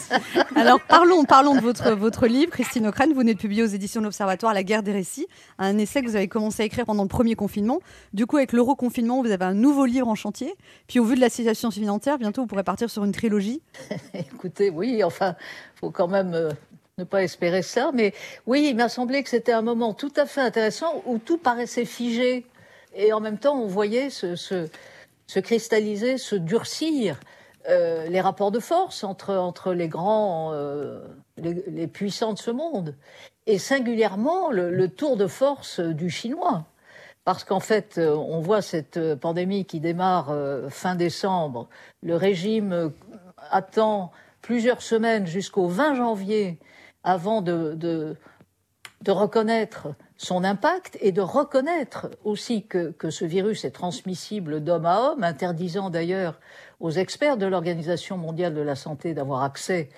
Alors 0.56 0.80
parlons, 0.80 1.24
parlons 1.24 1.54
de 1.54 1.60
votre 1.60 1.92
votre 1.92 2.26
livre, 2.26 2.50
Christine 2.50 2.86
Ocrane. 2.86 3.10
Vous 3.10 3.20
venez 3.20 3.34
de 3.34 3.38
publier 3.38 3.62
aux 3.62 3.66
éditions 3.66 4.00
de 4.00 4.06
l'Observatoire 4.06 4.52
La 4.52 4.62
guerre 4.62 4.82
des 4.82 4.92
récits, 4.92 5.26
un 5.58 5.78
essai 5.78 6.02
que 6.02 6.08
vous 6.08 6.16
avez 6.16 6.28
commencé 6.28 6.62
à 6.62 6.66
écrire 6.66 6.84
pendant 6.84 7.02
le 7.02 7.08
premier 7.08 7.34
confinement. 7.34 7.80
Du 8.12 8.26
coup, 8.26 8.36
avec 8.36 8.52
l'euro-confinement, 8.52 9.22
vous 9.22 9.30
avez 9.30 9.44
un 9.44 9.54
nouveau 9.54 9.86
livre 9.86 10.08
en 10.08 10.14
chantier. 10.14 10.54
Puis 10.88 10.98
au 10.98 11.04
vu 11.04 11.14
de 11.14 11.20
la 11.20 11.30
situation 11.30 11.70
financière, 11.70 12.18
bientôt 12.18 12.42
vous 12.42 12.46
pourrez 12.46 12.64
partir 12.64 12.90
sur 12.90 13.04
une 13.04 13.12
trilogie. 13.12 13.62
Écoutez, 14.14 14.70
oui, 14.70 15.04
enfin, 15.04 15.36
faut 15.76 15.90
quand 15.90 16.08
même. 16.08 16.34
Euh, 16.34 16.50
ne 16.98 17.04
pas 17.04 17.22
espérer 17.22 17.60
ça, 17.60 17.90
mais 17.92 18.14
oui, 18.46 18.68
il 18.70 18.74
m'a 18.74 18.88
semblé 18.88 19.22
que 19.22 19.28
c'était 19.28 19.52
un 19.52 19.60
moment 19.60 19.92
tout 19.92 20.12
à 20.16 20.24
fait 20.24 20.40
intéressant 20.40 21.02
où 21.04 21.18
tout 21.18 21.36
paraissait 21.36 21.84
figé 21.84 22.46
et 22.96 23.12
en 23.12 23.20
même 23.20 23.38
temps, 23.38 23.60
on 23.60 23.66
voyait 23.66 24.10
se, 24.10 24.68
cristalliser, 25.40 26.18
se 26.18 26.34
durcir 26.34 27.20
euh, 27.68 28.08
les 28.08 28.20
rapports 28.20 28.50
de 28.50 28.60
force 28.60 29.04
entre, 29.04 29.34
entre 29.34 29.72
les 29.72 29.88
grands, 29.88 30.52
euh, 30.52 31.00
les, 31.36 31.86
puissants 31.86 32.32
de 32.32 32.38
ce 32.38 32.50
monde, 32.50 32.94
et 33.46 33.58
singulièrement 33.58 34.50
le, 34.50 34.88
tour 34.88 35.16
de 35.16 35.26
force 35.26 35.80
du 35.80 36.10
chinois. 36.10 36.64
Parce 37.24 37.44
qu'en 37.44 37.60
fait, 37.60 37.98
euh, 37.98 38.14
on 38.14 38.40
voit 38.40 38.62
cette 38.62 39.14
pandémie 39.16 39.66
qui 39.66 39.80
démarre 39.80 40.34
fin 40.70 40.94
décembre. 40.94 41.68
Le 42.02 42.16
régime 42.16 42.92
attend 43.50 44.10
plusieurs 44.40 44.80
semaines 44.80 45.26
jusqu'au 45.26 45.66
20 45.66 45.94
janvier 45.96 46.58
avant 47.02 47.42
de, 47.42 47.74
de, 47.74 48.16
de 49.02 49.10
reconnaître 49.10 49.88
son 50.16 50.44
impact 50.44 50.96
et 51.00 51.12
de 51.12 51.20
reconnaître 51.20 52.08
aussi 52.24 52.64
que, 52.64 52.90
que 52.92 53.10
ce 53.10 53.24
virus 53.24 53.64
est 53.64 53.70
transmissible 53.70 54.62
d'homme 54.62 54.86
à 54.86 55.00
homme, 55.00 55.24
interdisant 55.24 55.90
d'ailleurs 55.90 56.40
aux 56.80 56.90
experts 56.90 57.36
de 57.36 57.46
l'Organisation 57.46 58.16
mondiale 58.16 58.54
de 58.54 58.60
la 58.60 58.76
santé 58.76 59.14
d'avoir 59.14 59.42
accès 59.42 59.90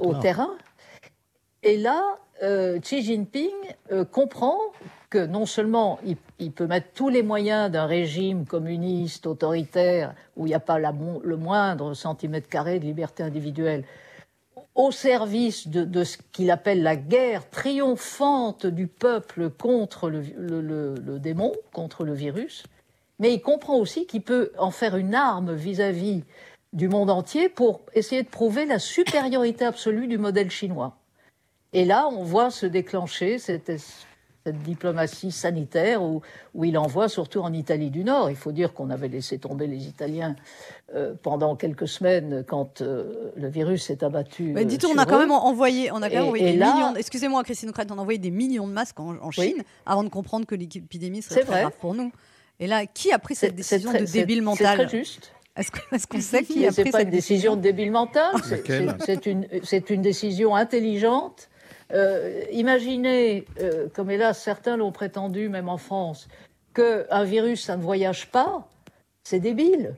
au 0.00 0.14
terrain. 0.14 0.50
Et 1.62 1.76
là, 1.76 2.02
euh, 2.42 2.78
Xi 2.80 3.02
Jinping 3.02 3.50
euh, 3.90 4.04
comprend 4.04 4.58
que 5.10 5.24
non 5.24 5.46
seulement 5.46 5.98
il, 6.04 6.16
il, 6.38 6.52
peut 6.52 6.66
mettre 6.66 6.88
tous 6.94 7.08
les 7.08 7.22
moyens 7.22 7.70
d'un 7.70 7.86
régime 7.86 8.44
communiste, 8.44 9.26
autoritaire, 9.26 10.14
où 10.36 10.46
il 10.46 10.50
n'y 10.50 10.54
a 10.54 10.60
pas 10.60 10.78
la, 10.78 10.92
le 11.22 11.36
moindre 11.36 11.94
centimètre 11.94 12.48
carré 12.48 12.78
de 12.78 12.84
liberté 12.84 13.22
individuelle, 13.22 13.84
au 14.76 14.92
service 14.92 15.68
de, 15.68 16.04
ce 16.04 16.18
qu'il 16.32 16.50
appelle 16.50 16.82
la 16.82 16.96
guerre 16.96 17.48
triomphante 17.48 18.66
du 18.66 18.86
peuple 18.86 19.50
contre 19.50 20.10
le, 20.10 21.18
démon, 21.18 21.52
contre 21.72 22.04
le 22.04 22.12
virus, 22.12 22.64
mais 23.18 23.32
il 23.32 23.40
comprend 23.40 23.76
aussi 23.76 24.06
qu'il 24.06 24.20
peut 24.20 24.52
en 24.58 24.70
faire 24.70 24.96
une 24.96 25.14
arme 25.14 25.54
vis-à-vis 25.54 26.24
du 26.74 26.88
monde 26.88 27.08
entier 27.08 27.48
pour 27.48 27.80
essayer 27.94 28.22
de 28.22 28.28
prouver 28.28 28.66
la 28.66 28.78
supériorité 28.78 29.64
absolue 29.64 30.08
du 30.08 30.18
modèle 30.18 30.50
chinois. 30.50 30.98
Et 31.72 31.86
là, 31.86 32.08
on 32.12 32.22
voit 32.22 32.50
se 32.50 32.66
déclencher 32.66 33.38
cette 33.38 33.72
cette 34.46 34.62
diplomatie 34.62 35.32
sanitaire 35.32 36.00
où, 36.04 36.22
où, 36.54 36.64
il 36.64 36.78
envoie 36.78 37.08
surtout 37.08 37.40
en 37.40 37.52
Italie 37.52 37.90
du 37.90 38.04
Nord. 38.04 38.30
Il 38.30 38.36
faut 38.36 38.52
dire 38.52 38.72
qu'on 38.72 38.90
avait 38.90 39.08
laissé 39.08 39.38
tomber 39.38 39.66
les 39.66 39.88
Italiens 39.88 40.36
euh, 40.94 41.14
pendant 41.20 41.56
quelques 41.56 41.88
semaines 41.88 42.44
quand 42.46 42.80
euh, 42.80 43.32
le 43.34 43.48
virus 43.48 43.86
s'est 43.86 44.04
abattu. 44.04 44.52
Mais 44.52 44.64
dites 44.64 44.84
on 44.84 44.96
a 44.98 45.04
quand 45.04 45.18
même 45.18 45.32
envoyé, 45.32 45.90
on 45.90 46.00
a 46.00 46.08
quand 46.08 46.16
même 46.16 46.26
envoyé 46.26 46.52
des 46.52 46.58
millions. 46.58 46.94
Excusez-moi, 46.94 47.42
Christine 47.42 47.70
Ockrent, 47.70 47.86
on 47.90 47.98
a 47.98 48.02
envoyé 48.02 48.20
des 48.20 48.30
millions 48.30 48.68
de 48.68 48.72
masques 48.72 49.00
en, 49.00 49.30
Chine 49.32 49.64
avant 49.84 50.04
de 50.04 50.10
comprendre 50.10 50.46
que 50.46 50.54
l'épidémie 50.54 51.22
serait 51.22 51.40
très 51.42 51.62
grave 51.62 51.72
pour 51.80 51.94
nous. 51.94 52.12
Et 52.60 52.68
là, 52.68 52.86
qui 52.86 53.10
a 53.10 53.18
pris 53.18 53.34
cette 53.34 53.56
décision 53.56 53.92
de 53.92 54.04
débile 54.04 54.42
mental 54.42 54.78
C'est 54.78 54.86
très 54.86 54.98
juste. 54.98 55.32
Est-ce 55.56 56.06
qu'on 56.06 56.20
sait 56.20 56.44
qui 56.44 56.64
a 56.66 56.70
pris 56.70 56.84
cette 56.84 56.92
C'est 56.92 57.02
une 57.02 57.10
décision 57.10 57.56
de 57.56 57.62
débile 57.62 57.90
mental, 57.90 58.32
c'est 58.44 59.26
une, 59.26 59.48
une 59.90 60.02
décision 60.02 60.54
intelligente 60.54 61.48
euh, 61.92 62.42
imaginez, 62.52 63.44
euh, 63.60 63.88
comme 63.94 64.10
hélas 64.10 64.42
certains 64.42 64.76
l'ont 64.76 64.92
prétendu, 64.92 65.48
même 65.48 65.68
en 65.68 65.78
France, 65.78 66.28
qu'un 66.74 67.24
virus, 67.24 67.64
ça 67.64 67.76
ne 67.76 67.82
voyage 67.82 68.30
pas, 68.30 68.68
c'est 69.22 69.40
débile. 69.40 69.94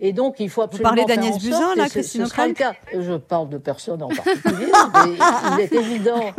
Et 0.00 0.12
donc, 0.12 0.36
il 0.38 0.48
faut 0.48 0.62
absolument. 0.62 0.90
Vous 0.90 0.96
parlez 0.96 1.12
d'Agnès 1.12 1.42
Buzyn, 1.42 1.74
là, 1.74 1.88
Christine 1.88 2.26
ce 2.26 2.52
cas. 2.52 2.74
Je 2.92 3.16
parle 3.16 3.48
de 3.48 3.58
personne 3.58 4.00
en 4.00 4.08
particulier, 4.08 4.66
mais 5.06 5.16
il 5.54 5.60
est 5.60 5.72
évident. 5.72 6.30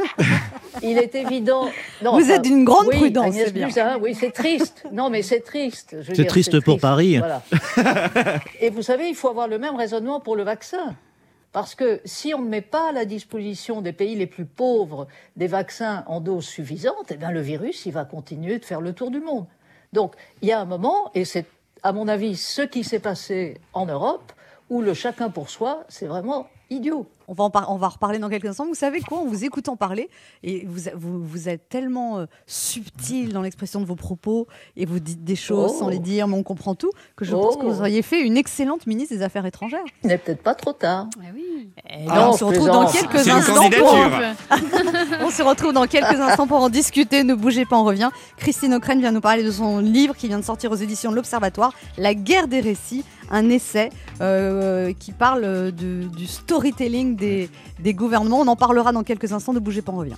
Il 0.82 0.98
est 0.98 1.16
évident. 1.16 1.70
Vous 2.02 2.32
êtes 2.32 2.44
d'une 2.44 2.64
grande 2.64 2.90
prudence. 2.90 3.26
Agnès 3.26 3.52
Buzyn, 3.52 3.98
oui, 4.02 4.16
c'est 4.16 4.32
triste. 4.32 4.86
Non, 4.94 5.10
mais 5.10 5.24
c'est 5.24 5.42
triste. 5.42 5.98
C'est 6.14 6.26
triste 6.26 6.62
pour 6.62 6.80
Paris. 6.80 7.18
Voilà. 7.18 7.42
Et 8.62 8.70
vous 8.70 8.82
savez, 8.82 9.10
il 9.10 9.16
faut 9.16 9.28
avoir 9.28 9.50
le 9.50 9.60
même 9.60 9.76
raisonnement 9.76 10.22
pour 10.22 10.38
le 10.38 10.44
vaccin. 10.44 10.96
Parce 11.52 11.74
que 11.74 12.00
si 12.06 12.34
on 12.34 12.42
ne 12.42 12.50
met 12.50 12.62
pas 12.62 12.90
à 12.90 12.92
la 12.92 13.06
disposition 13.06 13.82
des 13.82 13.94
pays 13.94 14.16
les 14.16 14.28
plus 14.28 14.46
pauvres 14.46 15.08
des 15.36 15.48
vaccins 15.48 16.04
en 16.08 16.22
dose 16.22 16.46
suffisante, 16.46 17.12
eh 17.12 17.18
bien 17.18 17.32
le 17.32 17.42
virus, 17.42 17.86
il 17.86 17.92
va 17.92 18.06
continuer 18.06 18.60
de 18.60 18.66
faire 18.66 18.82
le 18.82 18.94
tour 18.94 19.10
du 19.10 19.20
monde. 19.20 19.48
Donc 19.92 20.16
il 20.42 20.48
y 20.48 20.52
a 20.52 20.60
un 20.60 20.66
moment, 20.66 21.12
et 21.16 21.26
c'est 21.26 21.46
à 21.82 21.92
mon 21.92 22.08
avis 22.08 22.36
ce 22.36 22.62
qui 22.62 22.84
s'est 22.84 23.00
passé 23.00 23.60
en 23.74 23.88
Europe, 23.88 24.32
où 24.70 24.82
le 24.82 24.94
chacun 24.94 25.32
pour 25.32 25.50
soi, 25.50 25.86
c'est 25.90 26.06
vraiment 26.06 26.48
idiot. 26.70 27.08
On 27.30 27.34
va, 27.34 27.44
en 27.44 27.52
on 27.70 27.78
va 27.78 27.90
reparler 27.90 28.18
dans 28.18 28.28
quelques 28.28 28.46
instants. 28.46 28.66
Vous 28.66 28.74
savez 28.74 29.02
quoi? 29.02 29.20
En 29.20 29.26
vous 29.26 29.46
écoutant 29.46 29.76
parler, 29.76 30.10
et 30.42 30.66
vous, 30.66 30.90
vous, 30.96 31.48
êtes 31.48 31.70
tellement 31.70 32.18
euh, 32.18 32.26
subtil 32.48 33.34
dans 33.34 33.44
l'expression 33.44 33.80
de 33.80 33.86
vos 33.86 33.96
propos, 33.96 34.48
et 34.76 34.88
vous 34.88 35.00
dites 35.00 35.24
des 35.24 35.36
choses 35.36 35.78
sans 35.78 35.90
les 35.90 35.98
oh. 35.98 36.02
dire, 36.02 36.28
mais 36.28 36.36
on 36.36 36.42
comprend 36.42 36.74
tout, 36.74 36.90
que 37.16 37.26
je 37.26 37.32
pense 37.32 37.56
que 37.56 37.66
vous 37.66 37.78
oh. 37.78 37.82
auriez 37.82 38.02
fait 38.02 38.22
une 38.22 38.36
excellente 38.36 38.88
ministre 38.88 39.16
des 39.16 39.22
Affaires 39.22 39.46
étrangères. 39.46 39.84
Il 40.04 40.08
n'est 40.08 40.18
peut-être 40.18 40.42
pas 40.42 40.56
trop 40.56 40.74
tard. 40.74 41.08
Eh 41.22 41.32
oui. 41.36 41.70
Eh 41.88 42.10
on 42.10 42.34
se 42.34 42.44
retrouve 42.44 42.68
dans 42.68 42.92
quelques 42.92 43.28
instants. 43.28 43.70
Pour... 43.70 43.94
on 45.22 45.30
se 45.30 45.44
retrouve 45.44 45.74
dans 45.74 45.86
quelques 45.86 46.20
instants 46.20 46.48
pour 46.48 46.62
en 46.62 46.70
discuter. 46.70 47.24
Ne 47.24 47.36
bougez 47.36 47.66
pas, 47.66 47.78
on 47.78 47.84
revient. 47.84 48.10
Christine 48.38 48.74
O'Crane 48.74 49.02
vient 49.02 49.12
nous 49.12 49.22
parler 49.22 49.44
de 49.44 49.52
son 49.52 49.78
livre 49.78 50.16
qui 50.16 50.28
vient 50.28 50.40
de 50.40 50.46
sortir 50.46 50.72
aux 50.72 50.76
éditions 50.76 51.12
de 51.12 51.16
l'Observatoire, 51.16 51.74
La 51.98 52.16
guerre 52.16 52.48
des 52.48 52.60
récits, 52.60 53.06
un 53.30 53.50
essai 53.50 53.92
euh, 54.22 54.94
qui 54.94 55.12
parle 55.12 55.72
du 55.72 56.26
storytelling 56.26 57.19
des, 57.20 57.94
gouvernements. 57.94 58.40
On 58.40 58.48
en 58.48 58.56
parlera 58.56 58.92
dans 58.92 59.04
quelques 59.04 59.32
instants. 59.32 59.54
Ne 59.54 59.60
bougez 59.60 59.82
pas, 59.82 59.92
on 59.92 59.98
revient. 59.98 60.18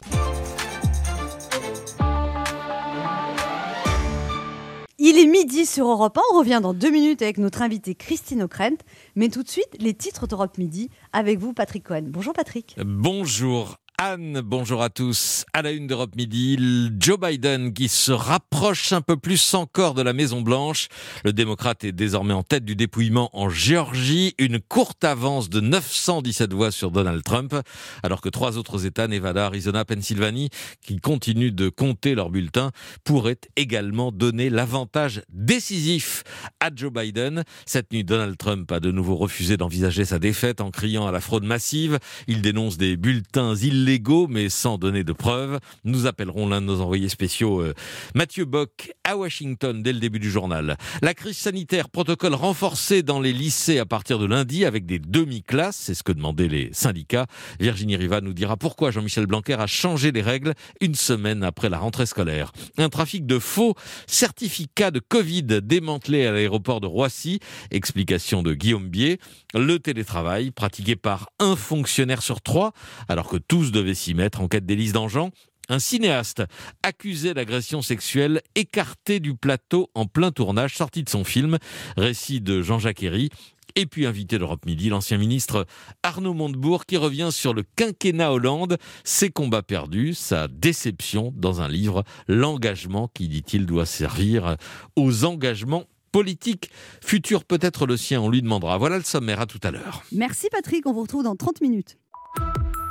Il 5.04 5.18
est 5.18 5.26
midi 5.26 5.66
sur 5.66 5.88
Europe 5.88 6.18
1. 6.18 6.22
On 6.34 6.40
revient 6.40 6.60
dans 6.62 6.74
deux 6.74 6.92
minutes 6.92 7.22
avec 7.22 7.40
notre 7.40 7.64
invitée 7.64 7.96
Christine 7.96 8.44
O'Krent. 8.44 8.78
Mais 9.16 9.30
tout 9.30 9.42
de 9.42 9.50
suite, 9.50 9.76
les 9.80 9.96
titres 9.96 10.28
d'Europe 10.28 10.58
Midi 10.58 10.90
avec 11.12 11.40
vous, 11.40 11.54
Patrick 11.54 11.84
Cohen. 11.84 12.04
Bonjour, 12.06 12.34
Patrick. 12.34 12.76
Bonjour. 12.86 13.81
Anne, 14.04 14.42
bonjour 14.44 14.82
à 14.82 14.90
tous. 14.90 15.46
À 15.54 15.62
la 15.62 15.70
une 15.70 15.86
d'Europe 15.86 16.16
Midi, 16.16 16.58
Joe 16.98 17.20
Biden 17.20 17.72
qui 17.72 17.88
se 17.88 18.12
rapproche 18.12 18.94
un 18.94 19.02
peu 19.02 19.16
plus 19.16 19.54
encore 19.54 19.94
de 19.94 20.02
la 20.02 20.12
Maison 20.12 20.42
Blanche. 20.42 20.88
Le 21.24 21.34
démocrate 21.34 21.84
est 21.84 21.92
désormais 21.92 22.34
en 22.34 22.42
tête 22.42 22.66
du 22.66 22.76
dépouillement 22.76 23.30
en 23.34 23.48
Géorgie, 23.50 24.34
une 24.40 24.60
courte 24.60 25.04
avance 25.04 25.52
de 25.52 25.60
917 25.60 26.52
voix 26.52 26.72
sur 26.72 26.90
Donald 26.90 27.22
Trump, 27.24 27.56
alors 28.02 28.22
que 28.22 28.30
trois 28.30 28.58
autres 28.58 28.88
États, 28.88 29.08
Nevada, 29.08 29.46
Arizona, 29.46 29.86
Pennsylvanie, 29.86 30.50
qui 30.82 30.98
continuent 30.98 31.54
de 31.54 31.70
compter 31.70 32.16
leurs 32.16 32.32
bulletins, 32.32 32.72
pourraient 33.04 33.38
également 33.56 34.12
donner 34.12 34.50
l'avantage 34.50 35.22
décisif 35.30 36.24
à 36.60 36.72
Joe 36.76 36.92
Biden. 36.92 37.44
Cette 37.68 37.94
nuit, 37.94 38.04
Donald 38.04 38.36
Trump 38.36 38.72
a 38.72 38.80
de 38.80 38.90
nouveau 38.90 39.16
refusé 39.16 39.58
d'envisager 39.58 40.06
sa 40.06 40.18
défaite 40.18 40.60
en 40.60 40.72
criant 40.72 41.06
à 41.06 41.12
la 41.12 41.22
fraude 41.22 41.44
massive. 41.46 42.00
Il 42.26 42.42
dénonce 42.42 42.80
des 42.80 42.98
bulletins 42.98 43.54
illégaux 43.54 43.91
légaux, 43.92 44.28
mais 44.30 44.48
sans 44.48 44.78
donner 44.78 45.04
de 45.04 45.12
preuves. 45.12 45.60
Nous 45.84 46.06
appellerons 46.06 46.48
l'un 46.48 46.62
de 46.62 46.66
nos 46.66 46.80
envoyés 46.80 47.10
spéciaux, 47.10 47.60
euh, 47.60 47.74
Mathieu 48.16 48.46
Bock, 48.46 48.94
à 49.04 49.18
Washington 49.18 49.84
dès 49.84 49.92
le 49.92 50.00
début 50.00 50.20
du 50.20 50.32
journal. 50.32 50.78
La 51.02 51.14
crise 51.14 51.36
sanitaire, 51.36 51.90
protocole 51.90 52.34
renforcé 52.34 53.04
dans 53.04 53.20
les 53.20 53.34
lycées 53.34 53.80
à 53.80 53.86
partir 53.86 54.18
de 54.18 54.26
lundi 54.26 54.64
avec 54.64 54.86
des 54.86 54.98
demi-classes, 54.98 55.76
c'est 55.76 55.94
ce 55.94 56.04
que 56.04 56.14
demandaient 56.14 56.48
les 56.48 56.70
syndicats. 56.72 57.26
Virginie 57.60 57.98
Riva 57.98 58.22
nous 58.22 58.32
dira 58.32 58.56
pourquoi 58.56 58.92
Jean-Michel 58.92 59.26
Blanquer 59.26 59.56
a 59.60 59.68
changé 59.68 60.14
les 60.14 60.22
règles 60.22 60.54
une 60.80 60.96
semaine 60.96 61.44
après 61.44 61.68
la 61.68 61.78
rentrée 61.78 62.06
scolaire. 62.06 62.54
Un 62.78 62.88
trafic 62.88 63.26
de 63.26 63.40
faux 63.40 63.76
certificats 64.08 64.92
de 64.92 65.00
Covid 65.00 65.44
démantelé 65.44 66.26
à 66.26 66.32
l'aéroport 66.32 66.80
de 66.80 66.88
Roissy. 66.88 67.42
Explication 67.72 68.42
de 68.42 68.54
Guillaume 68.54 68.88
Bier. 68.88 69.20
Le 69.54 69.80
télétravail 69.80 70.52
pratiqué 70.52 70.96
par 70.96 71.30
un 71.40 71.58
fonctionnaire 71.58 72.22
sur 72.22 72.40
trois, 72.40 72.72
alors 73.10 73.28
que 73.28 73.36
tous 73.36 73.74
devait 73.82 73.96
s'y 73.96 74.14
mettre 74.14 74.42
en 74.42 74.48
quête 74.48 74.66
d'Élise 74.66 74.94
Dangean. 74.94 75.32
Un 75.70 75.80
cinéaste 75.80 76.44
accusé 76.84 77.34
d'agression 77.34 77.82
sexuelle 77.82 78.42
écarté 78.56 79.20
du 79.20 79.36
plateau 79.36 79.90
en 79.96 80.06
plein 80.06 80.32
tournage, 80.32 80.76
sorti 80.76 81.04
de 81.04 81.10
son 81.10 81.24
film, 81.24 81.58
récit 81.98 82.42
de 82.42 82.62
Jean-Jacques 82.62 83.04
Herry. 83.04 83.30
Et 83.76 83.86
puis 83.86 84.06
invité 84.06 84.38
d'Europe 84.38 84.66
Midi, 84.66 84.90
l'ancien 84.90 85.18
ministre 85.18 85.66
Arnaud 86.04 86.34
Montebourg 86.34 86.86
qui 86.86 86.98
revient 86.98 87.30
sur 87.32 87.54
le 87.54 87.64
quinquennat 87.64 88.34
Hollande, 88.34 88.78
ses 89.04 89.30
combats 89.30 89.64
perdus, 89.64 90.14
sa 90.14 90.48
déception 90.48 91.34
dans 91.36 91.62
un 91.62 91.70
livre, 91.70 92.04
l'engagement 92.28 93.10
qui, 93.14 93.30
dit-il, 93.30 93.66
doit 93.66 93.86
servir 93.86 94.58
aux 94.98 95.24
engagements 95.24 95.86
politiques. 96.12 96.70
Futur 97.04 97.46
peut-être 97.46 97.88
le 97.88 97.96
sien, 97.96 98.22
on 98.22 98.30
lui 98.30 98.42
demandera. 98.42 98.78
Voilà 98.78 98.98
le 98.98 99.04
sommaire, 99.04 99.40
à 99.40 99.46
tout 99.46 99.62
à 99.64 99.72
l'heure. 99.72 100.04
Merci 100.12 100.50
Patrick, 100.52 100.86
on 100.86 100.92
vous 100.92 101.04
retrouve 101.04 101.24
dans 101.24 101.38
30 101.38 101.62
minutes. 101.62 101.98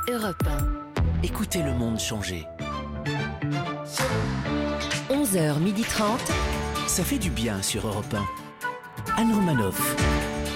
Europe 0.09 0.43
1. 0.47 1.23
Écoutez 1.23 1.61
le 1.61 1.73
monde 1.73 1.99
changer. 1.99 2.47
11h30. 5.11 6.17
Ça 6.87 7.03
fait 7.03 7.19
du 7.19 7.29
bien 7.29 7.61
sur 7.61 7.85
Europe 7.87 8.13
1. 9.17 9.21
Anne 9.21 9.33
Romanoff. 9.33 9.95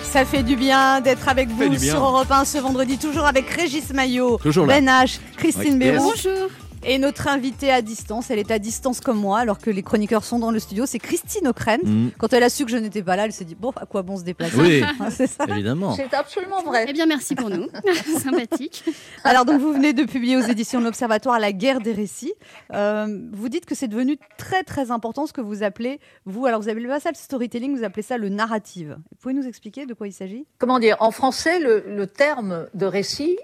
Ça 0.02 0.26
fait 0.26 0.42
du 0.42 0.56
bien 0.56 1.00
d'être 1.02 1.30
avec 1.30 1.50
vous 1.50 1.78
sur 1.78 2.04
Europe 2.04 2.32
1 2.32 2.46
ce 2.46 2.58
vendredi, 2.58 2.98
toujours 2.98 3.26
avec 3.26 3.48
Régis 3.50 3.94
Maillot, 3.94 4.40
Ben 4.66 4.88
H, 4.88 5.20
Christine 5.38 5.78
Béraud. 5.78 6.14
Bonjour. 6.16 6.50
Et 6.88 7.00
notre 7.00 7.28
invitée 7.28 7.72
à 7.72 7.82
distance, 7.82 8.30
elle 8.30 8.38
est 8.38 8.52
à 8.52 8.60
distance 8.60 9.00
comme 9.02 9.18
moi, 9.18 9.40
alors 9.40 9.58
que 9.58 9.72
les 9.72 9.82
chroniqueurs 9.82 10.24
sont 10.24 10.38
dans 10.38 10.52
le 10.52 10.60
studio, 10.60 10.86
c'est 10.86 11.00
Christine 11.00 11.48
O'Krent. 11.48 11.84
Mm. 11.84 12.10
Quand 12.20 12.32
elle 12.32 12.44
a 12.44 12.50
su 12.50 12.64
que 12.64 12.70
je 12.70 12.78
n'étais 12.78 13.02
pas 13.02 13.16
là, 13.16 13.26
elle 13.26 13.32
s'est 13.34 13.44
dit 13.44 13.56
bon, 13.56 13.72
à 13.76 13.88
quoi 13.88 14.04
bon 14.04 14.18
se 14.18 14.24
déplacer 14.24 14.56
Oui, 14.58 14.84
c'est 15.10 15.26
ça. 15.26 15.46
évidemment. 15.48 15.96
C'est 15.96 16.14
absolument 16.14 16.62
vrai. 16.62 16.86
Eh 16.88 16.94
bien, 16.94 17.08
merci 17.08 17.34
pour 17.34 17.50
nous. 17.50 17.68
Sympathique. 18.20 18.84
Alors, 19.24 19.46
donc, 19.46 19.60
vous 19.60 19.74
venez 19.74 19.94
de 19.94 20.04
publier 20.04 20.38
aux 20.38 20.42
éditions 20.42 20.80
de 20.80 20.86
l'Observatoire 20.86 21.40
La 21.40 21.54
guerre 21.54 21.80
des 21.80 21.92
récits. 21.94 22.34
Euh, 22.72 23.08
vous 23.34 23.50
dites 23.50 23.66
que 23.66 23.74
c'est 23.74 23.88
devenu 23.88 24.20
très, 24.38 24.64
très 24.64 24.92
important 24.92 25.26
ce 25.26 25.34
que 25.34 25.42
vous 25.42 25.64
appelez, 25.64 26.00
vous, 26.26 26.46
alors 26.46 26.62
vous 26.62 26.70
appelez 26.70 26.88
pas 26.88 27.00
ça 27.00 27.10
le 27.10 27.16
storytelling, 27.18 27.76
vous 27.76 27.84
appelez 27.84 28.04
ça 28.04 28.20
le 28.20 28.30
narrative. 28.30 28.98
Vous 29.10 29.18
pouvez 29.20 29.34
nous 29.34 29.48
expliquer 29.48 29.88
de 29.88 29.96
quoi 29.96 30.08
il 30.08 30.14
s'agit? 30.14 30.46
Comment 30.60 30.78
dire? 30.78 30.98
En 31.00 31.10
français, 31.10 31.60
le, 31.60 31.84
le 31.88 32.06
terme 32.06 32.68
de 32.76 32.86
récit 32.86 33.40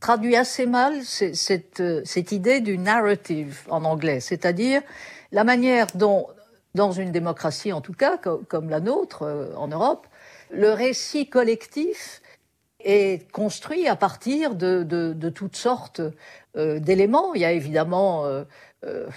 traduit 0.00 0.36
assez 0.36 0.66
mal 0.66 1.02
cette, 1.04 1.80
euh, 1.80 2.02
cette 2.04 2.32
idée 2.32 2.60
du 2.60 2.78
narrative 2.78 3.62
en 3.68 3.84
anglais, 3.84 4.20
c'est-à-dire 4.20 4.82
la 5.32 5.44
manière 5.44 5.86
dont, 5.94 6.26
dans 6.74 6.92
une 6.92 7.12
démocratie 7.12 7.72
en 7.72 7.80
tout 7.80 7.92
cas, 7.92 8.18
comme, 8.18 8.68
la 8.70 8.80
nôtre 8.80 9.22
euh, 9.22 9.54
en 9.56 9.68
Europe, 9.68 10.06
le 10.50 10.70
récit 10.70 11.28
collectif 11.28 12.22
est 12.80 13.28
construit 13.32 13.88
à 13.88 13.96
partir 13.96 14.54
de, 14.54 14.84
de, 14.84 15.28
toutes 15.30 15.56
sortes 15.56 16.00
euh, 16.56 16.78
d'éléments. 16.78 17.34
Il 17.34 17.40
y 17.40 17.44
a 17.44 17.52
évidemment 17.52 18.24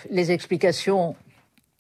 les 0.10 0.32
explications 0.32 1.16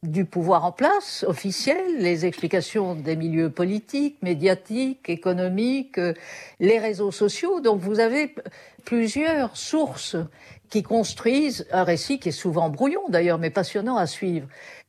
du 0.04 0.24
pouvoir 0.24 0.64
en 0.64 0.72
place, 0.72 1.26
officiel, 1.28 1.97
les 1.97 2.26
explications 2.26 2.95
des 2.95 3.16
milieux 3.16 3.50
politiques, 3.50 4.18
médiatiques, 4.22 5.10
économiques, 5.10 6.00
les 6.60 6.80
réseaux 6.80 7.12
sociaux. 7.12 7.60
Donc 7.60 7.82
vous 7.82 8.00
avez 8.00 8.34
plusieurs 8.86 9.58
sources 9.58 10.16
qui 10.70 10.84
construisent 10.84 11.68
un 11.72 11.84
récit 11.84 12.20
qui 12.20 12.30
est 12.30 12.32
souvent 12.32 12.70
brouillon 12.70 13.10
d'ailleurs, 13.10 13.39
mais 13.39 13.50
passionnant 13.50 13.97
à 13.97 14.08
suivre. 14.08 14.47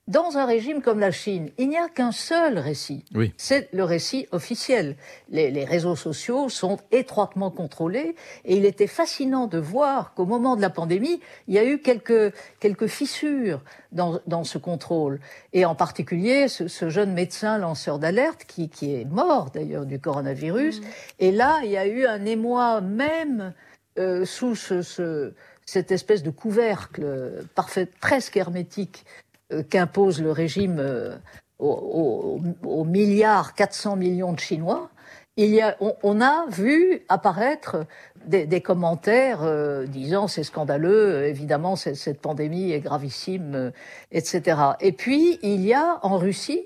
Dans 0.08 0.38
un 0.38 0.44
régime 0.44 0.82
comme 0.82 0.98
la 0.98 1.12
Chine, 1.12 1.50
il 1.56 1.68
n'y 1.68 1.76
a 1.76 1.88
qu'un 1.88 2.10
seul 2.10 2.58
récit. 2.58 3.04
C'est 3.36 3.72
le 3.72 3.84
récit 3.84 4.26
officiel. 4.32 4.96
Les, 5.28 5.64
réseaux 5.64 5.94
sociaux 5.94 6.48
sont 6.48 6.78
étroitement 6.90 7.52
contrôlés 7.52 8.16
et 8.44 8.56
il 8.56 8.64
était 8.64 8.88
fascinant 8.88 9.46
de 9.46 9.58
voir 9.58 10.14
qu'au 10.14 10.24
moment 10.24 10.56
de 10.56 10.62
la 10.62 10.70
pandémie, 10.70 11.20
il 11.46 11.54
y 11.54 11.58
a 11.58 11.64
eu 11.64 11.78
quelques, 11.78 12.34
quelques 12.58 12.88
fissures 12.88 13.62
dans, 13.92 14.18
dans 14.26 14.42
ce 14.42 14.58
contrôle. 14.58 15.20
Et 15.52 15.64
en 15.64 15.76
particulier, 15.76 16.48
ce, 16.48 16.88
jeune 16.88 17.12
médecin 17.12 17.58
lanceur 17.58 18.00
d'alerte 18.00 18.44
qui, 18.48 18.68
qui 18.68 18.94
est 18.94 19.04
mort 19.04 19.50
d'ailleurs 19.52 19.86
du 19.86 20.00
coronavirus. 20.00 20.80
Mmh. 20.80 20.84
Et 21.20 21.30
là, 21.30 21.60
il 21.62 21.70
y 21.70 21.76
a 21.76 21.86
eu 21.86 22.06
un 22.06 22.24
émoi 22.24 22.80
même 22.80 23.54
euh, 23.98 24.24
sous 24.24 24.56
ce, 24.56 25.34
cette 25.66 25.92
espèce 25.92 26.24
de 26.24 26.30
couvercle 26.30 27.44
parfait, 27.54 27.86
presque 28.00 28.36
hermétique 28.36 29.04
euh, 29.04 29.29
qu'impose 29.68 30.22
le 30.22 30.32
régime 30.32 30.78
euh, 30.78 31.16
aux, 31.58 32.84
milliards 32.84 33.54
400 33.54 33.96
millions 33.96 34.32
de 34.32 34.40
Chinois, 34.40 34.90
il 35.36 35.50
y 35.50 35.60
a, 35.60 35.76
on, 36.02 36.20
a 36.20 36.46
vu 36.48 37.02
apparaître 37.08 37.86
des, 38.26 38.60
commentaires 38.60 39.40
disant 39.86 40.26
c'est 40.26 40.42
scandaleux, 40.42 41.26
évidemment 41.26 41.76
cette 41.76 42.20
pandémie 42.20 42.72
est 42.72 42.80
gravissime, 42.80 43.72
etc. 44.10 44.58
Et 44.80 44.92
puis 44.92 45.38
il 45.42 45.64
y 45.64 45.72
a 45.72 45.98
en 46.02 46.18
Russie 46.18 46.64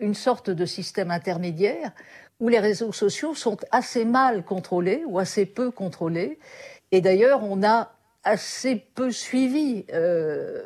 une 0.00 0.14
sorte 0.14 0.50
de 0.50 0.64
système 0.66 1.10
intermédiaire 1.10 1.92
où 2.40 2.48
les 2.48 2.58
réseaux 2.58 2.92
sociaux 2.92 3.34
sont 3.34 3.58
assez 3.70 4.04
mal 4.04 4.44
contrôlés 4.44 5.02
ou 5.06 5.18
assez 5.18 5.46
peu 5.46 5.70
contrôlés. 5.70 6.38
Et 6.92 7.00
d'ailleurs, 7.00 7.42
on 7.42 7.62
a 7.62 7.92
assez 8.24 8.76
peu 8.94 9.10
suivi, 9.10 9.84
euh, 9.92 10.62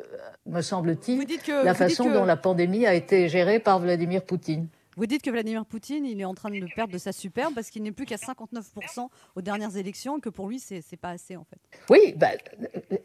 me 0.49 0.61
semble-t-il, 0.61 1.25
la 1.63 1.73
façon 1.73 2.09
dont 2.09 2.25
la 2.25 2.37
pandémie 2.37 2.85
a 2.85 2.93
été 2.93 3.29
gérée 3.29 3.59
par 3.59 3.79
Vladimir 3.79 4.23
Poutine. 4.23 4.67
Vous 4.97 5.05
dites 5.05 5.21
que 5.21 5.29
Vladimir 5.29 5.65
Poutine, 5.65 6.05
il 6.05 6.19
est 6.19 6.25
en 6.25 6.33
train 6.33 6.49
de 6.49 6.65
perdre 6.75 6.91
de 6.91 6.97
sa 6.97 7.13
superbe 7.13 7.53
parce 7.55 7.69
qu'il 7.69 7.83
n'est 7.83 7.93
plus 7.93 8.05
qu'à 8.05 8.17
59% 8.17 9.07
aux 9.35 9.41
dernières 9.41 9.77
élections 9.77 10.17
et 10.17 10.19
que 10.19 10.27
pour 10.27 10.49
lui, 10.49 10.59
c'est 10.59 10.83
pas 10.99 11.11
assez 11.11 11.37
en 11.37 11.45
fait. 11.45 11.57
Oui, 11.89 12.13
bah, 12.17 12.31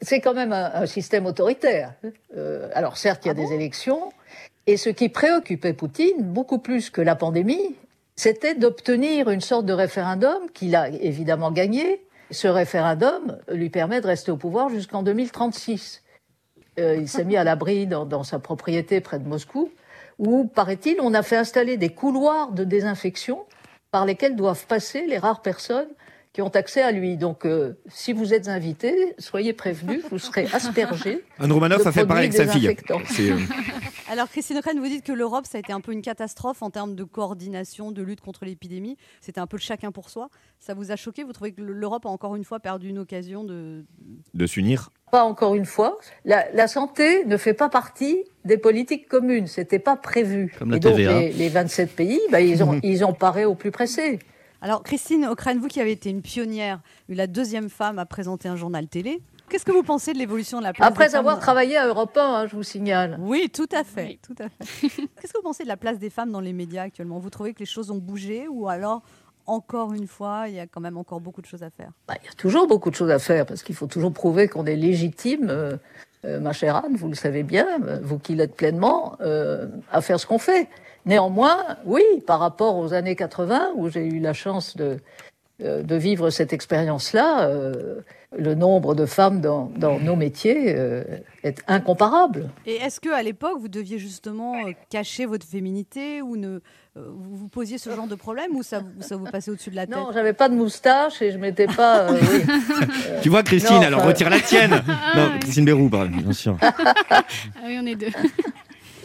c'est 0.01 0.19
quand 0.19 0.33
même 0.33 0.51
un, 0.51 0.85
système 0.87 1.25
autoritaire. 1.25 1.93
Euh, 2.35 2.69
alors 2.73 2.97
certes, 2.97 3.23
il 3.23 3.27
y 3.29 3.31
a 3.31 3.31
ah 3.31 3.47
des 3.47 3.53
élections. 3.53 4.11
Et 4.67 4.75
ce 4.75 4.89
qui 4.89 5.07
préoccupait 5.07 5.71
Poutine, 5.71 6.21
beaucoup 6.21 6.59
plus 6.59 6.89
que 6.89 6.99
la 6.99 7.15
pandémie, 7.15 7.75
c'était 8.17 8.55
d'obtenir 8.55 9.29
une 9.29 9.41
sorte 9.41 9.65
de 9.65 9.73
référendum 9.73 10.49
qu'il 10.53 10.75
a 10.75 10.89
évidemment 10.89 11.51
gagné. 11.51 12.01
Ce 12.29 12.49
référendum 12.49 13.37
lui 13.49 13.69
permet 13.69 14.01
de 14.01 14.07
rester 14.07 14.31
au 14.31 14.37
pouvoir 14.37 14.67
jusqu'en 14.67 15.01
2036. 15.01 16.01
Euh, 16.79 16.97
il 16.97 17.07
s'est 17.07 17.23
mis 17.23 17.37
à 17.37 17.43
l'abri 17.43 17.87
dans, 17.87 18.23
sa 18.23 18.39
propriété 18.39 18.99
près 19.01 19.19
de 19.19 19.27
Moscou, 19.27 19.71
où, 20.17 20.45
paraît-il, 20.45 20.97
on 21.01 21.13
a 21.13 21.23
fait 21.23 21.37
installer 21.37 21.77
des 21.77 21.89
couloirs 21.89 22.51
de 22.51 22.63
désinfection 22.63 23.45
par 23.91 24.05
lesquels 24.05 24.35
doivent 24.35 24.65
passer 24.67 25.05
les 25.07 25.17
rares 25.17 25.41
personnes 25.41 25.87
qui 26.33 26.41
ont 26.41 26.49
accès 26.49 26.81
à 26.81 26.91
lui. 26.91 27.15
Donc, 27.15 27.45
euh, 27.45 27.77
si 27.87 28.11
vous 28.11 28.33
êtes 28.33 28.49
invité, 28.49 29.15
soyez 29.17 29.53
prévenus, 29.53 30.03
vous 30.11 30.19
serez 30.19 30.47
aspergés. 30.51 31.23
Anne 31.39 31.51
Romanoff 31.51 31.87
a 31.87 31.93
fait 31.93 32.05
pareil 32.05 32.29
avec 32.29 32.33
sa 32.33 32.47
fille. 32.47 32.75
Alors, 34.07 34.29
Christine 34.29 34.57
O'Crane, 34.57 34.79
vous 34.79 34.87
dites 34.87 35.03
que 35.03 35.11
l'Europe, 35.11 35.47
ça 35.47 35.57
a 35.57 35.59
été 35.59 35.73
un 35.73 35.81
peu 35.81 35.91
une 35.91 36.03
catastrophe 36.03 36.61
en 36.61 36.69
termes 36.69 36.95
de 36.95 37.03
coordination, 37.03 37.91
de 37.91 38.03
lutte 38.03 38.21
contre 38.21 38.45
l'épidémie. 38.45 38.97
C'était 39.19 39.39
un 39.39 39.47
peu 39.47 39.57
chacun 39.57 39.91
pour 39.91 40.09
soi. 40.11 40.29
Ça 40.59 40.75
vous 40.75 40.91
a 40.91 40.95
choqué? 40.95 41.23
Vous 41.23 41.33
trouvez 41.33 41.53
que 41.53 41.61
l'Europe 41.61 42.05
a 42.05 42.09
encore 42.09 42.35
une 42.35 42.43
fois 42.43 42.59
perdu 42.59 42.89
une 42.89 42.99
occasion 42.99 43.43
de... 43.43 43.83
De 44.35 44.45
s'unir? 44.45 44.91
Pas 45.11 45.23
encore 45.23 45.55
une 45.55 45.65
fois. 45.65 45.97
La, 46.23 46.67
santé 46.67 47.25
ne 47.25 47.35
fait 47.35 47.55
pas 47.55 47.67
partie 47.67 48.23
des 48.43 48.59
politiques 48.59 49.07
communes. 49.07 49.47
C'était 49.47 49.79
pas 49.79 49.95
prévu. 49.95 50.53
Comme 50.59 50.69
la 50.69 50.77
Et 50.77 50.79
donc, 50.79 50.97
les, 50.97 51.49
27 51.49 51.95
pays, 51.95 52.21
bah, 52.31 52.41
ils, 52.41 52.63
ont, 52.63 52.79
ils 52.83 53.03
ont 53.03 53.13
paré 53.13 53.43
au 53.45 53.55
plus 53.55 53.71
pressé. 53.71 54.19
Alors, 54.61 54.83
Christine 54.83 55.25
O'Crane, 55.25 55.57
vous 55.57 55.67
qui 55.67 55.81
avez 55.81 55.91
été 55.91 56.11
une 56.11 56.21
pionnière, 56.21 56.81
la 57.09 57.25
deuxième 57.27 57.69
femme 57.69 57.97
à 57.97 58.05
présenter 58.05 58.47
un 58.49 58.55
journal 58.55 58.87
télé, 58.87 59.21
Qu'est-ce 59.49 59.65
que 59.65 59.71
vous 59.71 59.83
pensez 59.83 60.13
de 60.13 60.17
l'évolution 60.17 60.59
de 60.59 60.63
la 60.63 60.73
place 60.73 60.87
Après 60.87 61.15
avoir 61.15 61.39
travaillé 61.39 61.77
à 61.77 61.87
Europe 61.87 62.17
1, 62.17 62.21
hein, 62.21 62.47
je 62.47 62.55
vous 62.55 62.63
signale. 62.63 63.17
Oui, 63.21 63.49
tout 63.53 63.67
à 63.71 63.83
fait. 63.83 64.19
Tout 64.25 64.35
à 64.39 64.49
fait. 64.49 64.87
Qu'est-ce 65.21 65.33
que 65.33 65.37
vous 65.37 65.43
pensez 65.43 65.63
de 65.63 65.67
la 65.67 65.77
place 65.77 65.99
des 65.99 66.09
femmes 66.09 66.31
dans 66.31 66.39
les 66.39 66.53
médias 66.53 66.83
actuellement? 66.83 67.19
Vous 67.19 67.29
trouvez 67.29 67.53
que 67.53 67.59
les 67.59 67.65
choses 67.65 67.91
ont 67.91 67.97
bougé 67.97 68.47
ou 68.49 68.67
alors, 68.67 69.03
encore 69.45 69.93
une 69.93 70.07
fois, 70.07 70.45
il 70.47 70.55
y 70.55 70.59
a 70.59 70.65
quand 70.65 70.81
même 70.81 70.97
encore 70.97 71.21
beaucoup 71.21 71.41
de 71.41 71.45
choses 71.45 71.63
à 71.63 71.69
faire? 71.69 71.91
Bah, 72.07 72.15
Il 72.23 72.25
y 72.25 72.29
a 72.29 72.33
toujours 72.33 72.67
beaucoup 72.67 72.89
de 72.89 72.95
choses 72.95 73.11
à 73.11 73.19
faire 73.19 73.45
parce 73.45 73.61
qu'il 73.61 73.75
faut 73.75 73.87
toujours 73.87 74.11
prouver 74.11 74.47
qu'on 74.47 74.65
est 74.65 74.75
légitime. 74.75 75.47
Euh, 75.49 75.77
euh, 76.25 76.39
ma 76.39 76.53
chère 76.53 76.77
Anne, 76.77 76.95
vous 76.95 77.07
le 77.07 77.15
savez 77.15 77.43
bien, 77.43 77.67
vous 78.01 78.17
qui 78.17 78.33
l'êtes 78.33 78.55
pleinement, 78.55 79.15
euh, 79.21 79.67
à 79.91 80.01
faire 80.01 80.19
ce 80.19 80.25
qu'on 80.25 80.39
fait. 80.39 80.67
Néanmoins, 81.05 81.77
oui, 81.85 82.01
par 82.25 82.39
rapport 82.39 82.77
aux 82.77 82.93
années 82.93 83.15
80, 83.15 83.73
où 83.75 83.89
j'ai 83.89 84.07
eu 84.07 84.19
la 84.19 84.33
chance 84.33 84.75
de, 84.75 84.97
euh, 85.63 85.83
de 85.83 85.95
vivre 85.95 86.31
cette 86.31 86.51
expérience-là, 86.51 87.47
euh, 87.47 88.01
le 88.37 88.55
nombre 88.55 88.95
de 88.95 89.05
femmes 89.05 89.41
dans, 89.41 89.69
nos 89.99 90.15
métiers 90.15 90.75
euh, 90.75 91.03
est 91.43 91.63
incomparable. 91.67 92.49
Et 92.65 92.75
est-ce 92.75 92.99
qu'à 92.99 93.21
l'époque, 93.23 93.57
vous 93.59 93.67
deviez 93.67 93.99
justement 93.99 94.53
cacher 94.89 95.25
votre 95.25 95.45
féminité 95.45 96.21
ou 96.21 96.37
ne, 96.37 96.59
vous 96.95 97.35
vous 97.35 97.47
posiez 97.47 97.77
ce 97.77 97.89
genre 97.89 98.07
de 98.07 98.15
problème 98.15 98.55
ou 98.55 98.63
ça, 98.63 98.81
ça 98.99 99.15
vous 99.17 99.25
passait 99.25 99.51
au-dessus 99.51 99.71
de 99.71 99.75
la 99.75 99.87
tête? 99.87 99.95
Non, 99.95 100.11
j'avais 100.13 100.33
pas 100.33 100.49
de 100.49 100.55
moustache 100.55 101.21
et 101.21 101.31
je 101.31 101.37
m'étais 101.37 101.67
pas. 101.67 102.07
tu 103.21 103.29
vois, 103.29 103.43
Christine, 103.43 103.83
alors 103.83 104.03
retire 104.03 104.29
la 104.29 104.39
tienne. 104.39 104.71
non, 105.15 105.31
Christine 105.39 105.65
Bérou, 105.65 105.89
bien 105.89 106.33
sûr. 106.33 106.57
ah 106.61 107.23
oui, 107.65 107.77
on 107.81 107.85
est 107.85 107.95
deux 107.95 108.11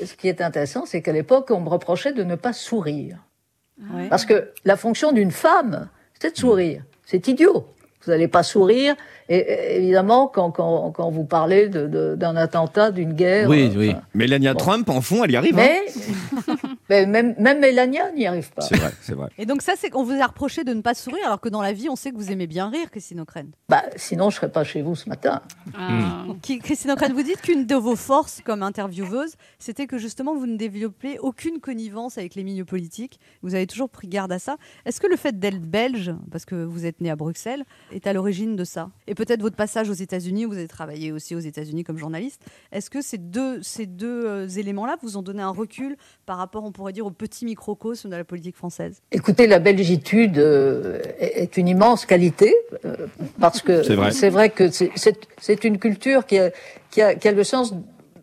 ce 0.06 0.14
qui 0.14 0.28
est 0.28 0.40
intéressant, 0.40 0.86
c'est 0.86 1.02
qu'à 1.02 1.12
l'époque, 1.12 1.50
on 1.50 1.60
me 1.60 1.68
reprochait 1.68 2.12
de 2.12 2.22
ne 2.22 2.34
pas 2.34 2.52
sourire. 2.52 3.18
Parce 4.10 4.26
que 4.26 4.52
la 4.66 4.76
fonction 4.76 5.10
d'une 5.10 5.30
femme, 5.30 5.88
c'est 6.20 6.32
de 6.32 6.38
sourire. 6.38 6.82
C'est 7.06 7.28
idiot. 7.28 7.66
Vous 8.02 8.10
n'allez 8.10 8.28
pas 8.28 8.42
sourire. 8.42 8.94
Et 9.32 9.76
évidemment, 9.76 10.26
quand, 10.26 10.50
quand, 10.50 10.90
quand 10.90 11.08
vous 11.08 11.22
parlez 11.24 11.68
d'un 11.68 12.34
attentat, 12.34 12.90
d'une 12.90 13.12
guerre. 13.12 13.48
Oui, 13.48 13.72
oui. 13.76 13.94
Mélania 14.12 14.56
Trump, 14.56 14.90
en 14.90 15.00
fond, 15.00 15.22
elle 15.22 15.30
y 15.30 15.36
arrive. 15.36 15.56
Hein. 15.56 15.78
Mais, 16.90 17.06
même, 17.06 17.36
même 17.38 17.60
Mélania 17.60 18.10
n'y 18.10 18.26
arrive 18.26 18.50
pas. 18.50 18.62
C'est 18.62 18.76
vrai, 18.76 18.90
c'est 19.00 19.14
vrai. 19.14 19.28
Et 19.38 19.46
donc, 19.46 19.62
ça, 19.62 19.74
c'est 19.76 19.88
qu'on 19.88 20.02
vous 20.02 20.20
a 20.20 20.26
reproché 20.26 20.64
de 20.64 20.74
ne 20.74 20.80
pas 20.80 20.94
sourire, 20.94 21.24
alors 21.26 21.40
que 21.40 21.48
dans 21.48 21.62
la 21.62 21.72
vie, 21.72 21.88
on 21.88 21.94
sait 21.94 22.10
que 22.10 22.16
vous 22.16 22.32
aimez 22.32 22.48
bien 22.48 22.68
rire, 22.68 22.90
Christine 22.90 23.20
O'Crane. 23.20 23.52
Bah, 23.68 23.84
sinon, 23.94 24.30
je 24.30 24.34
ne 24.34 24.40
serais 24.40 24.50
pas 24.50 24.64
chez 24.64 24.82
vous 24.82 24.96
ce 24.96 25.08
matin. 25.08 25.40
Ah. 25.78 26.24
Christine 26.42 26.90
O'Crane, 26.90 27.12
vous 27.12 27.22
dites 27.22 27.40
qu'une 27.40 27.66
de 27.66 27.76
vos 27.76 27.94
forces 27.94 28.40
comme 28.44 28.64
intervieweuse, 28.64 29.34
c'était 29.60 29.86
que 29.86 29.98
justement, 29.98 30.34
vous 30.34 30.48
ne 30.48 30.56
développez 30.56 31.20
aucune 31.20 31.60
connivence 31.60 32.18
avec 32.18 32.34
les 32.34 32.42
milieux 32.42 32.64
politiques. 32.64 33.20
Vous 33.42 33.54
avez 33.54 33.68
toujours 33.68 33.90
pris 33.90 34.08
garde 34.08 34.32
à 34.32 34.40
ça. 34.40 34.56
Est-ce 34.84 35.00
que 35.00 35.06
le 35.06 35.16
fait 35.16 35.38
d'être 35.38 35.60
belge, 35.60 36.12
parce 36.32 36.44
que 36.44 36.56
vous 36.56 36.84
êtes 36.84 37.00
né 37.00 37.10
à 37.10 37.14
Bruxelles, 37.14 37.62
est 37.92 38.08
à 38.08 38.12
l'origine 38.12 38.56
de 38.56 38.64
ça? 38.64 38.90
Et 39.06 39.14
peut-être 39.20 39.42
votre 39.42 39.56
passage 39.56 39.90
aux 39.90 39.94
États-Unis, 39.94 40.46
vous 40.46 40.56
avez 40.56 40.66
travaillé 40.66 41.12
aussi 41.12 41.34
aux 41.34 41.40
États-Unis 41.40 41.84
comme 41.84 41.98
journaliste. 41.98 42.40
Est-ce 42.72 42.88
que 42.88 43.02
ces 43.02 43.18
deux, 43.18 43.62
ces 43.62 43.84
deux 43.84 44.24
euh, 44.24 44.48
éléments-là 44.48 44.96
vous 45.02 45.18
ont 45.18 45.22
donné 45.22 45.42
un 45.42 45.50
recul 45.50 45.96
par 46.24 46.38
rapport, 46.38 46.64
on 46.64 46.72
pourrait 46.72 46.94
dire, 46.94 47.04
au 47.04 47.10
petit 47.10 47.44
microcosme 47.44 48.08
de 48.08 48.16
la 48.16 48.24
politique 48.24 48.56
française? 48.56 49.02
Écoutez, 49.12 49.46
la 49.46 49.58
belgitude 49.58 50.38
euh, 50.38 51.02
est 51.18 51.58
une 51.58 51.68
immense 51.68 52.06
qualité, 52.06 52.54
euh, 52.86 52.96
parce 53.38 53.60
que 53.60 53.82
c'est 53.82 54.30
vrai. 54.30 54.48
que 54.48 54.70
c'est 54.70 55.64
une 55.64 55.76
culture 55.76 56.24
qui 56.24 56.38
a, 56.38 56.50
qui, 56.90 57.02
a, 57.02 57.14
qui 57.14 57.28
a, 57.28 57.32
le 57.32 57.44
sens 57.44 57.74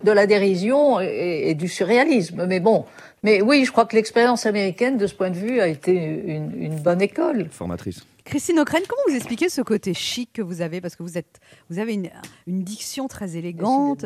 de 0.04 0.12
la 0.12 0.26
dérision 0.26 1.00
et, 1.00 1.54
du 1.54 1.68
surréalisme. 1.68 2.48
Mais 2.48 2.60
bon, 2.60 2.86
mais 3.22 3.44
oui, 3.44 3.66
je 3.66 3.72
crois 3.72 3.86
que 3.86 3.96
l'expérience 3.96 4.48
américaine, 4.48 4.98
de 4.98 5.06
ce 5.06 5.14
point 5.14 5.30
de 5.30 5.38
vue, 5.38 5.62
a 5.62 5.68
été 5.68 5.92
une, 5.92 6.54
une 6.60 6.80
bonne 6.80 7.04
école. 7.04 7.50
Formatrice. 7.52 8.04
Christine 8.28 8.60
O'Crane, 8.60 8.84
comment 8.90 9.02
vous 9.08 9.16
expliquez 9.16 9.48
ce 9.48 9.62
côté 9.62 9.94
chic 9.94 10.34
que 10.34 10.42
vous 10.42 10.60
avez? 10.62 10.82
Parce 10.82 10.98
que 10.98 11.04
vous, 11.04 11.18
êtes, 11.18 11.40
vous 11.70 11.80
avez 11.80 11.94
une, 11.94 12.10
une 12.46 12.62
diction 12.62 13.08
très 13.08 13.38
élégante. 13.38 14.06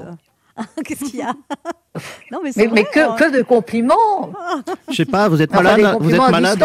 Qu'est-ce 0.86 1.06
qu'il 1.06 1.20
y 1.20 1.24
a? 1.24 1.34
Non, 2.32 2.40
mais, 2.42 2.52
mais, 2.56 2.68
mais 2.68 2.84
que, 2.86 3.00
hein. 3.02 3.16
que, 3.20 3.38
de 3.38 3.42
compliments 3.42 4.32
Je 4.90 4.96
sais 4.96 5.06
pas, 5.06 5.28
vous 5.28 5.42
êtes 5.42 5.52
malade, 5.52 5.98
vous 6.00 6.14
êtes 6.14 6.32
malade. 6.32 6.64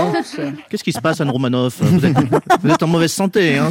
Qu'est-ce 0.70 0.84
qui 0.84 0.92
se 0.92 1.00
passe, 1.00 1.20
Anne 1.20 1.30
Romanoff 1.30 1.80
vous 1.82 2.04
êtes, 2.04 2.16
vous 2.62 2.70
êtes, 2.70 2.82
en 2.82 2.86
mauvaise 2.86 3.12
santé. 3.12 3.58
Hein, 3.58 3.70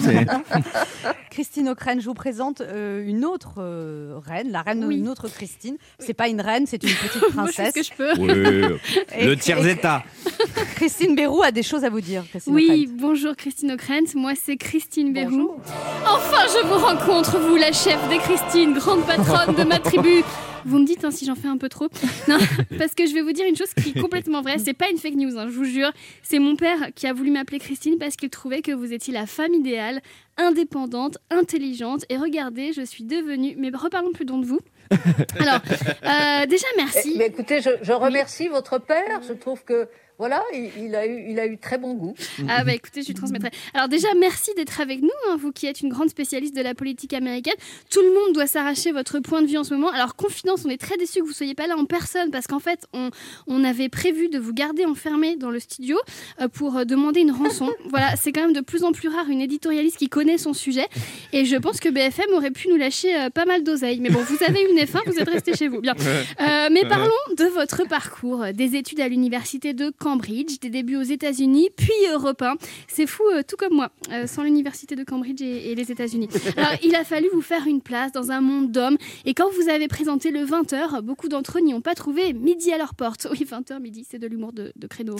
Christine 1.30 1.70
O'Crane, 1.70 2.01
je 2.01 2.06
vous 2.06 2.14
présente 2.14 2.62
euh, 2.62 3.06
une 3.08 3.24
autre 3.26 3.56
euh, 3.60 4.20
reine, 4.26 4.51
la 4.51 4.62
reine 4.62 4.88
d'une 4.88 5.08
autre 5.08 5.30
Christine. 5.30 5.78
C'est 5.99 6.14
pas 6.14 6.28
une 6.28 6.41
reine, 6.41 6.66
c'est 6.66 6.82
une 6.84 6.89
petite 6.89 7.30
princesse. 7.34 7.74
ce 7.74 7.80
que 7.80 7.84
je 7.84 7.93
peux. 7.93 8.14
Oui, 8.20 9.26
le 9.26 9.36
tiers 9.36 9.66
état. 9.66 10.03
Christine 10.76 11.16
Bérou 11.16 11.41
a 11.41 11.51
des 11.51 11.64
choses 11.64 11.84
à 11.86 11.89
vous 11.89 12.01
dire. 12.01 12.24
oui, 12.47 12.89
bonjour 12.91 13.36
Christine 13.36 13.72
O'Krent, 13.72 14.16
moi 14.16 14.34
c'est 14.41 14.58
Christine 14.58 15.14
Bérou. 15.14 15.56
Enfin, 16.06 16.45
je 16.47 16.68
vous 16.68 16.86
rencontre, 16.86 17.38
vous, 17.39 17.56
la 17.56 17.72
chef 17.72 17.99
des 18.10 18.18
Christines, 18.18 18.74
grande 18.74 19.06
patronne 19.06 19.56
de 19.56 19.64
ma 19.64 19.80
tribu. 19.80 20.24
Vous 20.66 20.80
me 20.80 20.86
dites 20.86 21.05
hein, 21.05 21.11
si 21.11 21.26
j'en 21.26 21.36
fais 21.36 21.47
un 21.47 21.57
peu 21.57 21.70
trop. 21.70 21.89
Parce 22.78 22.95
que 22.95 23.05
je 23.05 23.13
vais 23.13 23.22
vous 23.22 23.32
dire 23.32 23.45
une 23.47 23.55
chose 23.55 23.74
qui 23.74 23.89
est 23.89 24.01
complètement 24.01 24.41
vraie. 24.41 24.57
C'est 24.57 24.74
pas 24.74 24.89
une 24.89 24.97
fake 24.97 25.16
news, 25.16 25.38
hein, 25.38 25.45
je 25.47 25.53
vous 25.53 25.66
jure. 25.66 25.91
C'est 26.24 26.39
mon 26.39 26.55
père 26.55 26.89
qui 26.95 27.05
a 27.05 27.13
voulu 27.13 27.32
m'appeler 27.32 27.59
Christine 27.59 27.97
parce 27.99 28.16
qu'il 28.16 28.30
trouvait 28.30 28.61
que 28.61 28.72
vous 28.72 28.91
étiez 28.91 29.13
la 29.13 29.28
femme 29.28 29.53
idéale, 29.53 30.01
indépendante, 30.38 31.20
intelligente. 31.30 32.05
Et 32.09 32.18
regardez, 32.18 32.74
je 32.74 32.82
suis 32.82 33.03
devenue. 33.03 33.55
Mais 33.57 33.70
reparlons 33.74 34.11
plus 34.11 34.26
donc 34.26 34.41
de 34.41 34.47
vous. 34.47 34.59
Alors, 35.39 35.61
euh, 36.03 36.45
déjà 36.47 36.68
merci. 36.78 37.11
Eh, 37.13 37.18
mais 37.18 37.28
écoutez, 37.28 37.61
je, 37.61 37.91
remercie 37.91 38.47
votre 38.47 38.80
père. 38.80 39.22
Je 39.28 39.34
trouve 39.34 39.63
que 39.63 39.88
voilà, 40.18 40.41
il, 40.53 40.95
a 40.95 41.05
eu, 41.05 41.26
il 41.30 41.39
a 41.39 41.45
eu 41.45 41.57
très 41.57 41.78
bon 41.78 41.93
goût. 41.93 42.16
Ah 42.47 42.63
bah 42.63 42.74
écoutez, 42.74 43.01
je 43.01 43.07
lui 43.07 43.13
transmettrai. 43.13 43.51
Alors 43.74 43.89
déjà, 43.89 44.07
merci 44.18 44.51
d'être 44.55 44.80
avec 44.80 45.01
nous, 45.01 45.09
hein, 45.30 45.38
vous 45.38 45.51
qui 45.51 45.68
êtes 45.68 45.82
une 45.82 45.89
grande 45.89 46.09
spécialiste 46.09 46.55
de 46.55 46.61
la 46.61 46.74
politique 46.74 47.13
américaine. 47.13 47.55
Tout 47.89 48.01
le 48.01 48.13
monde 48.13 48.34
doit 48.34 48.47
s'arracher 48.47 48.93
votre 48.93 49.20
point 49.20 49.41
de 49.41 49.47
vue 49.47 49.57
en 49.57 49.66
ce 49.66 49.74
moment. 49.74 49.89
Alors 49.89 50.16
confidence, 50.16 50.63
on 50.66 50.70
est 50.70 50.78
très 50.78 50.95
déçus 50.95 51.20
que 51.20 51.24
vous 51.24 51.32
ne 51.32 51.36
soyez 51.36 51.53
pas 51.53 51.68
là 51.68 51.76
en 51.78 51.84
personne 51.84 52.32
parce 52.32 52.47
qu'en 52.47 52.59
fait, 52.59 52.88
on, 52.93 53.09
on, 53.47 53.63
avait 53.66 53.89
prévu 53.89 54.30
de 54.30 54.39
vous 54.39 54.53
garder 54.53 54.86
enfermé 54.86 55.36
dans 55.36 55.49
le 55.49 55.59
studio 55.59 55.97
euh, 56.39 56.47
pour 56.47 56.78
euh, 56.78 56.86
demander 56.86 57.20
une 57.20 57.32
rançon. 57.32 57.70
voilà, 57.89 58.16
c'est 58.16 58.32
quand 58.32 58.41
même 58.41 58.53
de 58.53 58.61
plus 58.61 58.84
en 58.84 58.93
plus 58.93 59.09
rare 59.09 59.28
une 59.30 59.41
éditorialiste 59.41 59.97
qui 59.97 60.07
connaît 60.07 60.38
son 60.38 60.53
sujet. 60.53 60.88
Et 61.34 61.43
je 61.43 61.57
pense 61.57 61.80
que 61.80 61.89
BFM 61.89 62.34
aurait 62.34 62.51
pu 62.51 62.70
nous 62.70 62.78
lâcher 62.78 63.13
euh, 63.16 63.30
pas 63.30 63.45
mal 63.45 63.63
d'oseille. 63.63 63.99
Mais 63.99 64.09
bon, 64.09 64.20
vous 64.20 64.43
avez 64.45 64.61
une 64.61 64.78
F1, 64.78 65.01
vous 65.07 65.20
êtes 65.20 65.30
resté 65.30 65.55
chez 65.55 65.68
vous. 65.68 65.82
Bien. 65.82 65.93
mais 66.72 66.86
parlons 66.88 67.11
de 67.38 67.45
votre 67.45 67.86
parcours, 67.88 68.45
des 68.53 68.76
études 68.76 69.01
à 69.01 69.09
l'université 69.09 69.74
de 69.74 69.89
Cambridge, 70.06 70.60
des 70.60 70.70
débuts 70.70 70.97
aux 70.97 71.01
États-Unis, 71.01 71.70
puis 71.76 71.91
Europe 72.14 72.43
1. 72.43 72.58
C'est 72.88 73.08
fou, 73.08 73.24
euh, 73.34 73.41
tout 73.41 73.56
comme 73.58 73.74
moi, 73.74 73.89
euh, 74.12 74.28
sans 74.28 74.43
l'université 74.43 74.95
de 74.95 75.03
Cambridge 75.03 75.41
et, 75.41 75.74
les 75.74 75.91
États-Unis. 75.91 76.30
Alors, 76.58 76.74
il 76.84 76.93
a 76.93 77.03
fallu 77.03 77.28
vous 77.34 77.41
faire 77.41 77.66
une 77.66 77.82
place 77.82 78.12
dans 78.12 78.30
un 78.30 78.39
monde 78.39 78.72
d'hommes. 78.72 78.97
Et 79.26 79.34
quand 79.34 79.49
vous 79.49 79.68
avez 79.68 79.88
présenté 79.88 80.30
le 80.30 80.45
20h, 80.45 81.01
beaucoup 81.01 81.28
d'entre 81.28 81.58
eux 81.58 81.62
n'y 81.62 81.74
ont 81.74 81.82
pas 81.82 81.95
trouvé 81.95 82.34
midi 82.34 82.72
à 82.72 82.78
leur 82.78 82.93
porte. 82.93 83.26
Oui, 83.32 83.47
20h, 83.49 83.80
midi, 83.80 84.06
c'est 84.08 84.20
de 84.20 84.28
l'humour 84.28 84.53
de, 84.53 84.72
de 84.76 84.86
créneau. 84.86 85.16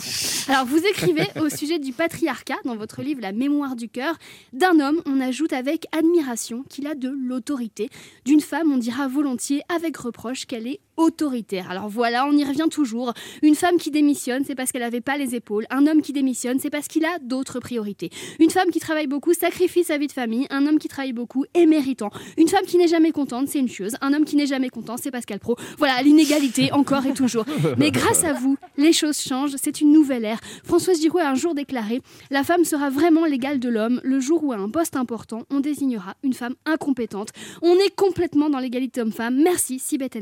Alors, 0.46 0.64
vous 0.66 0.78
écrivez 0.86 1.26
au 1.40 1.48
sujet 1.48 1.80
du 1.80 1.92
patriarcat 1.92 2.58
dans 2.64 2.76
votre 2.76 3.02
livre 3.02 3.20
La 3.20 3.32
mémoire 3.32 3.74
du 3.74 3.88
cœur. 3.88 4.16
D'un 4.52 4.78
homme, 4.78 5.02
on 5.04 5.20
ajoute 5.20 5.52
avec 5.52 5.88
admiration 5.90 6.62
qu'il 6.68 6.86
a 6.86 6.94
de 6.94 7.08
l'autorité. 7.08 7.90
D'une 8.24 8.40
femme, 8.40 8.70
on 8.70 8.78
dira 8.78 9.08
volontiers 9.08 9.62
avec 9.68 9.96
reproche 9.96 10.46
qu'elle 10.46 10.68
est 10.68 10.78
autoritaire. 10.96 11.70
Alors 11.70 11.88
voilà, 11.88 12.26
on 12.26 12.32
y 12.32 12.44
revient 12.44 12.68
toujours. 12.70 13.12
Une 13.42 13.54
femme 13.54 13.76
qui 13.76 13.90
démissionne, 13.90 14.44
c'est 14.44 14.54
parce 14.54 14.72
qu'elle 14.72 14.82
n'avait 14.82 15.00
pas 15.00 15.16
les 15.16 15.34
épaules. 15.34 15.66
Un 15.70 15.86
homme 15.86 16.02
qui 16.02 16.12
démissionne, 16.12 16.58
c'est 16.58 16.70
parce 16.70 16.88
qu'il 16.88 17.04
a 17.04 17.18
d'autres 17.20 17.60
priorités. 17.60 18.10
Une 18.40 18.50
femme 18.50 18.70
qui 18.70 18.80
travaille 18.80 19.06
beaucoup 19.06 19.34
sacrifie 19.34 19.84
sa 19.84 19.98
vie 19.98 20.06
de 20.06 20.12
famille. 20.12 20.46
Un 20.50 20.66
homme 20.66 20.78
qui 20.78 20.88
travaille 20.88 21.12
beaucoup 21.12 21.44
est 21.54 21.66
méritant. 21.66 22.10
Une 22.36 22.48
femme 22.48 22.64
qui 22.66 22.78
n'est 22.78 22.88
jamais 22.88 23.12
contente, 23.12 23.48
c'est 23.48 23.58
une 23.58 23.68
chose. 23.68 23.96
Un 24.00 24.12
homme 24.12 24.24
qui 24.24 24.36
n'est 24.36 24.46
jamais 24.46 24.70
content, 24.70 24.96
c'est 24.96 25.10
Pascal 25.10 25.38
Pro. 25.38 25.56
Voilà, 25.78 26.02
l'inégalité 26.02 26.72
encore 26.72 27.06
et 27.06 27.12
toujours. 27.12 27.44
Mais 27.76 27.90
grâce 27.90 28.24
à 28.24 28.32
vous, 28.32 28.56
les 28.76 28.92
choses 28.92 29.20
changent. 29.20 29.56
C'est 29.62 29.80
une 29.80 29.92
nouvelle 29.92 30.24
ère. 30.24 30.40
Françoise 30.64 31.00
Giroud 31.00 31.20
a 31.20 31.30
un 31.30 31.34
jour 31.34 31.54
déclaré 31.54 32.00
La 32.30 32.42
femme 32.42 32.64
sera 32.64 32.90
vraiment 32.90 33.24
l'égale 33.24 33.58
de 33.58 33.68
l'homme 33.68 34.00
le 34.02 34.20
jour 34.20 34.42
où 34.42 34.52
à 34.52 34.56
un 34.56 34.70
poste 34.70 34.96
important, 34.96 35.42
on 35.50 35.60
désignera 35.60 36.14
une 36.22 36.32
femme 36.32 36.54
incompétente. 36.64 37.30
On 37.62 37.74
est 37.74 37.94
complètement 37.94 38.48
dans 38.48 38.58
l'égalité 38.58 39.02
homme-femme. 39.02 39.40
Merci, 39.42 39.78
Sibeth. 39.78 40.16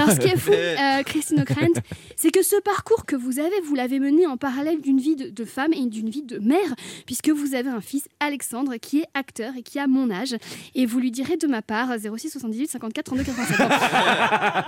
Alors, 0.00 0.14
ce 0.14 0.20
qui 0.20 0.28
est 0.28 0.38
fou, 0.38 0.52
euh, 0.52 1.02
Christine 1.02 1.40
O'Krent, 1.40 1.82
c'est 2.16 2.30
que 2.30 2.42
ce 2.42 2.60
parcours 2.60 3.04
que 3.04 3.16
vous 3.16 3.38
avez, 3.38 3.60
vous 3.64 3.74
l'avez 3.74 3.98
mené 3.98 4.26
en 4.26 4.36
parallèle 4.36 4.80
d'une 4.80 4.98
vie 4.98 5.16
de, 5.16 5.44
femme 5.44 5.72
et 5.72 5.84
d'une 5.86 6.08
vie 6.08 6.22
de 6.22 6.38
mère, 6.38 6.74
puisque 7.06 7.28
vous 7.28 7.54
avez 7.54 7.68
un 7.68 7.80
fils, 7.80 8.08
Alexandre, 8.20 8.76
qui 8.76 9.00
est 9.00 9.06
acteur 9.14 9.52
et 9.56 9.62
qui 9.62 9.78
a 9.78 9.86
mon 9.86 10.10
âge. 10.10 10.36
Et 10.74 10.86
vous 10.86 11.00
lui 11.00 11.10
direz 11.10 11.36
de 11.36 11.46
ma 11.46 11.62
part, 11.62 11.88
06 11.98 12.30
78 12.30 12.70
54 12.70 13.04
32 13.04 13.24
87 13.24 13.68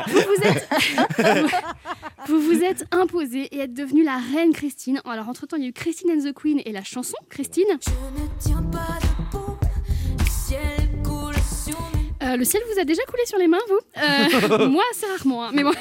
vous 0.09 0.19
vous 0.19 0.49
êtes, 0.49 0.69
vous 2.29 2.41
vous 2.41 2.63
êtes 2.63 2.85
imposée 2.91 3.49
et 3.55 3.61
êtes 3.61 3.75
devenue 3.75 4.05
la 4.05 4.19
reine 4.19 4.53
Christine. 4.53 5.01
Alors, 5.05 5.29
entre-temps, 5.29 5.57
il 5.57 5.63
y 5.63 5.67
a 5.67 5.69
eu 5.69 5.73
Christine 5.73 6.11
and 6.11 6.31
the 6.31 6.33
Queen 6.33 6.61
et 6.65 6.73
la 6.73 6.85
chanson 6.85 7.17
Christine. 7.29 7.65
Je 7.81 7.91
ne 7.91 8.29
tiens 8.39 8.63
pas 8.71 9.12
euh, 12.33 12.37
le 12.37 12.45
ciel 12.45 12.63
vous 12.73 12.81
a 12.81 12.85
déjà 12.85 13.03
coulé 13.05 13.23
sur 13.27 13.39
les 13.39 13.49
mains, 13.49 13.59
vous 13.69 13.81
euh, 14.03 14.69
Moi, 14.69 14.83
c'est 14.95 15.07
rarement. 15.07 15.45
Hein, 15.45 15.51
mais 15.55 15.63
bon. 15.63 15.73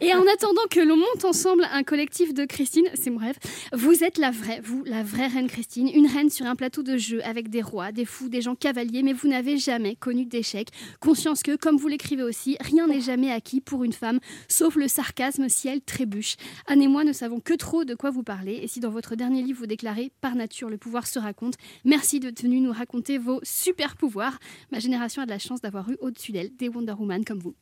Et 0.00 0.12
en 0.14 0.22
attendant 0.22 0.62
que 0.70 0.80
l'on 0.80 0.96
monte 0.96 1.24
ensemble 1.24 1.66
un 1.72 1.82
collectif 1.82 2.34
de 2.34 2.44
Christine, 2.44 2.86
c'est 2.94 3.10
mon 3.10 3.18
rêve, 3.18 3.38
vous 3.72 4.02
êtes 4.02 4.18
la 4.18 4.30
vraie, 4.30 4.60
vous, 4.62 4.82
la 4.84 5.02
vraie 5.02 5.28
reine 5.28 5.48
Christine, 5.48 5.88
une 5.88 6.06
reine 6.06 6.30
sur 6.30 6.46
un 6.46 6.56
plateau 6.56 6.82
de 6.82 6.96
jeu 6.96 7.24
avec 7.24 7.48
des 7.48 7.62
rois, 7.62 7.92
des 7.92 8.04
fous, 8.04 8.28
des 8.28 8.40
gens 8.40 8.54
cavaliers, 8.54 9.02
mais 9.02 9.12
vous 9.12 9.28
n'avez 9.28 9.56
jamais 9.56 9.94
connu 9.96 10.24
d'échec. 10.24 10.68
Conscience 11.00 11.42
que, 11.42 11.56
comme 11.56 11.76
vous 11.76 11.88
l'écrivez 11.88 12.22
aussi, 12.22 12.56
rien 12.60 12.88
n'est 12.88 13.00
jamais 13.00 13.30
acquis 13.30 13.60
pour 13.60 13.84
une 13.84 13.92
femme, 13.92 14.20
sauf 14.48 14.76
le 14.76 14.88
sarcasme 14.88 15.48
si 15.48 15.68
elle 15.68 15.80
trébuche. 15.80 16.36
Anne 16.66 16.82
et 16.82 16.88
moi 16.88 17.04
ne 17.04 17.12
savons 17.12 17.40
que 17.40 17.54
trop 17.54 17.84
de 17.84 17.94
quoi 17.94 18.10
vous 18.10 18.22
parlez, 18.22 18.60
et 18.62 18.68
si 18.68 18.80
dans 18.80 18.90
votre 18.90 19.14
dernier 19.14 19.42
livre 19.42 19.60
vous 19.60 19.66
déclarez 19.66 20.10
Par 20.20 20.34
nature, 20.34 20.68
le 20.68 20.78
pouvoir 20.78 21.06
se 21.06 21.18
raconte, 21.18 21.54
merci 21.84 22.20
de 22.20 22.32
venir 22.40 22.60
nous 22.60 22.72
raconter 22.72 23.18
vos 23.18 23.40
super 23.42 23.96
pouvoirs. 23.96 24.38
Ma 24.72 24.78
génération 24.80 25.22
a 25.22 25.26
de 25.26 25.30
la 25.30 25.38
chance 25.38 25.60
d'avoir 25.60 25.83
rue 25.84 25.96
au-dessus 26.00 26.32
d'elle 26.32 26.50
des 26.56 26.68
Wonder 26.68 26.94
Woman 26.98 27.24
comme 27.24 27.38
vous. 27.38 27.54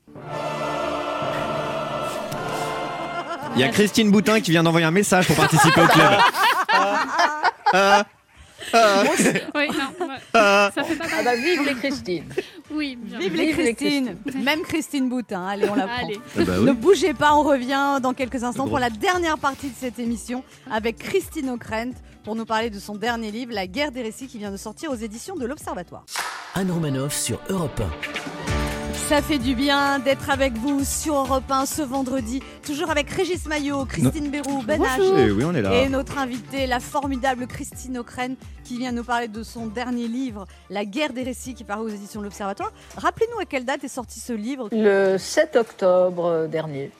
Il 3.55 3.61
y 3.61 3.65
a 3.65 3.69
Christine 3.69 4.11
Boutin 4.11 4.41
qui 4.41 4.51
vient 4.51 4.63
d'envoyer 4.63 4.87
un 4.87 4.91
message 4.91 5.27
pour 5.27 5.37
participer 5.37 5.81
au 5.81 5.87
club. 5.87 6.13
Oui, 9.55 9.69
non, 9.69 10.09
ça 10.33 10.71
fait 10.85 10.97
pas 10.97 11.05
ah 11.13 11.23
bah, 11.23 11.37
vive 11.37 11.63
les 11.67 11.75
Christine. 11.75 12.25
Oui, 12.71 12.99
vive, 13.05 13.35
les 13.35 13.75
Christine. 13.75 14.17
Même 14.43 14.63
Christine 14.63 15.09
Boutin, 15.09 15.47
allez, 15.47 15.69
on 15.69 15.75
la 15.75 15.87
prend. 15.87 16.09
Ah 16.39 16.43
bah 16.45 16.59
ne 16.59 16.73
bougez 16.73 17.13
pas, 17.13 17.35
on 17.35 17.43
revient 17.43 17.99
dans 18.03 18.15
quelques 18.15 18.43
instants 18.45 18.69
pour 18.69 18.79
la 18.79 18.91
dernière 18.91 19.39
partie 19.39 19.69
de 19.69 19.75
cette 19.79 19.99
émission 19.99 20.43
avec 20.71 20.99
Christine 20.99 21.51
O'Krent 21.51 21.93
pour 22.23 22.37
nous 22.37 22.45
parler 22.47 22.71
de 22.71 22.79
son 22.79 22.95
dernier 22.97 23.31
livre, 23.31 23.53
La 23.53 23.67
guerre 23.67 23.93
des 23.93 24.03
récits, 24.03 24.27
qui 24.29 24.39
vient 24.39 24.53
de 24.53 24.57
sortir 24.57 24.91
aux 24.91 24.97
éditions 24.97 25.37
de 25.37 25.45
l'Observatoire. 25.47 26.05
Anne 26.55 26.71
Romanoff 26.71 27.15
sur 27.15 27.41
Europe 27.49 27.81
1. 27.81 28.93
Ça 29.09 29.21
fait 29.21 29.39
du 29.39 29.55
bien 29.55 29.99
d'être 29.99 30.31
avec 30.31 30.55
vous 30.55 30.85
sur 30.85 31.17
Europe 31.17 31.51
1 31.51 31.67
ce 31.67 31.83
vendredi, 31.83 32.43
toujours 32.65 32.91
avec 32.91 33.11
Régis 33.11 33.47
Maillot, 33.47 33.85
Christine 33.85 34.31
Bérou, 34.31 34.63
Ben 34.63 34.81
et, 34.83 35.31
oui, 35.31 35.45
on 35.45 35.55
est 35.55 35.61
là. 35.61 35.83
et 35.83 35.89
notre 35.89 36.19
invitée, 36.19 36.67
la 36.67 36.81
formidable 36.81 37.47
Christine 37.47 37.99
O'Krent, 37.99 38.37
qui 38.65 38.79
vient 38.79 38.93
nous 38.93 39.05
parler 39.05 39.29
de 39.29 39.43
son 39.43 39.67
dernier 39.67 40.09
livre, 40.09 40.47
La 40.71 40.85
guerre 40.85 41.13
des 41.13 41.25
récits, 41.25 41.55
qui 41.55 41.65
paraît 41.65 41.83
aux 41.83 41.89
éditions 41.89 42.21
de 42.21 42.27
l'Observatoire. 42.27 42.73
Rappelez-nous 42.97 43.39
à 43.41 43.45
quelle 43.45 43.65
date 43.65 43.85
est 43.85 43.89
sorti 43.89 44.21
ce 44.21 44.33
livre 44.33 44.69
Le 44.73 45.19
7 45.19 45.57
octobre 45.57 46.47
dernier. 46.47 46.91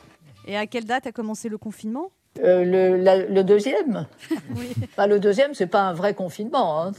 Et 0.47 0.57
à 0.57 0.67
quelle 0.67 0.85
date 0.85 1.07
a 1.07 1.13
commencé 1.13 1.49
le 1.49 1.57
confinement? 1.57 2.11
Euh, 2.41 3.27
le, 3.29 3.43
deuxième 3.43 4.07
oui. 4.57 4.73
Le 4.99 5.19
deuxième, 5.19 5.55
c'est 5.55 5.67
pas 5.67 5.83
un 5.83 5.93
vrai 5.93 6.15
confinement. 6.15 6.83
Hein. 6.83 6.93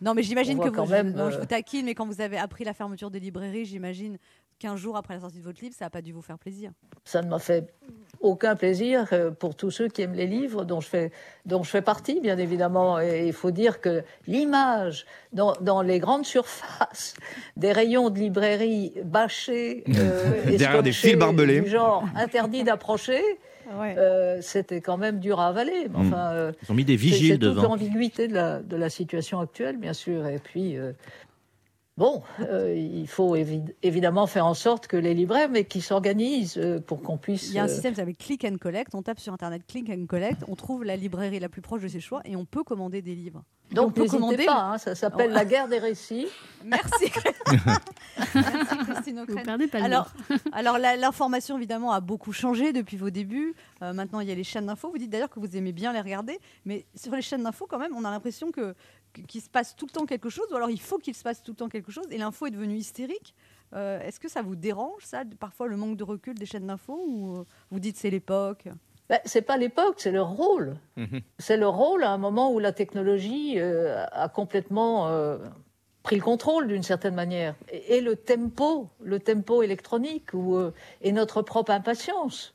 Non, 0.00 0.14
mais 0.14 0.22
j'imagine 0.22 0.58
que 0.58 0.68
vous, 0.68 0.86
même, 0.86 1.12
je, 1.12 1.30
je, 1.30 1.36
euh, 1.36 1.40
vous 1.40 1.46
taquine, 1.46 1.86
mais 1.86 1.94
quand 1.94 2.06
vous 2.06 2.20
avez 2.20 2.38
appris 2.38 2.64
la 2.64 2.72
fermeture 2.72 3.10
des 3.10 3.20
librairies, 3.20 3.64
j'imagine 3.64 4.18
qu'un 4.62 4.76
jour 4.76 4.96
après 4.96 5.14
la 5.14 5.20
sortie 5.20 5.38
de 5.38 5.44
votre 5.44 5.60
livre, 5.60 5.74
ça 5.76 5.86
n'a 5.86 5.90
pas 5.90 6.02
dû 6.02 6.12
vous 6.12 6.22
faire 6.22 6.38
plaisir. 6.38 6.70
Ça 7.04 7.20
ne 7.20 7.28
m'a 7.28 7.40
fait 7.40 7.74
aucun 8.20 8.54
plaisir 8.54 9.06
euh, 9.12 9.32
pour 9.32 9.56
tous 9.56 9.72
ceux 9.72 9.88
qui 9.88 10.02
aiment 10.02 10.14
les 10.14 10.28
livres, 10.28 10.64
dont 10.64 10.80
je 10.80 10.88
fais, 10.88 11.10
dont 11.46 11.64
je 11.64 11.70
fais 11.70 11.82
partie, 11.82 12.20
bien 12.20 12.38
évidemment. 12.38 13.00
Et 13.00 13.26
il 13.26 13.32
faut 13.32 13.50
dire 13.50 13.80
que 13.80 14.04
l'image 14.28 15.04
dans, 15.32 15.54
dans, 15.60 15.82
les 15.82 15.98
grandes 15.98 16.24
surfaces 16.24 17.14
des 17.56 17.72
rayons 17.72 18.10
de 18.10 18.20
librairie 18.20 18.92
bâchés, 19.04 19.82
euh, 19.88 20.44
derrière 20.56 20.82
des 20.82 20.92
fils 20.92 21.16
barbelés, 21.16 21.60
du 21.60 21.70
genre 21.70 22.04
interdit 22.14 22.62
d'approcher. 22.62 23.20
Euh, 23.80 24.38
c'était 24.40 24.80
quand 24.80 24.96
même 24.96 25.18
dur 25.18 25.40
à 25.40 25.48
avaler. 25.48 25.88
Mm. 25.88 25.96
enfin, 25.96 26.32
euh, 26.32 26.52
Ils 26.62 26.72
ont 26.72 26.74
mis 26.74 26.84
des 26.84 26.96
vigiles 26.96 27.38
devant. 27.38 27.54
C'est 27.54 27.68
toute 27.68 27.70
l'ambiguïté 27.70 28.28
de 28.28 28.34
la, 28.34 28.60
de 28.60 28.76
la 28.76 28.90
situation 28.90 29.40
actuelle, 29.40 29.76
bien 29.78 29.92
sûr. 29.92 30.26
Et 30.26 30.38
puis, 30.38 30.76
euh, 32.02 32.02
Bon, 32.02 32.22
il 32.74 33.06
faut 33.06 33.36
évidemment 33.36 34.26
faire 34.26 34.46
en 34.46 34.54
sorte 34.54 34.86
que 34.86 34.96
les 34.96 35.14
libraires, 35.14 35.48
mais 35.50 35.64
qui 35.64 35.80
s'organisent 35.80 36.60
pour 36.86 37.02
qu'on 37.02 37.16
puisse. 37.16 37.48
Il 37.50 37.54
y 37.54 37.58
a 37.58 37.64
un 37.64 37.68
système 37.68 37.94
avec 37.98 38.18
Click 38.18 38.44
and 38.44 38.56
Collect. 38.60 38.94
On 38.94 39.02
tape 39.02 39.20
sur 39.20 39.32
Internet 39.32 39.62
Click 39.66 39.88
and 39.90 40.06
Collect, 40.06 40.42
on 40.48 40.56
trouve 40.56 40.84
la 40.84 40.96
librairie 40.96 41.38
la 41.38 41.48
plus 41.48 41.62
proche 41.62 41.82
de 41.82 41.88
ses 41.88 42.00
choix 42.00 42.20
et 42.24 42.36
on 42.36 42.44
peut 42.44 42.64
commander 42.64 43.02
des 43.02 43.14
livres. 43.14 43.44
Donc 43.72 43.96
n'hésitez 43.96 44.44
pas, 44.44 44.72
hein, 44.72 44.78
ça 44.78 44.94
s'appelle 44.94 45.30
La 45.30 45.44
guerre 45.44 45.68
des 45.68 45.78
récits. 45.78 46.26
Merci. 46.64 47.10
Merci 48.34 48.76
Christine 48.86 49.24
alors, 49.72 50.12
alors 50.52 50.78
l'information 50.78 51.56
évidemment 51.56 51.92
a 51.92 52.00
beaucoup 52.00 52.32
changé 52.32 52.72
depuis 52.72 52.96
vos 52.96 53.10
débuts. 53.10 53.54
Euh, 53.82 53.92
maintenant 53.92 54.20
il 54.20 54.28
y 54.28 54.32
a 54.32 54.34
les 54.34 54.44
chaînes 54.44 54.66
d'infos. 54.66 54.90
Vous 54.90 54.98
dites 54.98 55.10
d'ailleurs 55.10 55.30
que 55.30 55.40
vous 55.40 55.56
aimez 55.56 55.72
bien 55.72 55.92
les 55.92 56.00
regarder, 56.00 56.38
mais 56.64 56.86
sur 56.94 57.14
les 57.14 57.22
chaînes 57.22 57.42
d'infos 57.42 57.66
quand 57.68 57.78
même, 57.78 57.92
on 57.96 58.04
a 58.04 58.10
l'impression 58.10 58.50
que 58.52 58.74
qu'il 59.28 59.40
se 59.40 59.50
passe 59.50 59.76
tout 59.76 59.86
le 59.86 59.92
temps 59.92 60.06
quelque 60.06 60.30
chose, 60.30 60.46
ou 60.50 60.56
alors 60.56 60.70
il 60.70 60.80
faut 60.80 60.98
qu'il 60.98 61.14
se 61.14 61.22
passe 61.22 61.42
tout 61.42 61.52
le 61.52 61.56
temps 61.56 61.68
quelque 61.68 61.92
chose, 61.92 62.06
et 62.10 62.18
l'info 62.18 62.46
est 62.46 62.50
devenue 62.50 62.76
hystérique. 62.76 63.34
Euh, 63.74 64.00
est-ce 64.00 64.20
que 64.20 64.28
ça 64.28 64.42
vous 64.42 64.56
dérange 64.56 65.04
ça, 65.04 65.22
parfois 65.40 65.66
le 65.66 65.76
manque 65.76 65.96
de 65.96 66.04
recul 66.04 66.34
des 66.34 66.46
chaînes 66.46 66.66
d'infos, 66.66 67.04
ou 67.06 67.36
euh, 67.36 67.44
vous 67.70 67.80
dites 67.80 67.96
c'est 67.96 68.10
l'époque? 68.10 68.68
Ben, 69.08 69.20
c'est 69.24 69.42
pas 69.42 69.58
l'époque, 69.58 69.96
c'est 69.98 70.10
le 70.10 70.22
rôle. 70.22 70.76
Mhm. 70.96 71.20
C'est 71.38 71.56
le 71.56 71.68
rôle 71.68 72.02
à 72.02 72.10
un 72.12 72.18
moment 72.18 72.50
où 72.50 72.58
la 72.58 72.72
technologie 72.72 73.58
euh, 73.58 74.06
a 74.10 74.28
complètement 74.30 75.08
euh, 75.08 75.36
pris 76.02 76.16
le 76.16 76.22
contrôle 76.22 76.66
d'une 76.68 76.82
certaine 76.82 77.14
manière. 77.14 77.54
Et, 77.70 78.00
le 78.00 78.16
tempo, 78.16 78.88
le 79.02 79.20
tempo 79.20 79.62
électronique, 79.62 80.32
ou 80.32 80.56
euh, 80.56 80.72
et 81.02 81.12
notre 81.12 81.42
propre 81.42 81.72
impatience. 81.72 82.54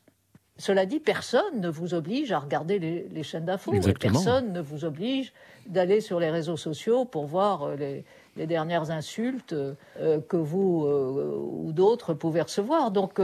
Cela 0.58 0.86
dit, 0.86 1.00
personne 1.00 1.62
ne 1.62 1.70
vous 1.70 1.94
oblige 1.94 2.32
à 2.32 2.40
regarder 2.40 2.80
les, 2.80 3.24
chaînes 3.24 3.46
d'infos. 3.46 3.74
Personne 4.00 4.54
ne 4.54 4.62
vous 4.62 4.86
oblige 4.86 5.34
d'aller 5.68 6.02
sur 6.02 6.20
les 6.20 6.30
réseaux 6.30 6.58
sociaux 6.58 7.06
pour 7.06 7.26
voir 7.26 7.76
les, 7.76 8.04
dernières 8.48 8.92
insultes 8.92 9.56
que 10.00 10.38
vous 10.38 10.88
ou 10.88 11.72
d'autres 11.72 12.14
pouvez 12.14 12.42
recevoir. 12.42 12.92
Donc 12.92 13.20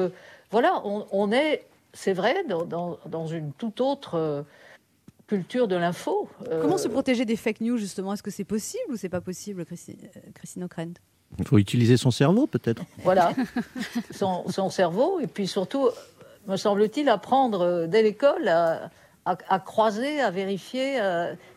voilà, 0.51 0.81
on, 0.85 1.05
on 1.11 1.31
est 1.31 1.63
c'est 1.93 2.13
vrai, 2.13 2.43
dans, 2.47 3.27
une 3.27 3.53
toute 3.53 3.79
autre 3.79 4.15
euh, 4.15 4.41
culture 5.27 5.67
de 5.67 5.75
l'info. 5.75 6.27
Euh, 6.49 6.61
Comment 6.61 6.77
se 6.77 6.87
protéger 6.87 7.23
des 7.23 7.35
fake 7.35 7.61
news, 7.61 7.77
justement? 7.77 8.13
Est-ce 8.13 8.23
que 8.23 8.31
c'est 8.31 8.43
possible 8.43 8.83
ou 8.91 8.97
c'est 8.97 9.09
pas 9.09 9.21
possible, 9.21 9.63
Christine, 9.63 9.97
euh, 10.03 10.19
Christine 10.33 10.63
O'Krent? 10.63 10.95
Il 11.39 11.47
faut 11.47 11.57
utiliser 11.57 11.97
son 11.97 12.11
cerveau, 12.11 12.47
peut-être. 12.47 12.83
Voilà, 13.03 13.33
son, 14.11 14.69
cerveau, 14.69 15.19
et 15.19 15.27
puis 15.27 15.47
surtout, 15.47 15.89
me 16.47 16.57
semble-t-il, 16.57 17.09
apprendre 17.09 17.87
dès 17.87 18.03
l'école 18.03 18.47
à, 18.47 18.89
à, 19.25 19.59
croiser, 19.59 20.19
à 20.19 20.31
vérifier 20.31 20.97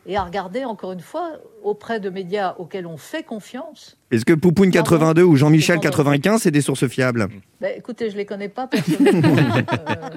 et 0.05 0.17
à 0.17 0.23
regarder, 0.23 0.63
encore 0.63 0.93
une 0.93 1.01
fois, 1.01 1.33
auprès 1.63 1.99
de 1.99 2.09
médias 2.09 2.55
auxquels 2.57 2.87
on 2.87 2.97
fait 2.97 3.23
confiance. 3.23 3.97
Est-ce 4.09 4.23
que 4.23 4.33
Poupoune 4.33 4.71
82 4.71 5.21
ou 5.23 5.35
Jean-Michel 5.35 5.79
95, 5.79 6.41
c'est 6.41 6.51
des 6.51 6.61
sources 6.61 6.87
fiables? 6.87 7.27
Ben, 7.59 7.73
Écoutez, 7.75 8.09
je 8.09 8.13
ne 8.13 8.19
les 8.19 8.25
connais 8.25 8.49
pas 8.49 8.67
personnellement. 8.67 9.35
Euh, 9.87 10.09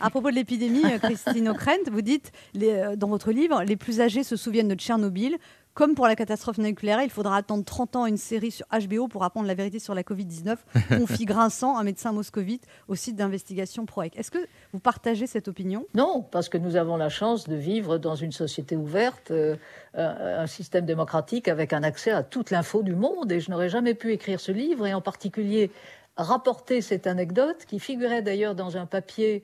à 0.00 0.10
propos 0.10 0.30
de 0.30 0.34
l'épidémie, 0.34 0.82
Christine 1.02 1.48
O'Krent, 1.48 1.90
vous 1.90 2.02
dites, 2.02 2.32
euh, 2.60 2.96
dans 2.96 3.08
votre 3.08 3.30
livre, 3.30 3.62
les 3.64 3.76
plus 3.76 4.00
âgés 4.00 4.22
se 4.22 4.36
souviennent 4.36 4.68
de 4.68 4.74
Tchernobyl, 4.74 5.36
comme 5.74 5.94
pour 5.94 6.06
la 6.06 6.16
catastrophe 6.16 6.58
nucléaire, 6.58 7.02
il 7.02 7.10
faudra 7.10 7.36
attendre 7.36 7.64
30 7.64 7.96
ans 7.96 8.06
une 8.06 8.18
série 8.18 8.50
sur 8.50 8.66
HBO 8.66 9.08
pour 9.08 9.24
apprendre 9.24 9.46
la 9.46 9.54
vérité 9.54 9.78
sur 9.78 9.94
la 9.94 10.02
Covid-19, 10.02 10.56
confie 10.98 11.24
Grinçant, 11.32 11.78
un 11.78 11.84
médecin 11.84 12.12
moscovite, 12.12 12.66
au 12.88 12.94
site 12.94 13.16
d'investigation 13.16 13.86
ProEC. 13.86 14.16
Est-ce 14.18 14.30
que 14.30 14.46
vous 14.72 14.80
partagez 14.80 15.26
cette 15.26 15.48
opinion? 15.48 15.86
Non, 15.94 16.22
parce 16.30 16.48
que 16.48 16.58
nous 16.58 16.76
avons 16.76 16.96
la 16.96 17.08
chance 17.08 17.48
de 17.48 17.56
vivre 17.56 17.98
dans 17.98 18.16
une 18.16 18.32
société 18.32 18.76
ouverte, 18.76 19.30
euh, 19.30 19.56
un 19.94 20.46
système 20.46 20.84
démocratique 20.84 21.48
avec 21.48 21.72
un 21.72 21.82
accès 21.82 22.10
à 22.10 22.22
toute 22.22 22.50
l'info 22.50 22.82
du 22.82 22.94
monde. 22.94 23.32
Et 23.32 23.40
je 23.40 23.50
n'aurais 23.50 23.70
jamais 23.70 23.94
pu 23.94 24.12
écrire 24.12 24.40
ce 24.40 24.52
livre, 24.52 24.86
et 24.86 24.92
en 24.92 25.00
particulier 25.00 25.70
rapporter 26.18 26.82
cette 26.82 27.06
anecdote, 27.06 27.64
qui 27.66 27.78
figurait 27.78 28.20
d'ailleurs 28.20 28.54
dans 28.54 28.76
un 28.76 28.84
papier 28.84 29.42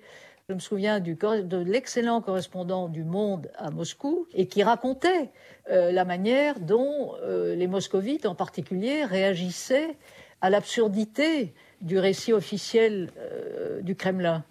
je 0.50 0.54
me 0.54 0.60
souviens 0.60 0.98
de 0.98 1.58
l'excellent 1.58 2.22
correspondant 2.22 2.88
du 2.88 3.04
Monde 3.04 3.50
à 3.58 3.70
Moscou 3.70 4.26
et 4.32 4.46
qui 4.46 4.62
racontait 4.62 5.28
euh, 5.70 5.92
la 5.92 6.06
manière 6.06 6.58
dont 6.58 7.12
euh, 7.22 7.54
les 7.54 7.66
moscovites 7.66 8.24
en 8.24 8.34
particulier 8.34 9.04
réagissaient 9.04 9.98
à 10.40 10.48
l'absurdité 10.48 11.52
du 11.82 11.98
récit 11.98 12.32
officiel 12.32 13.10
euh, 13.18 13.82
du 13.82 13.94
Kremlin. 13.94 14.42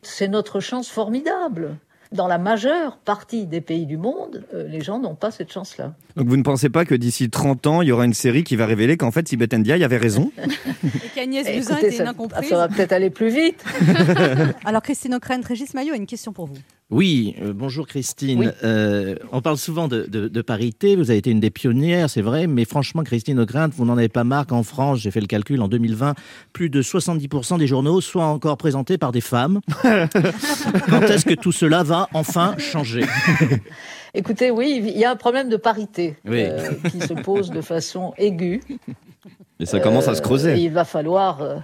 C'est 0.00 0.28
notre 0.28 0.60
chance 0.60 0.88
formidable 0.88 1.76
Dans 2.12 2.26
la 2.26 2.38
majeure 2.38 2.98
partie 2.98 3.46
des 3.46 3.60
pays 3.60 3.86
du 3.86 3.96
monde, 3.96 4.44
euh, 4.54 4.68
les 4.68 4.80
gens 4.80 4.98
n'ont 4.98 5.14
pas 5.14 5.30
cette 5.30 5.52
chance-là. 5.52 5.94
Donc 6.16 6.28
vous 6.28 6.36
ne 6.36 6.42
pensez 6.42 6.68
pas 6.68 6.84
que 6.84 6.94
d'ici 6.94 7.30
30 7.30 7.66
ans, 7.66 7.82
il 7.82 7.88
y 7.88 7.92
aura 7.92 8.04
une 8.04 8.14
série 8.14 8.44
qui 8.44 8.56
va 8.56 8.66
révéler 8.66 8.96
qu'en 8.96 9.10
fait 9.10 9.26
Sibeth 9.26 9.52
Ndiaye 9.54 9.82
avait 9.84 9.96
raison 9.96 10.30
Et 10.84 11.08
qu'Agnès 11.14 11.46
Buzyn 11.46 11.76
était 11.78 11.96
une 11.96 12.08
incomprise 12.08 12.48
Ça 12.48 12.56
va 12.56 12.68
peut-être 12.68 12.92
aller 12.92 13.10
plus 13.10 13.28
vite. 13.28 13.64
Alors 14.64 14.82
Christine 14.82 15.14
O'Krent, 15.14 15.42
Régis 15.46 15.74
Maillot 15.74 15.94
a 15.94 15.96
une 15.96 16.06
question 16.06 16.32
pour 16.32 16.46
vous. 16.46 16.56
Oui, 16.90 17.34
euh, 17.40 17.54
bonjour 17.54 17.86
Christine. 17.86 18.52
Euh, 18.62 19.16
on 19.32 19.40
parle 19.40 19.56
souvent 19.56 19.88
de, 19.88 20.42
parité, 20.42 20.96
vous 20.96 21.10
avez 21.10 21.18
été 21.18 21.30
une 21.30 21.40
des 21.40 21.50
pionnières, 21.50 22.10
c'est 22.10 22.20
vrai, 22.20 22.46
mais 22.46 22.66
franchement 22.66 23.02
Christine 23.02 23.40
O'Krent, 23.40 23.70
vous 23.74 23.86
n'en 23.86 23.96
avez 23.96 24.10
pas 24.10 24.22
marre 24.22 24.46
qu'en 24.46 24.62
France, 24.62 24.98
j'ai 24.98 25.10
fait 25.10 25.22
le 25.22 25.26
calcul, 25.26 25.62
en 25.62 25.68
2020, 25.68 26.14
plus 26.52 26.68
de 26.68 26.82
70% 26.82 27.58
des 27.58 27.66
journaux 27.66 28.02
soient 28.02 28.26
encore 28.26 28.58
présentés 28.58 28.98
par 28.98 29.12
des 29.12 29.22
femmes. 29.22 29.60
Quand 29.82 31.02
est-ce 31.02 31.24
que 31.24 31.34
tout 31.34 31.52
cela 31.52 31.84
va 31.84 32.08
enfin 32.12 32.54
changer? 32.58 33.04
Écoutez, 34.12 34.50
oui, 34.50 34.82
il 34.84 34.98
y 34.98 35.06
a 35.06 35.10
un 35.10 35.16
problème 35.16 35.48
de 35.48 35.56
parité 35.56 36.16
euh, 36.28 36.68
qui 36.90 37.00
se 37.00 37.14
pose 37.14 37.50
de 37.50 37.62
façon 37.62 38.12
aiguë. 38.18 38.60
Et 39.58 39.64
ça 39.64 39.80
commence 39.80 40.06
à 40.06 40.14
se 40.14 40.20
creuser. 40.20 40.58
il 40.58 40.70
va 40.70 40.84
falloir 40.84 41.62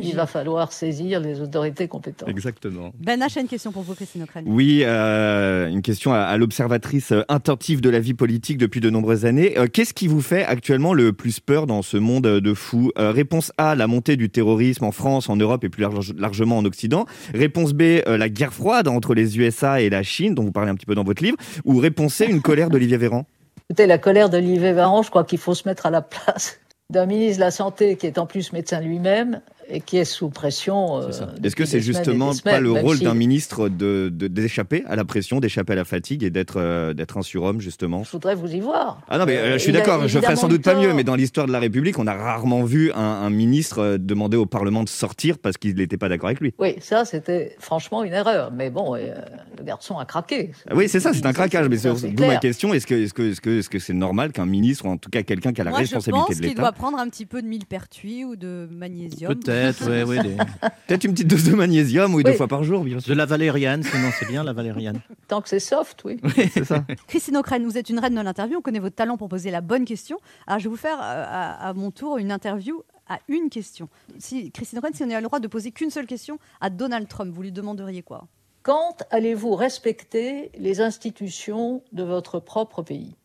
il 0.00 0.14
va 0.14 0.26
falloir 0.26 0.72
saisir 0.72 1.20
les 1.20 1.40
autorités 1.40 1.88
compétentes. 1.88 2.28
Exactement. 2.28 2.92
Ben 2.98 3.20
H 3.20 3.38
a 3.38 3.40
une 3.40 3.48
question 3.48 3.72
pour 3.72 3.82
vous, 3.82 3.94
Christine 3.94 4.22
O'Crane. 4.22 4.44
Oui, 4.46 4.82
euh, 4.84 5.68
une 5.68 5.82
question 5.82 6.12
à, 6.12 6.36
l'observatrice 6.36 7.12
euh, 7.12 7.22
attentive 7.28 7.80
de 7.80 7.90
la 7.90 8.00
vie 8.00 8.14
politique 8.14 8.58
depuis 8.58 8.80
de 8.80 8.90
nombreuses 8.90 9.26
années. 9.26 9.58
Euh, 9.58 9.66
qu'est-ce 9.66 9.94
qui 9.94 10.08
vous 10.08 10.22
fait 10.22 10.44
actuellement 10.44 10.94
le 10.94 11.12
plus 11.12 11.40
peur 11.40 11.66
dans 11.66 11.82
ce 11.82 11.96
monde 11.96 12.22
de 12.22 12.54
fous 12.54 12.92
Réponse 12.96 13.52
A, 13.58 13.74
la 13.74 13.86
montée 13.86 14.16
du 14.16 14.30
terrorisme 14.30 14.84
en 14.84 14.92
France, 14.92 15.28
en 15.28 15.36
Europe 15.36 15.64
et 15.64 15.68
plus 15.68 15.84
largement 16.16 16.58
en 16.58 16.64
Occident. 16.64 17.06
Réponse 17.34 17.72
B, 17.72 18.00
la 18.06 18.28
guerre 18.28 18.52
froide 18.52 18.88
entre 18.88 19.14
les 19.14 19.38
USA 19.38 19.80
et 19.80 19.90
la 19.90 20.02
Chine, 20.02 20.34
dont 20.34 20.42
vous 20.42 20.52
parlez 20.52 20.70
un 20.70 20.74
petit 20.74 20.86
peu 20.86 20.94
dans 20.94 21.04
votre 21.04 21.22
livre. 21.22 21.36
Ou 21.64 21.78
réponse 21.78 22.14
C, 22.14 22.26
une 22.26 22.42
colère 22.42 22.70
d'Olivier 22.70 22.96
Véran? 22.96 23.26
Écoutez, 23.70 23.86
la 23.86 23.98
colère 23.98 24.28
d'Olivier 24.28 24.72
Véran, 24.72 25.02
je 25.02 25.10
crois 25.10 25.24
qu'il 25.24 25.38
faut 25.38 25.54
se 25.54 25.66
mettre 25.68 25.86
à 25.86 25.90
la 25.90 26.02
place 26.02 26.60
d'un 26.90 27.06
ministre 27.06 27.36
de 27.36 27.44
la 27.44 27.50
Santé 27.50 27.96
qui 27.96 28.06
est 28.06 28.18
en 28.18 28.26
plus 28.26 28.52
médecin 28.52 28.80
lui-même 28.80 29.40
et 29.68 29.80
qui 29.80 29.96
est 29.96 30.04
sous 30.04 30.28
pression. 30.28 31.00
Euh, 31.00 31.10
Est-ce 31.42 31.56
que 31.56 31.64
c'est 31.64 31.80
justement 31.80 32.32
pas 32.44 32.60
le 32.60 32.72
rôle 32.72 32.98
d'un 32.98 33.14
ministre 33.14 33.68
de 33.68 34.08
d'échapper 34.10 34.84
à 34.86 34.96
la 34.96 35.04
pression, 35.04 35.40
d'échapper 35.40 35.72
à 35.72 35.76
la 35.76 35.84
fatigue 35.84 36.22
et 36.22 36.30
d'être 36.30 36.58
euh, 36.58 36.94
d'être 36.94 37.18
un 37.18 37.22
surhomme 37.22 37.60
justement? 37.60 38.04
Je 38.04 38.10
voudrais 38.10 38.34
vous 38.34 38.52
y 38.52 38.60
voir. 38.60 39.00
Ah 39.08 39.18
non 39.18 39.26
mais 39.26 39.36
euh, 39.38 39.52
je 39.54 39.58
suis 39.58 39.72
d'accord, 39.72 40.06
je 40.08 40.18
ferais 40.18 40.36
sans 40.36 40.48
doute 40.48 40.62
pas 40.62 40.74
mieux, 40.74 40.92
mais 40.94 41.04
dans 41.04 41.14
l'histoire 41.14 41.46
de 41.46 41.52
la 41.52 41.58
République, 41.58 41.98
on 41.98 42.06
a 42.06 42.14
rarement 42.14 42.64
vu 42.64 42.92
un, 42.92 43.30
ministre 43.30 43.96
demander 43.98 44.36
au 44.36 44.46
Parlement 44.46 44.84
de 44.84 44.88
sortir 44.88 45.38
parce 45.38 45.56
qu'il 45.56 45.74
n'était 45.76 45.96
pas 45.96 46.08
d'accord 46.08 46.28
avec 46.28 46.40
lui. 46.40 46.52
Oui, 46.58 46.76
ça 46.80 47.04
c'était 47.04 47.56
franchement 47.58 48.04
une 48.04 48.12
erreur, 48.12 48.52
mais 48.52 48.70
bon, 48.70 48.94
le 48.94 49.64
garçon 49.64 49.98
a 49.98 50.04
craqué. 50.04 50.52
Ah 50.68 50.74
oui, 50.74 50.88
c'est 50.88 51.00
ça, 51.00 51.12
c'est 51.14 51.24
un 51.24 51.32
craquage, 51.32 51.68
mais 51.68 51.78
c'est 51.78 52.12
d'où 52.12 52.26
ma 52.26 52.36
question 52.36 52.74
est-ce 52.74 52.86
que 52.86 52.94
est-ce 52.94 53.14
que 53.14 53.22
est-ce 53.22 53.40
que 53.40 53.58
est-ce 53.58 53.70
que 53.70 53.78
c'est 53.78 53.92
normal 53.94 54.32
qu'un 54.32 54.46
ministre 54.46 54.84
ou 54.86 54.88
en 54.88 54.96
tout 54.96 55.10
cas 55.10 55.22
quelqu'un 55.22 55.52
qui 55.52 55.60
a 55.60 55.64
la 55.64 55.72
responsabilité 55.72 56.34
de 56.34 56.40
l'État 56.40 56.48
qu'il 56.48 56.60
doit 56.60 56.72
prendre 56.72 56.98
un 56.98 57.08
petit 57.08 57.26
peu 57.26 57.42
de 57.42 57.46
millepertuis 57.46 58.24
ou 58.24 58.36
de 58.36 58.68
magnésium. 58.70 59.32
Peut-être, 60.86 61.04
une 61.04 61.12
petite 61.12 61.28
dose 61.28 61.44
de 61.44 61.54
magnésium, 61.54 62.14
oui, 62.14 62.22
deux 62.22 62.32
fois 62.32 62.48
par 62.48 62.64
jour, 62.64 62.84
bien 62.84 63.00
sûr. 63.00 63.12
De 63.12 63.16
la 63.16 63.26
valériane, 63.26 63.82
sinon 63.82 64.10
c'est 64.18 64.26
bien 64.26 64.44
la 64.44 64.52
valériane. 64.52 65.00
Tant 65.28 65.40
que 65.40 65.48
c'est 65.48 65.60
soft, 65.60 66.02
oui. 66.04 66.20
c'est 66.52 66.64
ça. 66.64 66.84
Christine 67.06 67.36
O'Crane, 67.36 67.64
vous 67.64 67.78
êtes 67.78 67.90
une 67.90 67.98
reine 67.98 68.14
de 68.14 68.20
l'interview, 68.20 68.58
on 68.58 68.62
connaît 68.62 68.78
votre 68.78 68.96
talent 68.96 69.16
pour 69.16 69.28
poser 69.28 69.50
la 69.50 69.60
bonne 69.60 69.84
question. 69.84 70.18
Alors 70.46 70.58
je 70.58 70.64
vais 70.64 70.70
vous 70.70 70.76
faire 70.76 70.98
euh, 71.00 71.24
à, 71.26 71.72
mon 71.74 71.90
tour 71.90 72.18
une 72.18 72.32
interview 72.32 72.82
à 73.08 73.18
une 73.28 73.50
question. 73.50 73.88
Si 74.18 74.50
Christine 74.50 74.78
O'Crane, 74.78 74.94
si 74.94 75.04
on 75.04 75.10
a 75.10 75.20
le 75.20 75.26
droit 75.26 75.40
de 75.40 75.48
poser 75.48 75.70
qu'une 75.70 75.90
seule 75.90 76.06
question 76.06 76.38
à 76.60 76.70
Donald 76.70 77.08
Trump, 77.08 77.32
vous 77.34 77.42
lui 77.42 77.52
demanderiez 77.52 78.02
quoi? 78.02 78.26
Quand 78.62 79.02
allez-vous 79.10 79.56
respecter 79.56 80.52
les 80.56 80.80
institutions 80.80 81.82
de 81.92 82.04
votre 82.04 82.38
propre 82.38 82.82
pays? 82.82 83.16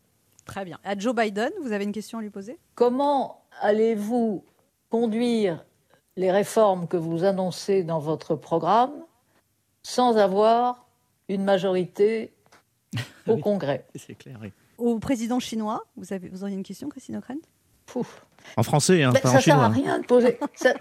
Très 0.44 0.64
bien. 0.64 0.78
À 0.82 0.98
Joe 0.98 1.14
Biden, 1.14 1.50
vous 1.62 1.72
avez 1.72 1.84
une 1.84 1.92
question 1.92 2.18
à 2.18 2.22
lui 2.22 2.30
poser? 2.30 2.58
Comment 2.74 3.44
allez-vous 3.60 4.44
conduire 4.90 5.64
les 6.18 6.32
réformes 6.32 6.88
que 6.88 6.96
vous 6.96 7.22
annoncez 7.22 7.84
dans 7.84 8.00
votre 8.00 8.34
programme 8.34 8.90
sans 9.84 10.16
avoir 10.16 10.84
une 11.28 11.44
majorité 11.44 12.32
au 13.28 13.36
Congrès. 13.36 13.86
C'est 13.94 14.16
clair, 14.16 14.40
Au 14.78 14.98
président 14.98 15.38
chinois, 15.38 15.84
vous, 15.96 16.12
avez, 16.12 16.28
vous 16.28 16.42
auriez 16.42 16.56
une 16.56 16.64
question, 16.64 16.88
Christine 16.88 17.16
O'Krent? 17.16 17.38
En 18.56 18.62
français, 18.62 19.02
hein, 19.02 19.12
pas 19.12 19.30
ça 19.30 19.38
en 19.38 19.40
sert 19.40 19.58
À 19.60 19.68
rien 19.68 19.98
de 20.00 20.04
poser, 20.04 20.38
ça, 20.54 20.74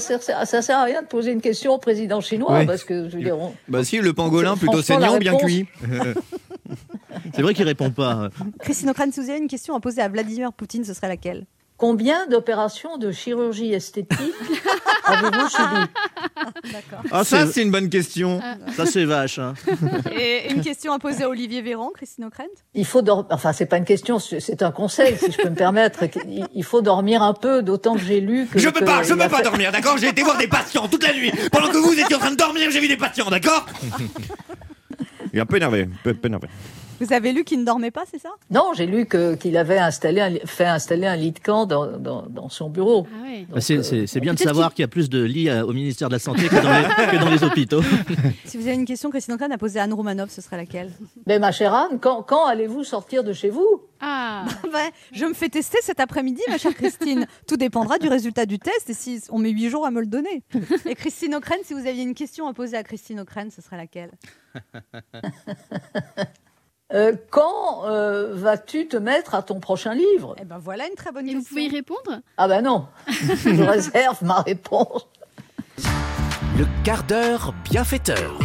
sert, 0.00 0.22
ça, 0.22 0.62
sert 0.62 0.78
à 0.78 0.84
rien 0.84 1.02
de 1.02 1.06
poser 1.06 1.32
une 1.32 1.40
question 1.40 1.74
au 1.74 1.78
président 1.78 2.20
chinois 2.20 2.64
parce 2.64 2.82
que 2.82 3.08
je 3.08 3.16
veux 3.16 3.22
dire, 3.22 3.36
Bah 3.68 3.84
si, 3.84 3.98
le 3.98 4.12
pangolin 4.12 4.56
plutôt 4.56 4.82
saignant, 4.82 5.18
bien 5.18 5.36
cuit. 5.36 5.66
C'est 7.34 7.42
vrai 7.42 7.54
qu'il 7.54 7.64
répond 7.64 7.90
pas. 7.90 8.30
Christine 8.60 8.90
O'Krent, 8.90 9.12
si 9.12 9.20
vous 9.20 9.28
avez 9.28 9.38
une 9.38 9.48
question 9.48 9.74
à 9.76 9.80
poser 9.80 10.00
à 10.00 10.08
Vladimir 10.08 10.52
Poutine, 10.52 10.84
ce 10.84 10.94
serait 10.94 11.08
laquelle? 11.08 11.46
Combien 11.78 12.26
d'opérations 12.26 12.98
de 12.98 13.12
chirurgie 13.12 13.72
esthétique 13.72 14.18
avez-vous 15.04 15.48
subi 15.48 15.92
Ah, 17.12 17.22
ça, 17.22 17.46
c'est 17.46 17.62
une 17.62 17.70
bonne 17.70 17.88
question. 17.88 18.40
Ça, 18.76 18.84
c'est 18.84 19.04
vache. 19.04 19.38
Hein. 19.38 19.54
Et 20.10 20.50
une 20.50 20.60
question 20.60 20.92
à 20.92 20.98
poser 20.98 21.22
à 21.22 21.28
Olivier 21.28 21.62
Véran, 21.62 21.90
Christine 21.94 22.24
O'Krent 22.24 22.48
Il 22.74 22.84
faut 22.84 23.00
dormir. 23.00 23.26
Enfin, 23.30 23.52
c'est 23.52 23.66
pas 23.66 23.76
une 23.76 23.84
question, 23.84 24.18
c'est 24.18 24.62
un 24.62 24.72
conseil, 24.72 25.16
si 25.16 25.30
je 25.30 25.38
peux 25.38 25.50
me 25.50 25.54
permettre. 25.54 26.00
Il 26.52 26.64
faut 26.64 26.82
dormir 26.82 27.22
un 27.22 27.32
peu, 27.32 27.62
d'autant 27.62 27.94
que 27.94 28.00
j'ai 28.00 28.20
lu 28.20 28.48
que. 28.52 28.58
Je 28.58 28.68
peux 28.70 28.84
pas, 28.84 29.04
je 29.04 29.14
peux 29.14 29.28
pas 29.28 29.42
dormir, 29.42 29.70
d'accord? 29.70 29.98
J'ai 29.98 30.08
été 30.08 30.22
voir 30.22 30.36
des 30.36 30.48
patients 30.48 30.88
toute 30.88 31.04
la 31.04 31.14
nuit. 31.14 31.30
Pendant 31.52 31.68
que 31.68 31.78
vous 31.78 31.92
étiez 31.92 32.16
en 32.16 32.18
train 32.18 32.32
de 32.32 32.36
dormir, 32.36 32.72
j'ai 32.72 32.80
vu 32.80 32.88
des 32.88 32.96
patients, 32.96 33.30
d'accord? 33.30 33.66
Il 35.32 35.38
est 35.38 35.42
un 35.42 35.46
peu 35.46 35.58
énervé, 35.58 35.82
un 35.82 36.12
peu 36.12 36.26
énervé. 36.26 36.48
Vous 37.00 37.12
avez 37.12 37.32
lu 37.32 37.44
qu'il 37.44 37.60
ne 37.60 37.64
dormait 37.64 37.90
pas, 37.90 38.04
c'est 38.10 38.18
ça? 38.18 38.30
Non, 38.50 38.72
j'ai 38.74 38.86
lu 38.86 39.06
qu'il 39.40 39.56
avait 39.56 39.78
installé 39.78 40.40
fait 40.44 40.66
installer 40.66 41.06
un 41.06 41.16
lit 41.16 41.32
de 41.32 41.38
camp 41.38 41.66
dans, 41.66 41.86
dans, 41.98 42.48
son 42.48 42.68
bureau. 42.68 43.06
Ah 43.12 43.54
bah, 43.54 43.60
c'est 43.60 44.20
bien 44.20 44.34
de 44.34 44.38
savoir 44.38 44.74
qu'il 44.74 44.82
y 44.82 44.84
a 44.84 44.88
plus 44.88 45.08
de 45.08 45.22
lits 45.22 45.48
euh, 45.48 45.64
au 45.64 45.72
ministère 45.72 46.08
de 46.08 46.14
la 46.14 46.18
Santé 46.18 46.48
que 46.48 46.56
dans 46.56 47.12
les, 47.12 47.18
dans 47.24 47.30
les 47.30 47.44
hôpitaux. 47.44 47.82
Si 48.44 48.56
vous 48.56 48.66
avez 48.66 48.74
une 48.74 48.84
question, 48.84 49.10
Christine 49.10 49.34
Ancane 49.34 49.52
a 49.52 49.58
posé 49.58 49.78
à 49.78 49.84
Anne 49.84 49.92
Romanov, 49.92 50.30
ce 50.30 50.40
serait 50.40 50.56
laquelle? 50.56 50.90
Mais 51.26 51.38
ma 51.38 51.52
chère 51.52 51.74
Anne, 51.74 51.98
quand, 52.00 52.22
quand 52.22 52.46
allez-vous 52.46 52.84
sortir 52.84 53.24
de 53.24 53.32
chez 53.32 53.50
vous? 53.50 53.82
Ah 54.00 54.44
Je 55.12 55.24
me 55.24 55.34
fais 55.34 55.48
tester 55.48 55.78
cet 55.82 56.00
après-midi, 56.00 56.42
ma 56.48 56.58
chère 56.58 56.74
Christine. 56.74 57.26
Tout 57.46 57.56
dépendra 57.56 57.98
du 57.98 58.08
résultat 58.08 58.46
du 58.46 58.58
test 58.58 58.90
et 58.90 58.94
si 58.94 59.22
on 59.30 59.38
met 59.38 59.50
huit 59.50 59.70
jours 59.70 59.86
à 59.86 59.90
me 59.90 60.00
le 60.00 60.06
donner. 60.06 60.42
Et 60.86 60.94
Christine 60.94 61.34
O'Krent, 61.34 61.64
si 61.64 61.74
vous 61.74 61.86
aviez 61.86 62.02
une 62.02 62.14
question 62.14 62.46
à 62.46 62.52
poser 62.52 62.76
à 62.76 62.82
Christine 62.82 63.20
O'Krent, 63.20 63.50
ce 63.54 63.62
serait 63.62 63.76
laquelle? 63.76 64.10
Euh, 66.92 67.12
quand 67.30 67.84
euh, 67.86 68.30
vas-tu 68.34 68.88
te 68.88 68.96
mettre 68.96 69.34
à 69.34 69.42
ton 69.42 69.60
prochain 69.60 69.94
livre? 69.94 70.34
Eh 70.40 70.44
ben 70.44 70.58
voilà 70.58 70.86
une 70.86 70.94
très 70.94 71.12
bonne 71.12 71.28
Et 71.28 71.34
question. 71.34 71.40
Vous 71.42 71.48
pouvez 71.48 71.64
y 71.64 71.68
répondre? 71.68 72.20
Ah 72.36 72.48
ben 72.48 72.62
non, 72.62 72.86
je 73.08 73.62
réserve 73.62 74.22
ma 74.22 74.40
réponse. 74.40 75.06
Le 76.58 76.66
quart 76.84 77.04
d'heure 77.04 77.54
bienfaiteur. 77.64 78.38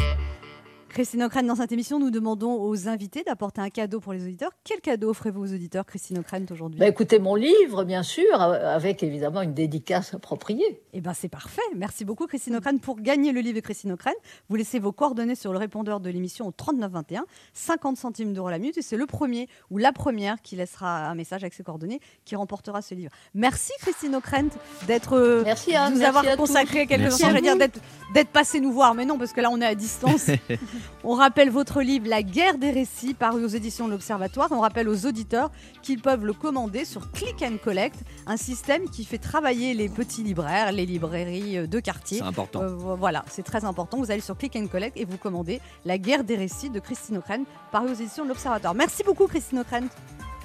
Christine 0.94 1.24
O'Krent, 1.24 1.48
dans 1.48 1.56
cette 1.56 1.72
émission, 1.72 1.98
nous 1.98 2.12
demandons 2.12 2.62
aux 2.62 2.88
invités 2.88 3.24
d'apporter 3.24 3.62
un 3.62 3.72
cadeau 3.72 4.00
pour 4.00 4.14
les 4.14 4.22
auditeurs. 4.26 4.52
Quel 4.64 4.80
cadeau 4.80 5.10
offrez-vous 5.10 5.42
aux 5.42 5.52
auditeurs, 5.52 5.88
Christine 5.88 6.20
O'Krent, 6.20 6.52
aujourd'hui? 6.52 6.80
Bah 6.80 6.88
Écoutez, 6.88 7.18
mon 7.18 7.34
livre, 7.34 7.84
bien 7.84 8.04
sûr, 8.04 8.40
avec 8.40 9.02
évidemment 9.02 9.42
une 9.42 9.56
dédicace 9.56 10.14
appropriée. 10.14 10.84
Eh 10.94 11.02
bien, 11.02 11.16
c'est 11.16 11.30
parfait. 11.30 11.64
Merci 11.76 12.06
beaucoup, 12.06 12.28
Christine 12.28 12.58
O'Krent. 12.58 12.78
Pour 12.80 13.02
gagner 13.02 13.32
le 13.32 13.42
livre 13.42 13.56
de 13.56 13.62
Christine 13.62 13.92
O'Krent, 13.94 14.14
vous 14.50 14.56
laissez 14.56 14.78
vos 14.78 14.92
coordonnées 14.92 15.34
sur 15.34 15.52
le 15.52 15.58
répondeur 15.58 16.00
de 16.00 16.12
l'émission 16.12 16.46
au 16.46 16.52
3921, 16.52 17.26
50 17.54 17.98
centimes 17.98 18.32
d'euros 18.36 18.52
la 18.52 18.60
minute. 18.60 18.78
Et 18.78 18.84
c'est 18.84 18.98
le 18.98 19.08
premier 19.08 19.48
ou 19.72 19.80
la 19.80 19.94
première 19.94 20.44
qui 20.44 20.56
laissera 20.56 21.08
un 21.08 21.16
message 21.16 21.42
avec 21.44 21.56
ses 21.56 21.64
coordonnées 21.64 22.02
qui 22.24 22.36
remportera 22.36 22.84
ce 22.84 22.94
livre. 22.94 23.12
Merci, 23.34 23.72
Christine 23.80 24.14
O'Krent, 24.14 24.52
d'être, 24.86 25.14
euh, 25.14 25.42
Merci, 25.44 25.72
de 25.72 25.96
nous 25.96 26.04
avoir 26.04 26.24
consacré 26.38 26.86
quelques 26.86 27.14
instants. 27.14 27.32
Je 27.36 27.42
dire 27.42 27.58
d'être 27.58 28.30
passé 28.30 28.60
nous 28.60 28.72
voir, 28.72 28.94
mais 28.94 29.06
non, 29.06 29.18
parce 29.18 29.34
que 29.34 29.42
là, 29.42 29.50
on 29.50 29.60
est 29.60 29.66
à 29.66 29.74
distance. 29.74 30.30
On 31.04 31.16
rappelle 31.16 31.50
votre 31.50 31.82
livre 31.82 32.08
La 32.08 32.24
guerre 32.24 32.58
des 32.58 32.72
récits, 32.72 33.14
paru 33.14 33.44
aux 33.44 33.50
éditions 33.50 33.88
de 33.88 33.92
l'Observatoire. 33.92 34.48
On 34.52 34.60
rappelle 34.60 34.88
aux 34.88 35.06
auditeurs 35.06 35.52
qu'ils 35.82 36.02
peuvent 36.02 36.26
le 36.26 36.34
commander 36.34 36.86
sur 36.86 37.12
Click 37.12 37.44
and 37.44 37.58
Collect, 37.64 37.96
un 38.26 38.38
système 38.38 38.90
qui 38.90 39.06
fait 39.06 39.18
travailler 39.18 39.74
les 39.74 39.90
petits 39.90 40.24
libraires, 40.24 40.72
les 40.72 40.86
librairies 40.86 41.58
euh, 41.58 41.68
de 41.68 41.80
quartier. 41.80 42.20
C'est 42.20 42.24
important. 42.24 42.62
Euh, 42.62 42.96
voilà, 42.96 43.26
c'est 43.30 43.44
très 43.44 43.66
important. 43.66 43.98
Vous 43.98 44.12
allez 44.12 44.22
sur 44.22 44.38
Click 44.38 44.56
and 44.56 44.68
Collect 44.68 44.98
et 44.98 45.06
vous 45.06 45.18
commandez 45.18 45.62
La 45.86 45.98
guerre 45.98 46.24
des 46.24 46.36
récits 46.36 46.70
de 46.70 46.80
Christine 46.80 47.18
O'Krent, 47.18 47.46
paru 47.72 47.90
aux 47.90 47.96
éditions 47.96 48.24
de 48.24 48.30
l'Observatoire. 48.30 48.74
Merci 48.74 49.04
beaucoup, 49.04 49.28
Christine 49.28 49.60
O'Krent. 49.60 49.90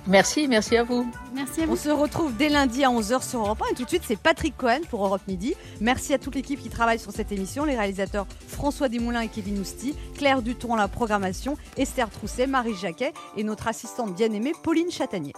Merci, 0.06 0.48
merci 0.48 0.76
à 0.76 0.84
vous. 0.84 1.10
Merci 1.34 1.62
à 1.62 1.66
vous. 1.66 1.72
On 1.72 1.76
se 1.76 1.88
retrouve 1.90 2.36
dès 2.36 2.48
lundi 2.48 2.84
à 2.84 2.88
11h 2.88 3.28
sur 3.28 3.40
Europe 3.40 3.62
1 3.68 3.72
et 3.72 3.74
tout 3.74 3.84
de 3.84 3.88
suite 3.88 4.02
c'est 4.06 4.18
Patrick 4.18 4.56
Cohen 4.56 4.80
pour 4.88 5.04
Europe 5.04 5.22
Midi. 5.28 5.54
Merci 5.80 6.14
à 6.14 6.18
toute 6.18 6.34
l'équipe 6.34 6.60
qui 6.60 6.70
travaille 6.70 6.98
sur 6.98 7.12
cette 7.12 7.32
émission, 7.32 7.64
les 7.64 7.76
réalisateurs 7.76 8.26
François 8.48 8.88
Desmoulins 8.88 9.20
et 9.20 9.28
Kevin 9.28 9.58
Ousti, 9.58 9.94
Claire 10.16 10.42
Duton 10.42 10.74
à 10.74 10.78
la 10.78 10.88
programmation, 10.88 11.56
Esther 11.76 12.08
Trousset, 12.10 12.46
Marie 12.46 12.74
Jacquet 12.74 13.12
et 13.36 13.44
notre 13.44 13.68
assistante 13.68 14.14
bien-aimée 14.14 14.52
Pauline 14.62 14.90
Chatanier. 14.90 15.32